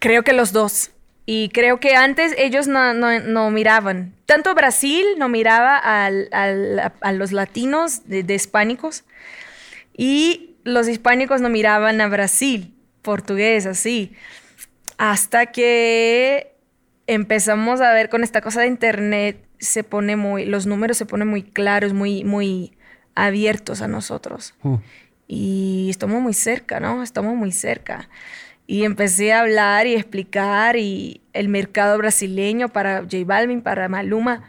Creo 0.00 0.22
que 0.22 0.32
los 0.32 0.52
dos. 0.52 0.93
Y 1.26 1.48
creo 1.50 1.80
que 1.80 1.96
antes 1.96 2.34
ellos 2.36 2.68
no, 2.68 3.50
miraban. 3.50 4.14
Tanto 4.26 4.54
Brasil 4.54 5.04
no 5.16 5.28
miraba 5.28 5.78
a 5.78 7.12
los 7.12 7.32
latinos 7.32 8.06
de, 8.06 8.34
hispánicos 8.34 9.04
y 9.96 10.56
los 10.64 10.88
hispánicos 10.88 11.40
no 11.40 11.48
miraban 11.48 12.00
a 12.00 12.08
Brasil, 12.08 12.74
portugués, 13.00 13.64
así. 13.64 14.12
Hasta 14.98 15.46
que 15.46 16.54
empezamos 17.06 17.80
a 17.80 17.92
ver 17.92 18.10
con 18.10 18.22
esta 18.22 18.42
cosa 18.42 18.60
de 18.60 18.66
internet, 18.66 19.38
se 19.58 19.82
pone 19.82 20.16
muy, 20.16 20.44
los 20.44 20.66
números 20.66 20.98
se 20.98 21.06
ponen 21.06 21.28
muy 21.28 21.42
claros, 21.42 21.94
muy, 21.94 22.22
muy 22.24 22.76
abiertos 23.14 23.80
a 23.80 23.88
nosotros. 23.88 24.54
Mm. 24.62 24.74
Y 25.26 25.86
estamos 25.88 26.20
muy 26.20 26.34
cerca, 26.34 26.80
¿no? 26.80 27.02
Estamos 27.02 27.34
muy 27.34 27.50
cerca. 27.50 28.08
Y 28.66 28.84
empecé 28.84 29.32
a 29.32 29.40
hablar 29.40 29.86
y 29.86 29.94
explicar 29.94 30.76
y 30.76 31.20
el 31.32 31.48
mercado 31.48 31.98
brasileño 31.98 32.68
para 32.70 33.02
J 33.02 33.18
Balvin, 33.26 33.60
para 33.60 33.88
Maluma, 33.88 34.44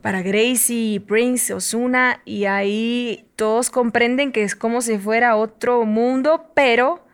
para 0.00 0.22
Gracie, 0.22 1.00
Prince, 1.00 1.52
Osuna, 1.52 2.20
y 2.24 2.46
ahí 2.46 3.26
todos 3.36 3.70
comprenden 3.70 4.32
que 4.32 4.42
es 4.42 4.56
como 4.56 4.80
si 4.80 4.96
fuera 4.98 5.36
otro 5.36 5.84
mundo, 5.84 6.50
pero 6.54 7.04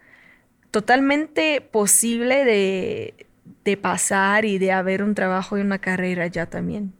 totalmente 0.70 1.61
posible 1.61 2.44
de, 2.44 3.26
de 3.64 3.76
pasar 3.76 4.44
y 4.44 4.59
de 4.59 4.72
haber 4.72 5.02
un 5.02 5.14
trabajo 5.14 5.59
y 5.59 5.61
una 5.61 5.78
carrera 5.78 6.26
ya 6.28 6.46
también. 6.46 6.92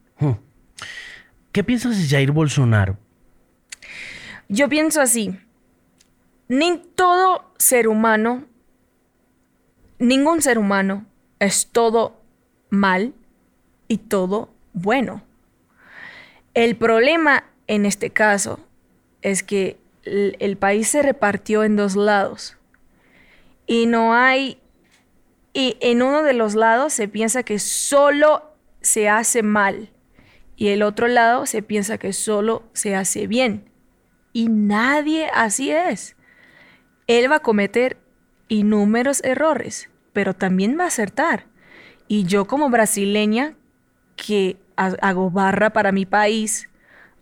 ¿Qué 1.53 1.63
piensas 1.63 1.97
de 1.97 2.09
Jair 2.09 2.33
Bolsonaro? 2.33 2.99
Yo 4.49 4.69
pienso 4.69 5.01
así. 5.01 5.39
Ni 6.49 6.79
todo 6.95 7.53
ser 7.59 7.89
humano 7.89 8.45
ningún 9.99 10.43
ser 10.43 10.59
humano 10.59 11.07
es 11.39 11.69
todo 11.69 12.21
mal 12.71 13.15
y 13.89 13.99
todo 13.99 14.51
bueno. 14.73 15.23
El 16.55 16.77
problema 16.77 17.45
en 17.67 17.87
este 17.87 18.11
caso 18.11 18.61
es 19.23 19.43
que 19.43 19.79
el, 20.05 20.57
país 20.57 20.89
se 20.89 21.03
repartió 21.03 21.65
en 21.65 21.77
dos 21.77 21.97
lados 21.97 22.57
y 23.67 23.87
no 23.87 24.15
hay 24.15 24.61
Y 25.53 25.77
en 25.81 26.03
uno 26.03 26.23
de 26.23 26.33
los 26.33 26.55
lados 26.55 26.93
se 26.93 27.09
piensa 27.09 27.43
que 27.43 27.59
solo 27.59 28.53
se 28.83 29.09
hace 29.09 29.43
mal 29.43 29.91
y 30.57 30.69
el 30.69 30.83
otro 30.83 31.09
lado 31.09 31.47
se 31.47 31.63
piensa 31.63 31.99
que 31.99 32.13
solo 32.13 32.63
se 32.73 32.95
hace 32.95 33.27
bien. 33.27 33.71
Y 34.33 34.49
nadie 34.49 35.29
así 35.35 35.71
es. 35.71 36.17
Él 37.07 37.31
va 37.31 37.37
a 37.37 37.43
cometer 37.43 37.99
innúmeros 38.49 39.23
errores, 39.25 39.89
pero 40.13 40.35
también 40.35 40.79
va 40.79 40.85
a 40.85 40.89
acertar. 40.89 41.47
Y 42.09 42.25
yo 42.25 42.47
como 42.47 42.71
brasileña, 42.71 43.55
que 44.17 44.57
hago 44.77 45.31
barra 45.31 45.71
para 45.71 45.93
mi 45.93 46.07
país, 46.07 46.69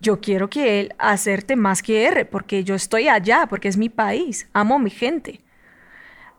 yo 0.00 0.20
quiero 0.20 0.50
que 0.50 0.80
él 0.80 0.94
acerte 0.98 1.56
más 1.56 1.82
que 1.82 2.04
R, 2.04 2.24
porque 2.26 2.62
yo 2.64 2.74
estoy 2.74 3.08
allá, 3.08 3.46
porque 3.48 3.68
es 3.68 3.76
mi 3.76 3.88
país, 3.88 4.48
amo 4.52 4.76
a 4.76 4.78
mi 4.78 4.90
gente. 4.90 5.40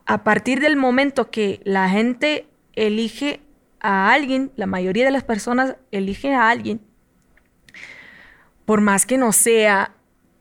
A 0.06 0.22
partir 0.22 0.60
del 0.60 0.76
momento 0.76 1.30
que 1.30 1.60
la 1.64 1.88
gente 1.88 2.46
elige 2.74 3.40
a 3.80 4.12
alguien, 4.12 4.52
la 4.56 4.66
mayoría 4.66 5.04
de 5.04 5.10
las 5.10 5.24
personas 5.24 5.76
eligen 5.90 6.34
a 6.34 6.48
alguien, 6.48 6.80
por 8.64 8.80
más 8.80 9.04
que 9.04 9.18
no 9.18 9.32
sea 9.32 9.92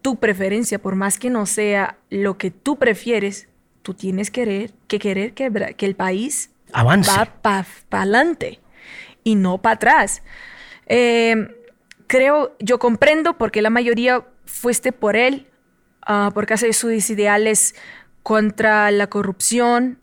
tu 0.01 0.17
preferencia, 0.17 0.79
por 0.79 0.95
más 0.95 1.17
que 1.17 1.29
no 1.29 1.45
sea 1.45 1.97
lo 2.09 2.37
que 2.37 2.51
tú 2.51 2.77
prefieres, 2.77 3.47
tú 3.85 3.93
tienes 3.93 4.31
que 4.31 4.41
querer 4.41 4.71
que, 4.87 4.97
querer 4.97 5.33
que, 5.75 5.85
el 5.85 5.95
país 5.95 6.49
Avance. 6.73 7.11
va 7.11 7.25
para 7.41 7.67
adelante 7.91 8.59
y 9.23 9.35
no 9.35 9.59
para 9.59 9.75
atrás. 9.75 10.23
Em, 10.87 11.49
creo, 12.07 12.55
yo 12.59 12.79
comprendo 12.79 13.37
porque 13.37 13.61
la 13.61 13.69
mayoría 13.69 14.25
fuiste 14.45 14.91
por 14.91 15.15
él, 15.15 15.47
uh, 16.09 16.31
porque 16.33 16.55
hace 16.55 16.73
sus 16.73 17.11
ideales 17.11 17.75
contra 18.23 18.89
la 18.89 19.05
corrupción 19.07 19.99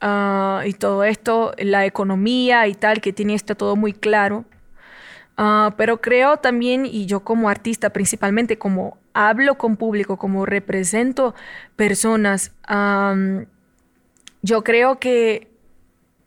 ah, 0.00 0.62
y 0.64 0.72
todo 0.72 1.02
esto, 1.02 1.52
la 1.58 1.86
economía 1.86 2.68
y 2.68 2.74
tal, 2.76 3.00
que 3.00 3.12
tiene 3.12 3.34
esto 3.34 3.56
todo 3.56 3.74
muy 3.74 3.92
claro. 3.92 4.44
Ah, 5.36 5.74
pero 5.76 6.00
creo 6.00 6.36
también, 6.36 6.86
y 6.86 7.06
yo 7.06 7.20
como 7.20 7.48
artista 7.48 7.90
principalmente, 7.90 8.56
como 8.56 8.99
hablo 9.14 9.58
con 9.58 9.76
público, 9.76 10.16
como 10.16 10.46
represento 10.46 11.34
personas, 11.76 12.52
yo 14.42 14.64
creo 14.64 14.98
que 14.98 15.50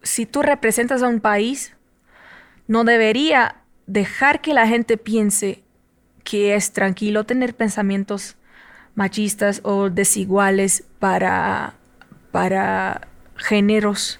si 0.01 0.25
tú 0.25 0.41
representas 0.41 1.01
a 1.01 1.07
un 1.07 1.19
país, 1.19 1.75
no 2.67 2.83
debería 2.83 3.57
dejar 3.87 4.41
que 4.41 4.53
la 4.53 4.67
gente 4.67 4.97
piense 4.97 5.63
que 6.23 6.55
es 6.55 6.71
tranquilo 6.71 7.25
tener 7.25 7.55
pensamientos 7.55 8.37
machistas 8.95 9.61
o 9.63 9.89
desiguales 9.89 10.83
para, 10.99 11.75
para 12.31 13.07
géneros 13.35 14.19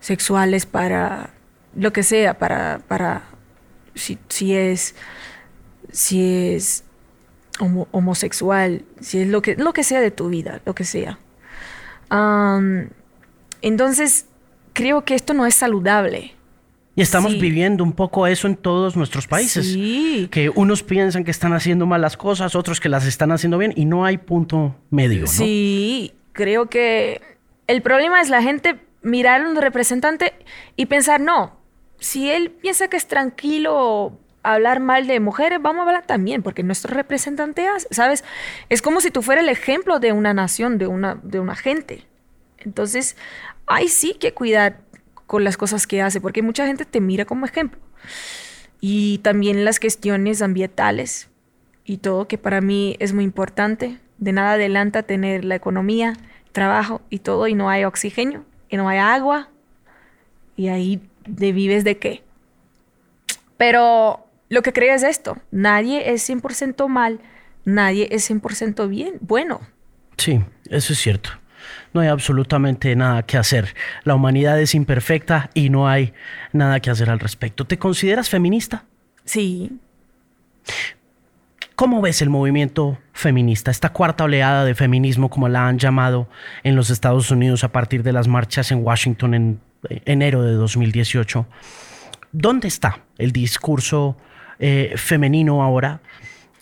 sexuales, 0.00 0.66
para 0.66 1.30
lo 1.76 1.92
que 1.92 2.02
sea, 2.02 2.38
para, 2.38 2.80
para 2.88 3.22
si, 3.94 4.18
si 4.28 4.54
es, 4.54 4.94
si 5.90 6.54
es 6.54 6.84
homosexual, 7.58 8.84
si 9.00 9.20
es 9.20 9.28
lo 9.28 9.42
que, 9.42 9.56
lo 9.56 9.72
que 9.72 9.84
sea 9.84 10.00
de 10.00 10.10
tu 10.10 10.28
vida, 10.28 10.60
lo 10.64 10.74
que 10.74 10.84
sea. 10.84 11.18
entonces, 13.60 14.26
creo 14.72 15.04
que 15.04 15.14
esto 15.14 15.34
no 15.34 15.46
es 15.46 15.54
saludable. 15.54 16.34
Y 16.94 17.00
estamos 17.00 17.38
viviendo 17.40 17.82
un 17.82 17.92
poco 17.92 18.26
eso 18.26 18.46
en 18.46 18.54
todos 18.54 18.96
nuestros 18.96 19.26
países. 19.26 19.66
Sí. 19.66 20.28
Que 20.30 20.50
unos 20.50 20.82
piensan 20.82 21.24
que 21.24 21.30
están 21.30 21.54
haciendo 21.54 21.86
mal 21.86 22.02
las 22.02 22.18
cosas, 22.18 22.54
otros 22.54 22.80
que 22.80 22.90
las 22.90 23.06
están 23.06 23.32
haciendo 23.32 23.56
bien 23.56 23.72
y 23.76 23.86
no 23.86 24.04
hay 24.04 24.18
punto 24.18 24.76
medio. 24.90 25.22
¿no? 25.22 25.26
Sí, 25.26 26.12
creo 26.32 26.68
que 26.68 27.22
el 27.66 27.80
problema 27.80 28.20
es 28.20 28.28
la 28.28 28.42
gente 28.42 28.78
mirar 29.00 29.40
a 29.40 29.48
un 29.48 29.56
representante 29.56 30.34
y 30.76 30.86
pensar, 30.86 31.20
no, 31.20 31.56
si 31.98 32.30
él 32.30 32.50
piensa 32.50 32.88
que 32.88 32.98
es 32.98 33.06
tranquilo 33.06 34.18
hablar 34.42 34.80
mal 34.80 35.06
de 35.06 35.20
mujeres, 35.20 35.60
vamos 35.60 35.80
a 35.80 35.88
hablar 35.88 36.06
también, 36.06 36.42
porque 36.42 36.62
nuestro 36.62 36.94
representante 36.94 37.66
¿sabes? 37.90 38.24
Es 38.68 38.82
como 38.82 39.00
si 39.00 39.10
tú 39.10 39.22
fueras 39.22 39.44
el 39.44 39.50
ejemplo 39.50 40.00
de 40.00 40.12
una 40.12 40.34
nación, 40.34 40.78
de 40.78 40.86
una, 40.86 41.18
de 41.22 41.40
una 41.40 41.54
gente. 41.54 42.06
Entonces, 42.58 43.16
hay 43.66 43.88
sí 43.88 44.14
que 44.18 44.34
cuidar 44.34 44.80
con 45.26 45.44
las 45.44 45.56
cosas 45.56 45.86
que 45.86 46.02
hace, 46.02 46.20
porque 46.20 46.42
mucha 46.42 46.66
gente 46.66 46.84
te 46.84 47.00
mira 47.00 47.24
como 47.24 47.46
ejemplo. 47.46 47.80
Y 48.80 49.18
también 49.18 49.64
las 49.64 49.78
cuestiones 49.78 50.42
ambientales 50.42 51.28
y 51.84 51.98
todo, 51.98 52.28
que 52.28 52.38
para 52.38 52.60
mí 52.60 52.96
es 52.98 53.12
muy 53.12 53.24
importante. 53.24 53.98
De 54.18 54.32
nada 54.32 54.52
adelanta 54.52 55.02
tener 55.02 55.44
la 55.44 55.54
economía, 55.54 56.14
trabajo 56.52 57.00
y 57.10 57.20
todo, 57.20 57.48
y 57.48 57.54
no 57.54 57.70
hay 57.70 57.84
oxígeno, 57.84 58.44
y 58.68 58.76
no 58.76 58.88
hay 58.88 58.98
agua, 58.98 59.48
y 60.56 60.68
ahí 60.68 61.00
de 61.26 61.52
vives 61.52 61.84
de 61.84 61.98
qué. 61.98 62.22
Pero 63.56 64.26
lo 64.52 64.60
que 64.60 64.74
creo 64.74 64.94
es 64.94 65.02
esto, 65.02 65.38
nadie 65.50 66.12
es 66.12 66.28
100% 66.28 66.86
mal, 66.86 67.20
nadie 67.64 68.08
es 68.10 68.30
100% 68.30 68.86
bien, 68.86 69.14
bueno. 69.22 69.62
Sí, 70.18 70.44
eso 70.68 70.92
es 70.92 70.98
cierto. 70.98 71.30
No 71.94 72.02
hay 72.02 72.08
absolutamente 72.08 72.94
nada 72.94 73.22
que 73.22 73.38
hacer. 73.38 73.74
La 74.04 74.14
humanidad 74.14 74.60
es 74.60 74.74
imperfecta 74.74 75.48
y 75.54 75.70
no 75.70 75.88
hay 75.88 76.12
nada 76.52 76.80
que 76.80 76.90
hacer 76.90 77.08
al 77.08 77.18
respecto. 77.18 77.64
¿Te 77.64 77.78
consideras 77.78 78.28
feminista? 78.28 78.84
Sí. 79.24 79.72
¿Cómo 81.74 82.02
ves 82.02 82.20
el 82.20 82.28
movimiento 82.28 82.98
feminista, 83.14 83.70
esta 83.70 83.94
cuarta 83.94 84.24
oleada 84.24 84.66
de 84.66 84.74
feminismo, 84.74 85.30
como 85.30 85.48
la 85.48 85.66
han 85.66 85.78
llamado 85.78 86.28
en 86.62 86.76
los 86.76 86.90
Estados 86.90 87.30
Unidos 87.30 87.64
a 87.64 87.72
partir 87.72 88.02
de 88.02 88.12
las 88.12 88.28
marchas 88.28 88.70
en 88.70 88.84
Washington 88.84 89.32
en 89.32 89.60
enero 90.04 90.42
de 90.42 90.52
2018? 90.52 91.46
¿Dónde 92.32 92.68
está 92.68 93.00
el 93.16 93.32
discurso 93.32 94.18
eh, 94.64 94.92
femenino 94.96 95.60
ahora? 95.60 96.00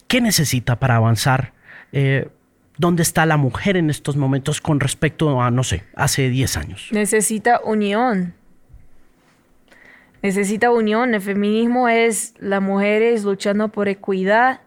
¿Qué 0.09 0.22
necesita 0.22 0.80
para 0.80 0.96
avanzar? 0.96 1.53
Eh, 1.92 2.28
¿Dónde 2.78 3.03
está 3.03 3.26
la 3.26 3.36
mujer 3.36 3.76
en 3.76 3.90
estos 3.90 4.16
momentos 4.16 4.62
con 4.62 4.80
respecto 4.80 5.38
a, 5.42 5.51
no 5.51 5.62
sé, 5.62 5.84
hace 5.94 6.30
10 6.30 6.57
años? 6.57 6.88
Necesita 6.92 7.61
unión. 7.62 8.32
Necesita 10.22 10.70
unión. 10.70 11.12
El 11.12 11.20
feminismo 11.20 11.90
es 11.90 12.32
las 12.38 12.62
mujeres 12.62 13.22
luchando 13.24 13.68
por 13.68 13.86
equidad 13.88 14.62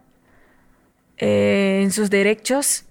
eh, 1.18 1.80
en 1.82 1.92
sus 1.92 2.12
derechos 2.12 2.86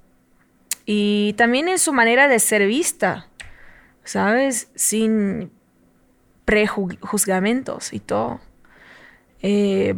y 0.85 1.35
también 1.35 1.69
en 1.69 1.79
su 1.79 1.93
manera 1.93 2.27
de 2.27 2.41
ser 2.41 2.67
vista, 2.67 3.29
¿sabes? 4.03 4.73
Sin 4.75 5.53
prejuzgamentos 6.45 7.93
y 7.93 8.01
todo, 8.01 8.41
eh, 9.43 9.95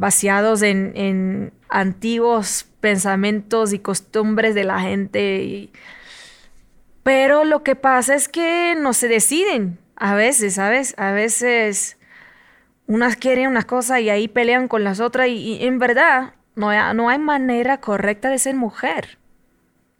en, 0.62 1.52
antiguos 1.68 2.66
pensamientos 2.80 3.72
y 3.72 3.78
costumbres 3.78 4.54
de 4.54 4.64
la 4.64 4.80
gente. 4.80 5.70
Pero 7.02 7.44
lo 7.44 7.62
que 7.62 7.76
pasa 7.76 8.14
es 8.14 8.28
que 8.28 8.74
no 8.78 8.92
se 8.92 9.08
deciden 9.08 9.78
a 9.96 10.14
veces, 10.14 10.54
¿sabes? 10.54 10.94
A 10.98 11.12
veces 11.12 11.98
unas 12.86 13.16
quieren 13.16 13.48
una 13.48 13.62
cosa 13.62 14.00
y 14.00 14.10
ahí 14.10 14.28
pelean 14.28 14.68
con 14.68 14.84
las 14.84 15.00
otras 15.00 15.28
y, 15.28 15.64
en 15.64 15.78
verdad 15.78 16.34
no 16.54 16.70
hay, 16.70 16.94
no 16.94 17.08
hay 17.08 17.18
manera 17.18 17.80
correcta 17.80 18.30
de 18.30 18.38
ser 18.38 18.54
mujer. 18.54 19.18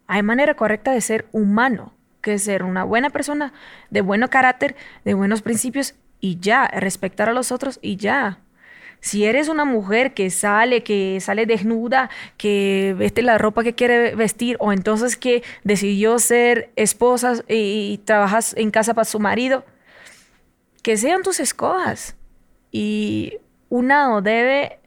Hay 0.07 0.23
manera 0.23 0.55
correcta 0.55 0.93
de 0.93 1.01
ser 1.01 1.27
humano, 1.33 1.95
que 2.21 2.35
es 2.35 2.45
ser 2.45 2.63
una 2.63 2.85
buena 2.85 3.11
persona, 3.11 3.53
de 3.91 4.01
buen 4.01 4.27
carácter, 4.29 4.77
de 5.05 5.15
buenos 5.15 5.43
principios 5.43 5.95
y 6.21 6.39
ya, 6.41 6.67
respetar 6.69 7.29
a 7.29 7.33
los 7.33 7.53
otros 7.53 7.79
y 7.83 7.97
ya. 7.97 8.39
Si 9.05 9.27
eres 9.27 9.49
una 9.49 9.67
mujer 9.67 10.15
que 10.15 10.31
sale, 10.31 10.83
que 10.83 11.19
sale 11.21 11.45
desnuda, 11.45 12.09
que 12.39 12.95
veste 12.97 13.21
la 13.21 13.37
ropa 13.37 13.63
que 13.63 13.75
quiere 13.75 14.15
vestir, 14.15 14.57
o 14.61 14.73
entonces 14.73 15.19
que 15.19 15.43
decidió 15.63 16.19
ser 16.19 16.71
esposa 16.75 17.35
y, 17.47 18.01
trabajas 18.07 18.55
en 18.57 18.71
casa 18.71 18.95
para 18.95 19.05
su 19.05 19.21
marido, 19.21 19.67
que 20.81 20.97
sean 20.97 21.23
tus 21.23 21.39
escojas. 21.39 22.17
Y 22.73 23.35
una 23.69 24.09
no 24.09 24.23
debe 24.23 24.79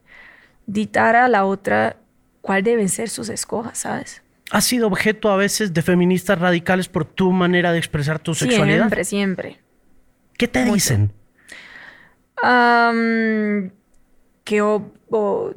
dictar 0.66 1.16
a 1.16 1.28
la 1.28 1.46
otra 1.46 1.98
cuál 2.42 2.64
deben 2.64 2.90
ser 2.90 3.10
sus 3.10 3.30
escojas, 3.30 3.78
¿sabes? 3.78 4.24
¿Has 4.50 4.66
sido 4.66 4.88
objeto 4.88 5.30
a 5.30 5.38
veces 5.38 5.76
de 5.76 5.84
feministas 5.84 6.40
radicales 6.40 6.90
por 6.90 7.06
tu 7.06 7.32
manera 7.32 7.72
de 7.72 7.78
expresar 7.78 8.18
tu 8.18 8.34
sexualidad? 8.34 8.80
Siempre, 8.80 9.04
siempre. 9.04 9.60
¿Qué 10.40 10.48
te 10.48 10.66
dicen? 10.66 11.14
Que 14.48 14.64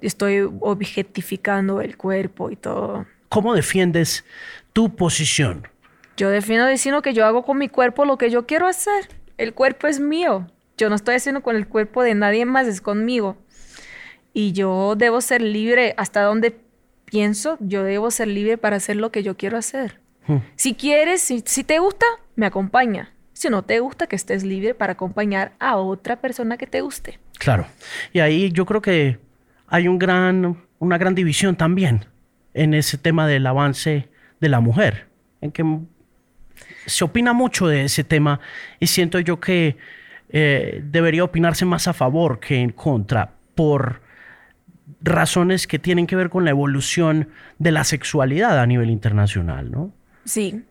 estoy 0.02 0.40
objetificando 0.40 1.80
el 1.80 1.96
cuerpo 1.96 2.50
y 2.50 2.56
todo. 2.56 3.06
¿Cómo 3.28 3.54
defiendes 3.54 4.24
tu 4.72 4.96
posición? 4.96 5.68
Yo 6.16 6.28
defiendo 6.28 6.66
diciendo 6.66 7.00
que 7.00 7.14
yo 7.14 7.24
hago 7.24 7.44
con 7.44 7.56
mi 7.56 7.68
cuerpo 7.68 8.04
lo 8.04 8.18
que 8.18 8.30
yo 8.30 8.46
quiero 8.46 8.66
hacer. 8.66 9.08
El 9.38 9.54
cuerpo 9.54 9.86
es 9.86 10.00
mío. 10.00 10.48
Yo 10.76 10.88
no 10.88 10.96
estoy 10.96 11.14
haciendo 11.14 11.40
con 11.40 11.54
el 11.54 11.68
cuerpo 11.68 12.02
de 12.02 12.16
nadie 12.16 12.44
más, 12.46 12.66
es 12.66 12.80
conmigo. 12.80 13.36
Y 14.32 14.50
yo 14.52 14.96
debo 14.96 15.20
ser 15.20 15.40
libre 15.40 15.94
hasta 15.96 16.22
donde 16.22 16.58
pienso, 17.04 17.58
yo 17.60 17.84
debo 17.84 18.10
ser 18.10 18.26
libre 18.26 18.58
para 18.58 18.76
hacer 18.76 18.96
lo 18.96 19.12
que 19.12 19.22
yo 19.22 19.36
quiero 19.36 19.56
hacer. 19.56 20.00
Hmm. 20.26 20.38
Si 20.56 20.74
quieres, 20.74 21.20
si, 21.20 21.44
si 21.46 21.62
te 21.62 21.78
gusta, 21.78 22.06
me 22.34 22.46
acompaña. 22.46 23.14
Si 23.34 23.48
no 23.50 23.62
te 23.62 23.78
gusta, 23.78 24.08
que 24.08 24.16
estés 24.16 24.42
libre 24.42 24.74
para 24.74 24.94
acompañar 24.94 25.52
a 25.60 25.76
otra 25.76 26.16
persona 26.20 26.56
que 26.56 26.66
te 26.66 26.80
guste. 26.80 27.20
Claro. 27.40 27.66
Y 28.12 28.20
ahí 28.20 28.52
yo 28.52 28.66
creo 28.66 28.82
que 28.82 29.18
hay 29.66 29.88
un 29.88 29.98
gran, 29.98 30.58
una 30.78 30.98
gran 30.98 31.14
división 31.14 31.56
también 31.56 32.04
en 32.52 32.74
ese 32.74 32.98
tema 32.98 33.26
del 33.26 33.46
avance 33.46 34.10
de 34.40 34.48
la 34.50 34.60
mujer, 34.60 35.06
en 35.40 35.50
que 35.50 35.64
se 36.84 37.02
opina 37.02 37.32
mucho 37.32 37.66
de 37.66 37.84
ese 37.84 38.04
tema 38.04 38.40
y 38.78 38.88
siento 38.88 39.18
yo 39.20 39.40
que 39.40 39.78
eh, 40.28 40.82
debería 40.84 41.24
opinarse 41.24 41.64
más 41.64 41.88
a 41.88 41.94
favor 41.94 42.40
que 42.40 42.56
en 42.56 42.72
contra 42.72 43.32
por 43.54 44.02
razones 45.00 45.66
que 45.66 45.78
tienen 45.78 46.06
que 46.06 46.16
ver 46.16 46.28
con 46.28 46.44
la 46.44 46.50
evolución 46.50 47.30
de 47.58 47.72
la 47.72 47.84
sexualidad 47.84 48.58
a 48.58 48.66
nivel 48.66 48.90
internacional, 48.90 49.70
¿no? 49.70 49.92
Sí, 50.26 50.62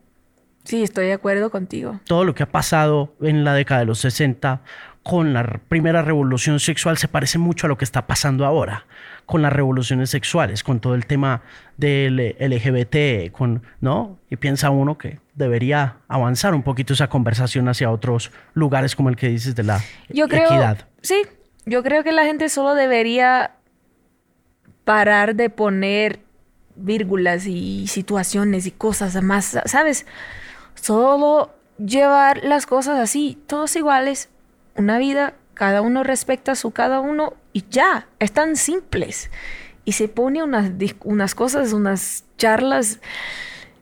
sí, 0.62 0.84
estoy 0.84 1.06
de 1.06 1.14
acuerdo 1.14 1.50
contigo. 1.50 1.98
Todo 2.04 2.24
lo 2.24 2.32
que 2.32 2.44
ha 2.44 2.52
pasado 2.52 3.12
en 3.20 3.42
la 3.42 3.54
década 3.54 3.80
de 3.80 3.86
los 3.86 3.98
60 3.98 4.62
con 5.02 5.32
la 5.32 5.60
primera 5.68 6.02
revolución 6.02 6.60
sexual 6.60 6.98
se 6.98 7.08
parece 7.08 7.38
mucho 7.38 7.66
a 7.66 7.68
lo 7.68 7.78
que 7.78 7.84
está 7.84 8.06
pasando 8.06 8.44
ahora 8.44 8.86
con 9.30 9.42
las 9.42 9.52
revoluciones 9.52 10.10
sexuales, 10.10 10.64
con 10.64 10.80
todo 10.80 10.96
el 10.96 11.06
tema 11.06 11.42
del 11.76 12.34
LGBT, 12.38 13.30
con, 13.30 13.62
¿no? 13.80 14.18
Y 14.28 14.36
piensa 14.36 14.70
uno 14.70 14.98
que 14.98 15.20
debería 15.34 15.98
avanzar 16.08 16.52
un 16.52 16.64
poquito 16.64 16.94
esa 16.94 17.08
conversación 17.08 17.68
hacia 17.68 17.92
otros 17.92 18.32
lugares 18.54 18.96
como 18.96 19.08
el 19.08 19.14
que 19.14 19.28
dices 19.28 19.54
de 19.54 19.62
la 19.62 19.80
yo 20.08 20.26
creo, 20.26 20.46
equidad. 20.46 20.88
Sí, 21.00 21.22
yo 21.64 21.84
creo 21.84 22.02
que 22.02 22.10
la 22.10 22.24
gente 22.24 22.48
solo 22.48 22.74
debería 22.74 23.52
parar 24.84 25.36
de 25.36 25.48
poner 25.48 26.18
vírgulas 26.74 27.46
y 27.46 27.86
situaciones 27.86 28.66
y 28.66 28.72
cosas 28.72 29.22
más, 29.22 29.56
¿sabes? 29.66 30.06
Solo 30.74 31.54
llevar 31.78 32.42
las 32.42 32.66
cosas 32.66 32.98
así, 32.98 33.38
todos 33.46 33.76
iguales, 33.76 34.28
una 34.80 34.98
vida, 34.98 35.34
cada 35.54 35.82
uno 35.82 36.02
respecta 36.02 36.52
a 36.52 36.54
su 36.54 36.70
cada 36.70 37.00
uno 37.00 37.34
y 37.52 37.64
ya, 37.70 38.08
es 38.18 38.32
tan 38.32 38.56
simples. 38.56 39.30
Y 39.84 39.92
se 39.92 40.08
pone 40.08 40.42
unas, 40.42 40.70
unas 41.04 41.34
cosas, 41.34 41.72
unas 41.72 42.24
charlas 42.36 43.00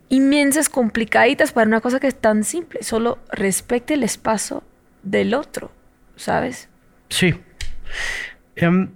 inmensas, 0.08 0.68
complicaditas 0.68 1.52
para 1.52 1.66
una 1.66 1.80
cosa 1.80 2.00
que 2.00 2.06
es 2.06 2.14
tan 2.14 2.44
simple. 2.44 2.82
Solo 2.82 3.18
respecte 3.30 3.94
el 3.94 4.02
espacio 4.02 4.62
del 5.02 5.34
otro, 5.34 5.70
¿sabes? 6.16 6.68
Sí. 7.08 7.34
Em, 8.56 8.90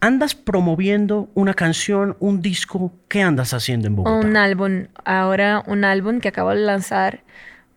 ¿Andas 0.00 0.34
promoviendo 0.34 1.30
una 1.34 1.54
canción, 1.54 2.16
un 2.18 2.42
disco? 2.42 2.92
¿Qué 3.06 3.22
andas 3.22 3.54
haciendo 3.54 3.86
en 3.86 3.94
Bogotá? 3.94 4.26
Un 4.26 4.36
álbum. 4.36 4.86
Ahora 5.04 5.62
un 5.66 5.84
álbum 5.84 6.18
que 6.18 6.26
acabo 6.26 6.50
de 6.50 6.56
lanzar 6.56 7.22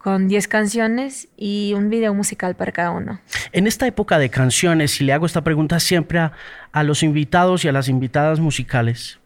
con 0.06 0.28
10 0.28 0.48
canciones 0.48 1.30
y 1.36 1.74
un 1.76 1.90
video 1.90 2.14
musical 2.14 2.54
para 2.54 2.72
cada 2.72 2.92
uno. 2.92 3.20
En 3.54 3.66
esta 3.66 3.88
época 3.88 4.20
de 4.20 4.30
canciones, 4.30 5.02
y 5.02 5.04
le 5.04 5.14
hago 5.14 5.26
esta 5.26 5.44
pregunta 5.44 5.80
siempre 5.80 6.20
a, 6.20 6.84
los 6.84 7.02
invitados 7.02 7.66
y 7.66 7.70
a 7.70 7.72
las 7.72 7.90
invitadas 7.90 8.40
musicales, 8.40 9.18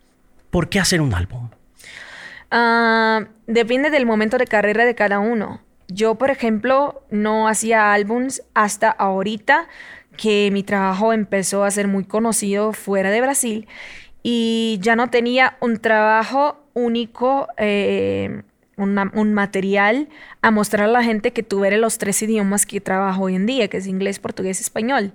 ¿por 0.50 0.70
qué 0.70 0.80
hacer 0.80 1.02
un 1.02 1.14
álbum? 1.14 1.50
Ah, 2.50 3.26
depende 3.46 3.90
del 3.90 4.06
momento 4.06 4.38
de 4.38 4.48
carrera 4.48 4.86
de 4.86 4.96
cada 4.96 5.20
uno. 5.20 5.60
Yo, 5.90 6.16
por 6.16 6.30
ejemplo, 6.30 7.04
no 7.12 7.50
hacía 7.50 7.92
álbums 7.92 8.42
hasta 8.54 8.90
ahorita 8.90 9.68
que 10.16 10.50
mi 10.50 10.64
trabajo 10.64 11.12
empezó 11.12 11.66
a 11.66 11.72
ser 11.72 11.90
muy 11.90 12.06
conocido 12.06 12.72
fuera 12.72 13.12
de 13.12 13.20
Brasil 13.20 13.68
y 14.24 14.80
ya 14.82 14.96
no 14.96 15.10
tenía 15.10 15.58
un 15.60 15.80
trabajo 15.80 16.64
único. 16.74 17.50
Eh, 17.58 18.44
un 18.80 19.34
material 19.34 20.10
a 20.42 20.52
mostrar 20.52 20.88
a 20.88 20.92
la 20.92 21.04
gente 21.04 21.32
que 21.34 21.44
tuviera 21.44 21.78
los 21.78 21.98
tres 21.98 22.22
idiomas 22.22 22.66
que 22.66 22.82
trabajo 22.82 23.24
hoy 23.24 23.36
en 23.36 23.46
día, 23.46 23.68
que 23.68 23.78
es 23.78 23.88
inglés, 23.88 24.20
portugués, 24.20 24.62
español. 24.62 25.14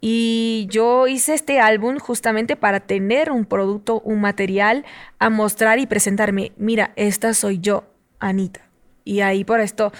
Y 0.00 0.66
yo 0.70 1.06
hice 1.06 1.34
este 1.34 1.58
álbum 1.60 1.98
justamente 1.98 2.56
para 2.56 2.80
tener 2.80 3.30
un 3.30 3.44
producto, 3.44 4.00
un 4.00 4.20
material 4.20 4.84
a 5.18 5.30
mostrar 5.30 5.78
y 5.78 5.86
presentarme. 5.86 6.52
Mira, 6.56 6.92
esta 6.96 7.34
soy 7.34 7.58
yo, 7.58 7.84
Anita. 8.18 8.60
Y 9.04 9.20
ahí 9.20 9.44
por 9.44 9.60
esto, 9.60 9.92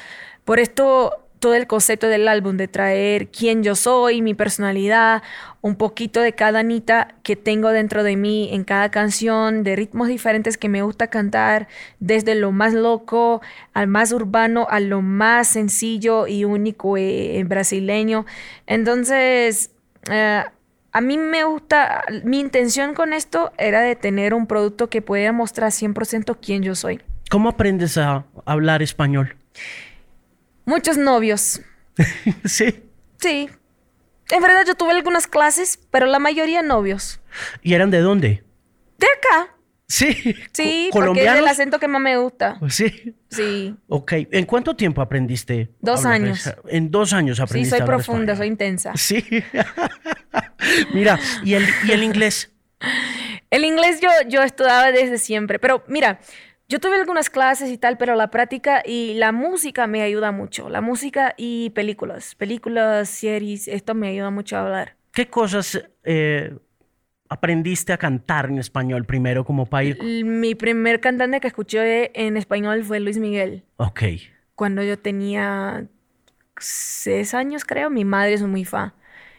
por 0.44 0.58
esto 0.58 1.25
todo 1.46 1.54
el 1.54 1.68
concepto 1.68 2.08
del 2.08 2.26
álbum, 2.26 2.56
de 2.56 2.66
traer 2.66 3.28
quién 3.28 3.62
yo 3.62 3.76
soy, 3.76 4.20
mi 4.20 4.34
personalidad, 4.34 5.22
un 5.60 5.76
poquito 5.76 6.20
de 6.20 6.32
cada 6.32 6.58
Anita 6.58 7.14
que 7.22 7.36
tengo 7.36 7.68
dentro 7.68 8.02
de 8.02 8.16
mí 8.16 8.48
en 8.52 8.64
cada 8.64 8.90
canción, 8.90 9.62
de 9.62 9.76
ritmos 9.76 10.08
diferentes 10.08 10.58
que 10.58 10.68
me 10.68 10.82
gusta 10.82 11.06
cantar, 11.06 11.68
desde 12.00 12.34
lo 12.34 12.50
más 12.50 12.74
loco 12.74 13.42
al 13.74 13.86
más 13.86 14.10
urbano, 14.10 14.66
a 14.68 14.80
lo 14.80 15.02
más 15.02 15.46
sencillo 15.46 16.26
y 16.26 16.44
único 16.44 16.96
eh, 16.96 17.44
brasileño. 17.46 18.26
Entonces, 18.66 19.70
eh, 20.10 20.42
a 20.90 21.00
mí 21.00 21.16
me 21.16 21.44
gusta, 21.44 22.02
mi 22.24 22.40
intención 22.40 22.92
con 22.92 23.12
esto 23.12 23.52
era 23.56 23.82
de 23.82 23.94
tener 23.94 24.34
un 24.34 24.48
producto 24.48 24.90
que 24.90 25.00
pueda 25.00 25.30
mostrar 25.30 25.70
100% 25.70 26.38
quién 26.42 26.64
yo 26.64 26.74
soy. 26.74 27.00
¿Cómo 27.30 27.50
aprendes 27.50 27.98
a 27.98 28.24
hablar 28.46 28.82
español? 28.82 29.36
Muchos 30.66 30.98
novios. 30.98 31.62
sí. 32.44 32.82
Sí. 33.18 33.48
En 34.30 34.42
verdad 34.42 34.64
yo 34.66 34.74
tuve 34.74 34.90
algunas 34.90 35.26
clases, 35.26 35.78
pero 35.90 36.06
la 36.06 36.18
mayoría 36.18 36.62
novios. 36.62 37.20
¿Y 37.62 37.74
eran 37.74 37.90
de 37.90 38.00
dónde? 38.00 38.44
De 38.98 39.06
acá. 39.06 39.56
Sí. 39.88 40.34
Sí, 40.52 40.90
porque 40.92 41.24
es 41.24 41.34
el 41.36 41.46
acento 41.46 41.78
que 41.78 41.86
más 41.86 42.02
me 42.02 42.16
gusta. 42.18 42.58
Sí. 42.68 43.14
Sí. 43.30 43.76
Ok. 43.86 44.12
¿En 44.32 44.44
cuánto 44.44 44.74
tiempo 44.74 45.00
aprendiste? 45.00 45.70
Dos 45.80 46.04
años. 46.04 46.52
En 46.68 46.90
dos 46.90 47.12
años 47.12 47.38
aprendiste. 47.38 47.76
Sí, 47.76 47.78
soy 47.78 47.86
profunda, 47.86 48.34
soy 48.34 48.48
intensa. 48.48 48.92
Sí. 48.96 49.24
mira, 50.92 51.18
¿y 51.44 51.54
el, 51.54 51.64
¿y 51.86 51.92
el 51.92 52.02
inglés? 52.02 52.52
El 53.50 53.64
inglés 53.64 54.00
yo, 54.00 54.10
yo 54.28 54.42
estudiaba 54.42 54.90
desde 54.90 55.18
siempre, 55.18 55.60
pero 55.60 55.84
mira, 55.86 56.18
yo 56.68 56.80
tuve 56.80 56.96
algunas 56.96 57.30
clases 57.30 57.70
y 57.70 57.78
tal, 57.78 57.96
pero 57.96 58.16
la 58.16 58.30
práctica 58.30 58.82
y 58.84 59.14
la 59.14 59.30
música 59.32 59.86
me 59.86 60.02
ayuda 60.02 60.32
mucho. 60.32 60.68
La 60.68 60.80
música 60.80 61.34
y 61.36 61.70
películas, 61.70 62.34
películas, 62.34 63.08
series, 63.08 63.68
esto 63.68 63.94
me 63.94 64.08
ayuda 64.08 64.30
mucho 64.30 64.56
a 64.56 64.62
hablar. 64.62 64.96
¿Qué 65.12 65.28
cosas 65.28 65.80
eh, 66.04 66.56
aprendiste 67.28 67.92
a 67.92 67.98
cantar 67.98 68.46
en 68.46 68.58
español 68.58 69.04
primero 69.04 69.44
como 69.44 69.66
país? 69.66 69.96
Mi 70.02 70.54
primer 70.54 71.00
cantante 71.00 71.40
que 71.40 71.48
escuché 71.48 72.10
en 72.20 72.36
español 72.36 72.82
fue 72.84 72.98
Luis 72.98 73.18
Miguel. 73.18 73.62
Ok. 73.76 74.02
Cuando 74.56 74.82
yo 74.82 74.98
tenía 74.98 75.86
seis 76.58 77.32
años, 77.34 77.64
creo, 77.64 77.90
mi 77.90 78.04
madre 78.04 78.34
es 78.34 78.42
muy 78.42 78.64
fan. 78.64 78.92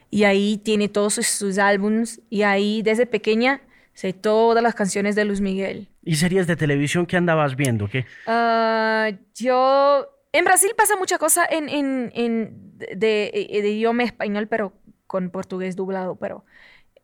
Y 0.10 0.24
ahí 0.24 0.58
tiene 0.64 0.88
todos 0.88 1.16
sus, 1.16 1.28
sus 1.28 1.58
álbums. 1.58 2.22
Y 2.30 2.44
ahí 2.44 2.82
desde 2.84 3.06
pequeña 3.06 3.62
sé 3.98 4.14
todas 4.14 4.62
las 4.62 4.76
canciones 4.76 5.16
de 5.16 5.26
Luis 5.26 5.42
Miguel. 5.42 5.90
¿Y 6.04 6.18
series 6.18 6.46
de 6.46 6.56
televisión 6.56 7.08
que 7.08 7.18
andabas 7.18 7.56
viendo? 7.56 7.90
¿Qué? 7.90 8.06
Ah, 8.28 9.10
yo... 9.34 10.08
En 10.32 10.46
Brasil 10.46 10.70
pasa 10.78 10.96
mucha 10.98 11.18
cosa 11.18 11.44
en, 11.50 11.68
en, 11.68 12.12
en 12.14 12.78
de, 12.78 12.96
de, 12.96 13.70
idioma 13.70 14.04
español, 14.04 14.48
pero 14.48 14.74
con 15.08 15.32
portugués 15.32 15.76
doblado, 15.76 16.16
pero... 16.16 16.46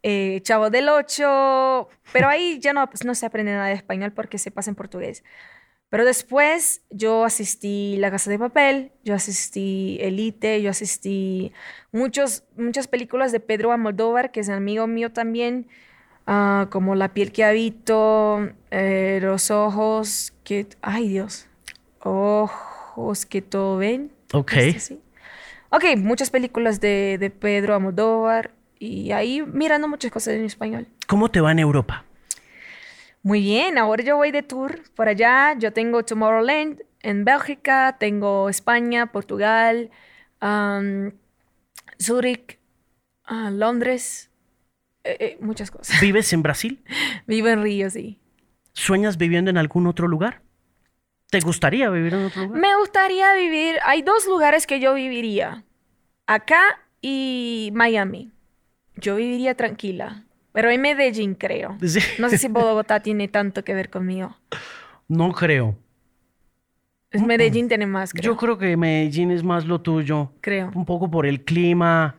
Eh, 0.03 0.41
Chavo 0.43 0.69
del 0.69 0.89
Ocho, 0.89 1.87
pero 2.11 2.27
ahí 2.27 2.59
ya 2.59 2.73
no, 2.73 2.87
pues, 2.89 3.05
no 3.05 3.15
se 3.15 3.25
aprende 3.25 3.53
nada 3.53 3.67
de 3.67 3.73
español 3.73 4.11
porque 4.11 4.37
se 4.37 4.51
pasa 4.51 4.69
en 4.69 4.75
portugués. 4.75 5.23
Pero 5.89 6.05
después 6.05 6.83
yo 6.91 7.23
asistí 7.23 7.95
La 7.97 8.11
Casa 8.11 8.29
de 8.29 8.37
Papel, 8.37 8.91
yo 9.03 9.15
asistí 9.15 9.97
Elite, 10.01 10.61
yo 10.61 10.69
asistí 10.69 11.53
muchos, 11.91 12.43
muchas 12.57 12.87
películas 12.87 13.31
de 13.31 13.39
Pedro 13.39 13.71
Almodóvar, 13.71 14.31
que 14.31 14.41
es 14.41 14.49
amigo 14.49 14.85
mío 14.85 15.11
también. 15.11 15.69
Ah, 16.25 16.67
como 16.69 16.95
la 16.95 17.13
piel 17.13 17.31
que 17.31 17.43
habito, 17.43 18.49
eh, 18.71 19.19
los 19.21 19.51
ojos 19.51 20.33
que... 20.43 20.67
Ay 20.81 21.09
Dios, 21.09 21.47
ojos 21.99 23.25
que 23.25 23.41
todo 23.41 23.77
ven. 23.77 24.11
Ok. 24.31 24.53
Ok, 25.69 25.83
muchas 25.97 26.29
películas 26.29 26.79
de, 26.79 27.17
de 27.19 27.29
Pedro 27.29 27.75
Amodóvar 27.75 28.51
y 28.79 29.11
ahí 29.11 29.41
mirando 29.41 29.87
muchas 29.87 30.11
cosas 30.11 30.35
en 30.35 30.45
español. 30.45 30.87
¿Cómo 31.07 31.29
te 31.29 31.41
va 31.41 31.51
en 31.51 31.59
Europa? 31.59 32.05
Muy 33.21 33.39
bien, 33.39 33.77
ahora 33.77 34.03
yo 34.03 34.17
voy 34.17 34.31
de 34.31 34.43
tour 34.43 34.81
por 34.95 35.07
allá. 35.07 35.55
Yo 35.57 35.71
tengo 35.71 36.03
Tomorrowland 36.03 36.83
en 37.01 37.23
Bélgica, 37.23 37.95
tengo 37.97 38.49
España, 38.49 39.13
Portugal, 39.13 39.91
um, 40.41 41.11
Zurich, 42.01 42.59
ah, 43.23 43.49
Londres, 43.49 44.29
eh, 45.03 45.17
eh, 45.19 45.37
muchas 45.41 45.71
cosas. 45.71 45.99
¿Vives 46.01 46.31
en 46.33 46.41
Brasil? 46.43 46.83
Vivo 47.27 47.47
en 47.47 47.61
Río, 47.61 47.89
sí. 47.89 48.19
¿Sueñas 48.73 49.17
viviendo 49.17 49.51
en 49.51 49.57
algún 49.57 49.87
otro 49.87 50.07
lugar? 50.07 50.41
¿Te 51.29 51.39
gustaría 51.39 51.89
vivir 51.89 52.13
en 52.13 52.25
otro 52.25 52.43
lugar? 52.43 52.59
Me 52.59 52.75
gustaría 52.77 53.33
vivir. 53.35 53.77
Hay 53.85 54.01
dos 54.01 54.27
lugares 54.27 54.67
que 54.67 54.79
yo 54.79 54.93
viviría: 54.93 55.63
acá 56.27 56.61
y 57.01 57.71
Miami. 57.73 58.31
Yo 58.95 59.15
viviría 59.15 59.55
tranquila. 59.55 60.25
Pero 60.53 60.69
en 60.69 60.81
Medellín, 60.81 61.33
creo. 61.33 61.77
No 62.19 62.29
sé 62.29 62.37
si 62.37 62.47
Bogotá 62.49 62.99
tiene 62.99 63.27
tanto 63.27 63.63
que 63.63 63.73
ver 63.73 63.89
conmigo. 63.89 64.37
No 65.07 65.31
creo. 65.33 65.77
Medellín 67.11 67.67
tiene 67.67 67.85
más, 67.85 68.11
creo. 68.11 68.23
Yo 68.23 68.37
creo 68.37 68.57
que 68.57 68.77
Medellín 68.77 69.31
es 69.31 69.43
más 69.43 69.65
lo 69.65 69.81
tuyo. 69.81 70.31
Creo. 70.41 70.71
Un 70.73 70.85
poco 70.85 71.09
por 71.09 71.25
el 71.25 71.43
clima. 71.43 72.15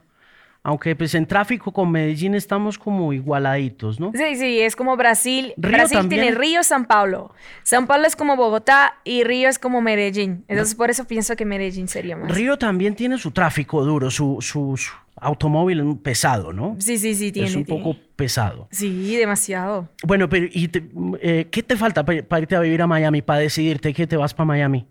Aunque 0.66 0.96
pues 0.96 1.14
en 1.14 1.26
tráfico 1.26 1.72
con 1.72 1.90
Medellín 1.90 2.34
estamos 2.34 2.78
como 2.78 3.12
igualaditos, 3.12 4.00
¿no? 4.00 4.12
Sí, 4.14 4.34
sí, 4.36 4.60
es 4.60 4.74
como 4.76 4.96
Brasil. 4.96 5.52
Río 5.58 5.72
Brasil 5.72 5.98
también. 5.98 6.22
tiene 6.22 6.36
Río, 6.38 6.62
San 6.64 6.86
Paulo. 6.86 7.34
San 7.64 7.86
Paulo 7.86 8.06
es 8.06 8.16
como 8.16 8.34
Bogotá 8.34 8.94
y 9.04 9.24
Río 9.24 9.50
es 9.50 9.58
como 9.58 9.82
Medellín. 9.82 10.42
Entonces 10.48 10.74
por 10.74 10.88
eso 10.88 11.04
pienso 11.06 11.36
que 11.36 11.44
Medellín 11.44 11.86
sería 11.86 12.16
más. 12.16 12.30
Río 12.34 12.56
también 12.56 12.94
tiene 12.94 13.18
su 13.18 13.30
tráfico 13.30 13.84
duro, 13.84 14.10
su, 14.10 14.38
su, 14.40 14.74
su 14.78 14.90
automóvil 15.16 15.98
pesado, 16.02 16.54
¿no? 16.54 16.76
Sí, 16.78 16.96
sí, 16.96 17.14
sí, 17.14 17.30
tiene. 17.30 17.48
es 17.50 17.54
un 17.56 17.64
tiene. 17.66 17.82
poco 17.82 17.98
pesado. 18.16 18.66
Sí, 18.70 19.14
demasiado. 19.16 19.90
Bueno, 20.02 20.30
pero 20.30 20.46
¿y 20.50 20.68
te- 20.68 20.88
eh, 21.20 21.46
qué 21.50 21.62
te 21.62 21.76
falta 21.76 22.06
pa- 22.06 22.22
para 22.26 22.40
irte 22.40 22.56
a 22.56 22.60
vivir 22.60 22.80
a 22.80 22.86
Miami, 22.86 23.20
para 23.20 23.40
decidirte 23.40 23.92
que 23.92 24.06
te 24.06 24.16
vas 24.16 24.32
para 24.32 24.46
Miami? 24.46 24.86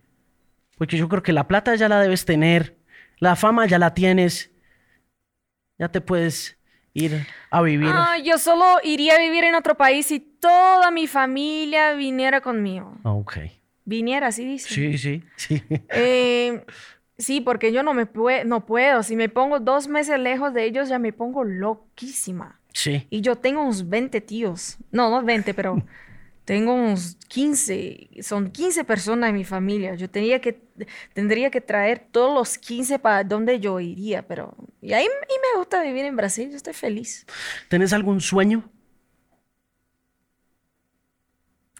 Porque 0.77 0.97
yo 0.97 1.09
creo 1.09 1.23
que 1.23 1.33
la 1.33 1.47
plata 1.47 1.73
ya 1.73 1.89
la 1.89 1.99
debes 1.99 2.25
tener, 2.25 2.75
la 3.17 3.35
fama 3.35 3.65
ya 3.65 3.79
la 3.79 3.95
tienes, 3.95 4.51
ya 5.77 5.89
te 5.89 6.01
puedes 6.01 6.57
ir 6.93 7.25
a 7.49 7.61
vivir. 7.61 7.89
Ah, 7.93 8.17
yo 8.23 8.37
solo 8.37 8.65
iría 8.83 9.15
a 9.15 9.19
vivir 9.19 9.43
en 9.43 9.55
otro 9.55 9.75
país 9.75 10.05
si 10.07 10.19
toda 10.19 10.91
mi 10.91 11.07
familia 11.07 11.93
viniera 11.93 12.41
conmigo. 12.41 12.95
Ah, 13.03 13.13
Ok. 13.13 13.37
Viniera, 13.85 14.27
así 14.27 14.45
dice. 14.45 14.69
Sí, 14.73 14.97
sí, 14.97 15.23
sí. 15.35 15.61
Eh, 15.89 16.63
sí, 17.17 17.41
porque 17.41 17.73
yo 17.73 17.83
no 17.83 17.93
me 17.93 18.07
pue- 18.09 18.45
no 18.45 18.65
puedo. 18.65 19.03
Si 19.03 19.15
me 19.17 19.27
pongo 19.27 19.59
dos 19.59 19.87
meses 19.89 20.17
lejos 20.19 20.53
de 20.53 20.63
ellos, 20.63 20.87
ya 20.87 20.99
me 20.99 21.11
pongo 21.11 21.43
loquísima. 21.43 22.59
Sí. 22.71 23.05
Y 23.09 23.19
yo 23.21 23.35
tengo 23.35 23.61
unos 23.61 23.89
20 23.89 24.21
tíos. 24.21 24.77
No, 24.91 25.09
no 25.09 25.21
20, 25.21 25.53
pero 25.53 25.83
tengo 26.45 26.73
unos 26.73 27.17
15. 27.27 28.09
Son 28.21 28.51
15 28.51 28.83
personas 28.83 29.29
en 29.29 29.35
mi 29.35 29.45
familia. 29.45 29.95
Yo 29.95 30.09
tendría 30.09 30.41
que, 30.41 30.61
tendría 31.13 31.49
que 31.49 31.61
traer 31.61 32.07
todos 32.11 32.33
los 32.33 32.57
15 32.57 32.99
para 32.99 33.23
donde 33.23 33.59
yo 33.59 33.79
iría, 33.79 34.27
pero... 34.27 34.55
Y 34.81 34.93
ahí 34.93 35.05
y 35.05 35.07
me 35.07 35.59
gusta 35.59 35.81
vivir 35.81 36.05
en 36.05 36.15
Brasil, 36.15 36.49
yo 36.49 36.57
estoy 36.57 36.73
feliz. 36.73 37.25
¿Tenés 37.69 37.93
algún 37.93 38.19
sueño? 38.19 38.69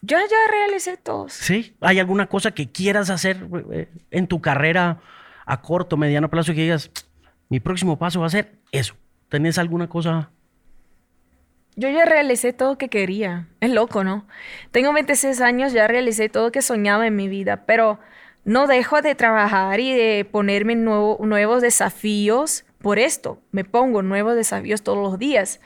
Yo 0.00 0.18
ya 0.18 0.50
realicé 0.50 0.96
todos. 0.96 1.32
¿Sí? 1.32 1.76
¿Hay 1.80 1.98
alguna 1.98 2.26
cosa 2.26 2.50
que 2.50 2.70
quieras 2.70 3.08
hacer 3.08 3.48
eh, 3.72 3.88
en 4.10 4.26
tu 4.26 4.40
carrera 4.40 5.00
a 5.46 5.62
corto, 5.62 5.96
mediano 5.96 6.30
plazo 6.30 6.52
que 6.52 6.62
digas, 6.62 6.90
mi 7.48 7.60
próximo 7.60 7.98
paso 7.98 8.20
va 8.20 8.26
a 8.26 8.30
ser 8.30 8.60
eso? 8.70 8.96
¿Tenés 9.30 9.56
alguna 9.58 9.88
cosa? 9.88 10.30
Yo 11.76 11.88
ya 11.88 12.04
realicé 12.04 12.52
todo 12.52 12.78
que 12.78 12.88
quería. 12.88 13.48
Es 13.60 13.70
loco, 13.70 14.04
¿no? 14.04 14.26
Tengo 14.70 14.92
26 14.92 15.40
años, 15.40 15.72
ya 15.72 15.88
realicé 15.88 16.28
todo 16.28 16.52
que 16.52 16.62
soñaba 16.62 17.06
en 17.06 17.16
mi 17.16 17.28
vida, 17.28 17.64
pero 17.66 17.98
no 18.44 18.66
dejo 18.66 19.02
de 19.02 19.14
trabajar 19.14 19.80
y 19.80 19.92
de 19.92 20.24
ponerme 20.24 20.76
nuevo- 20.76 21.18
nuevos 21.24 21.62
desafíos 21.62 22.64
por 22.80 22.98
esto. 22.98 23.40
Me 23.50 23.64
pongo 23.64 24.02
nuevos 24.02 24.36
desafíos 24.36 24.82
todos 24.82 24.98
los 24.98 25.18
días. 25.18 25.60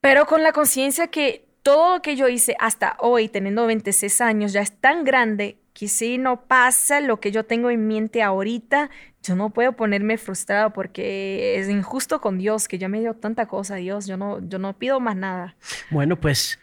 Pero 0.00 0.26
con 0.26 0.42
la 0.42 0.52
conciencia 0.52 1.06
que 1.08 1.46
todo 1.62 1.96
lo 1.96 2.02
que 2.02 2.16
yo 2.16 2.26
hice 2.28 2.56
hasta 2.58 2.96
hoy, 2.98 3.28
teniendo 3.28 3.66
26 3.66 4.20
años, 4.20 4.52
ya 4.52 4.62
es 4.62 4.72
tan 4.80 5.04
grande 5.04 5.58
que 5.80 5.88
si 5.88 6.18
no 6.18 6.42
pasa 6.42 7.00
lo 7.00 7.20
que 7.20 7.32
yo 7.32 7.46
tengo 7.46 7.70
en 7.70 7.88
mente 7.88 8.22
ahorita, 8.22 8.90
yo 9.22 9.34
no 9.34 9.48
puedo 9.48 9.72
ponerme 9.72 10.18
frustrado 10.18 10.74
porque 10.74 11.58
es 11.58 11.70
injusto 11.70 12.20
con 12.20 12.36
Dios, 12.36 12.68
que 12.68 12.76
ya 12.76 12.90
me 12.90 13.00
dio 13.00 13.14
tanta 13.14 13.46
cosa, 13.46 13.76
Dios, 13.76 14.06
yo 14.06 14.18
no, 14.18 14.46
yo 14.46 14.58
no 14.58 14.76
pido 14.76 15.00
más 15.00 15.16
nada. 15.16 15.56
Bueno, 15.90 16.20
pues 16.20 16.58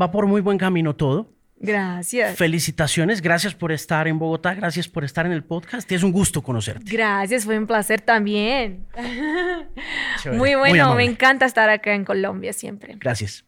va 0.00 0.12
por 0.12 0.26
muy 0.26 0.40
buen 0.40 0.56
camino 0.56 0.94
todo. 0.94 1.32
Gracias. 1.56 2.36
Felicitaciones, 2.36 3.20
gracias 3.20 3.56
por 3.56 3.72
estar 3.72 4.06
en 4.06 4.20
Bogotá, 4.20 4.54
gracias 4.54 4.86
por 4.86 5.02
estar 5.02 5.26
en 5.26 5.32
el 5.32 5.42
podcast. 5.42 5.90
Es 5.90 6.04
un 6.04 6.12
gusto 6.12 6.40
conocerte. 6.40 6.92
Gracias, 6.92 7.44
fue 7.44 7.58
un 7.58 7.66
placer 7.66 8.00
también. 8.00 8.86
Muy 10.26 10.36
muy 10.36 10.54
bueno, 10.54 10.94
me 10.94 11.04
encanta 11.04 11.44
estar 11.44 11.68
acá 11.70 11.92
en 11.94 12.04
Colombia 12.04 12.52
siempre. 12.52 12.94
Gracias. 13.00 13.44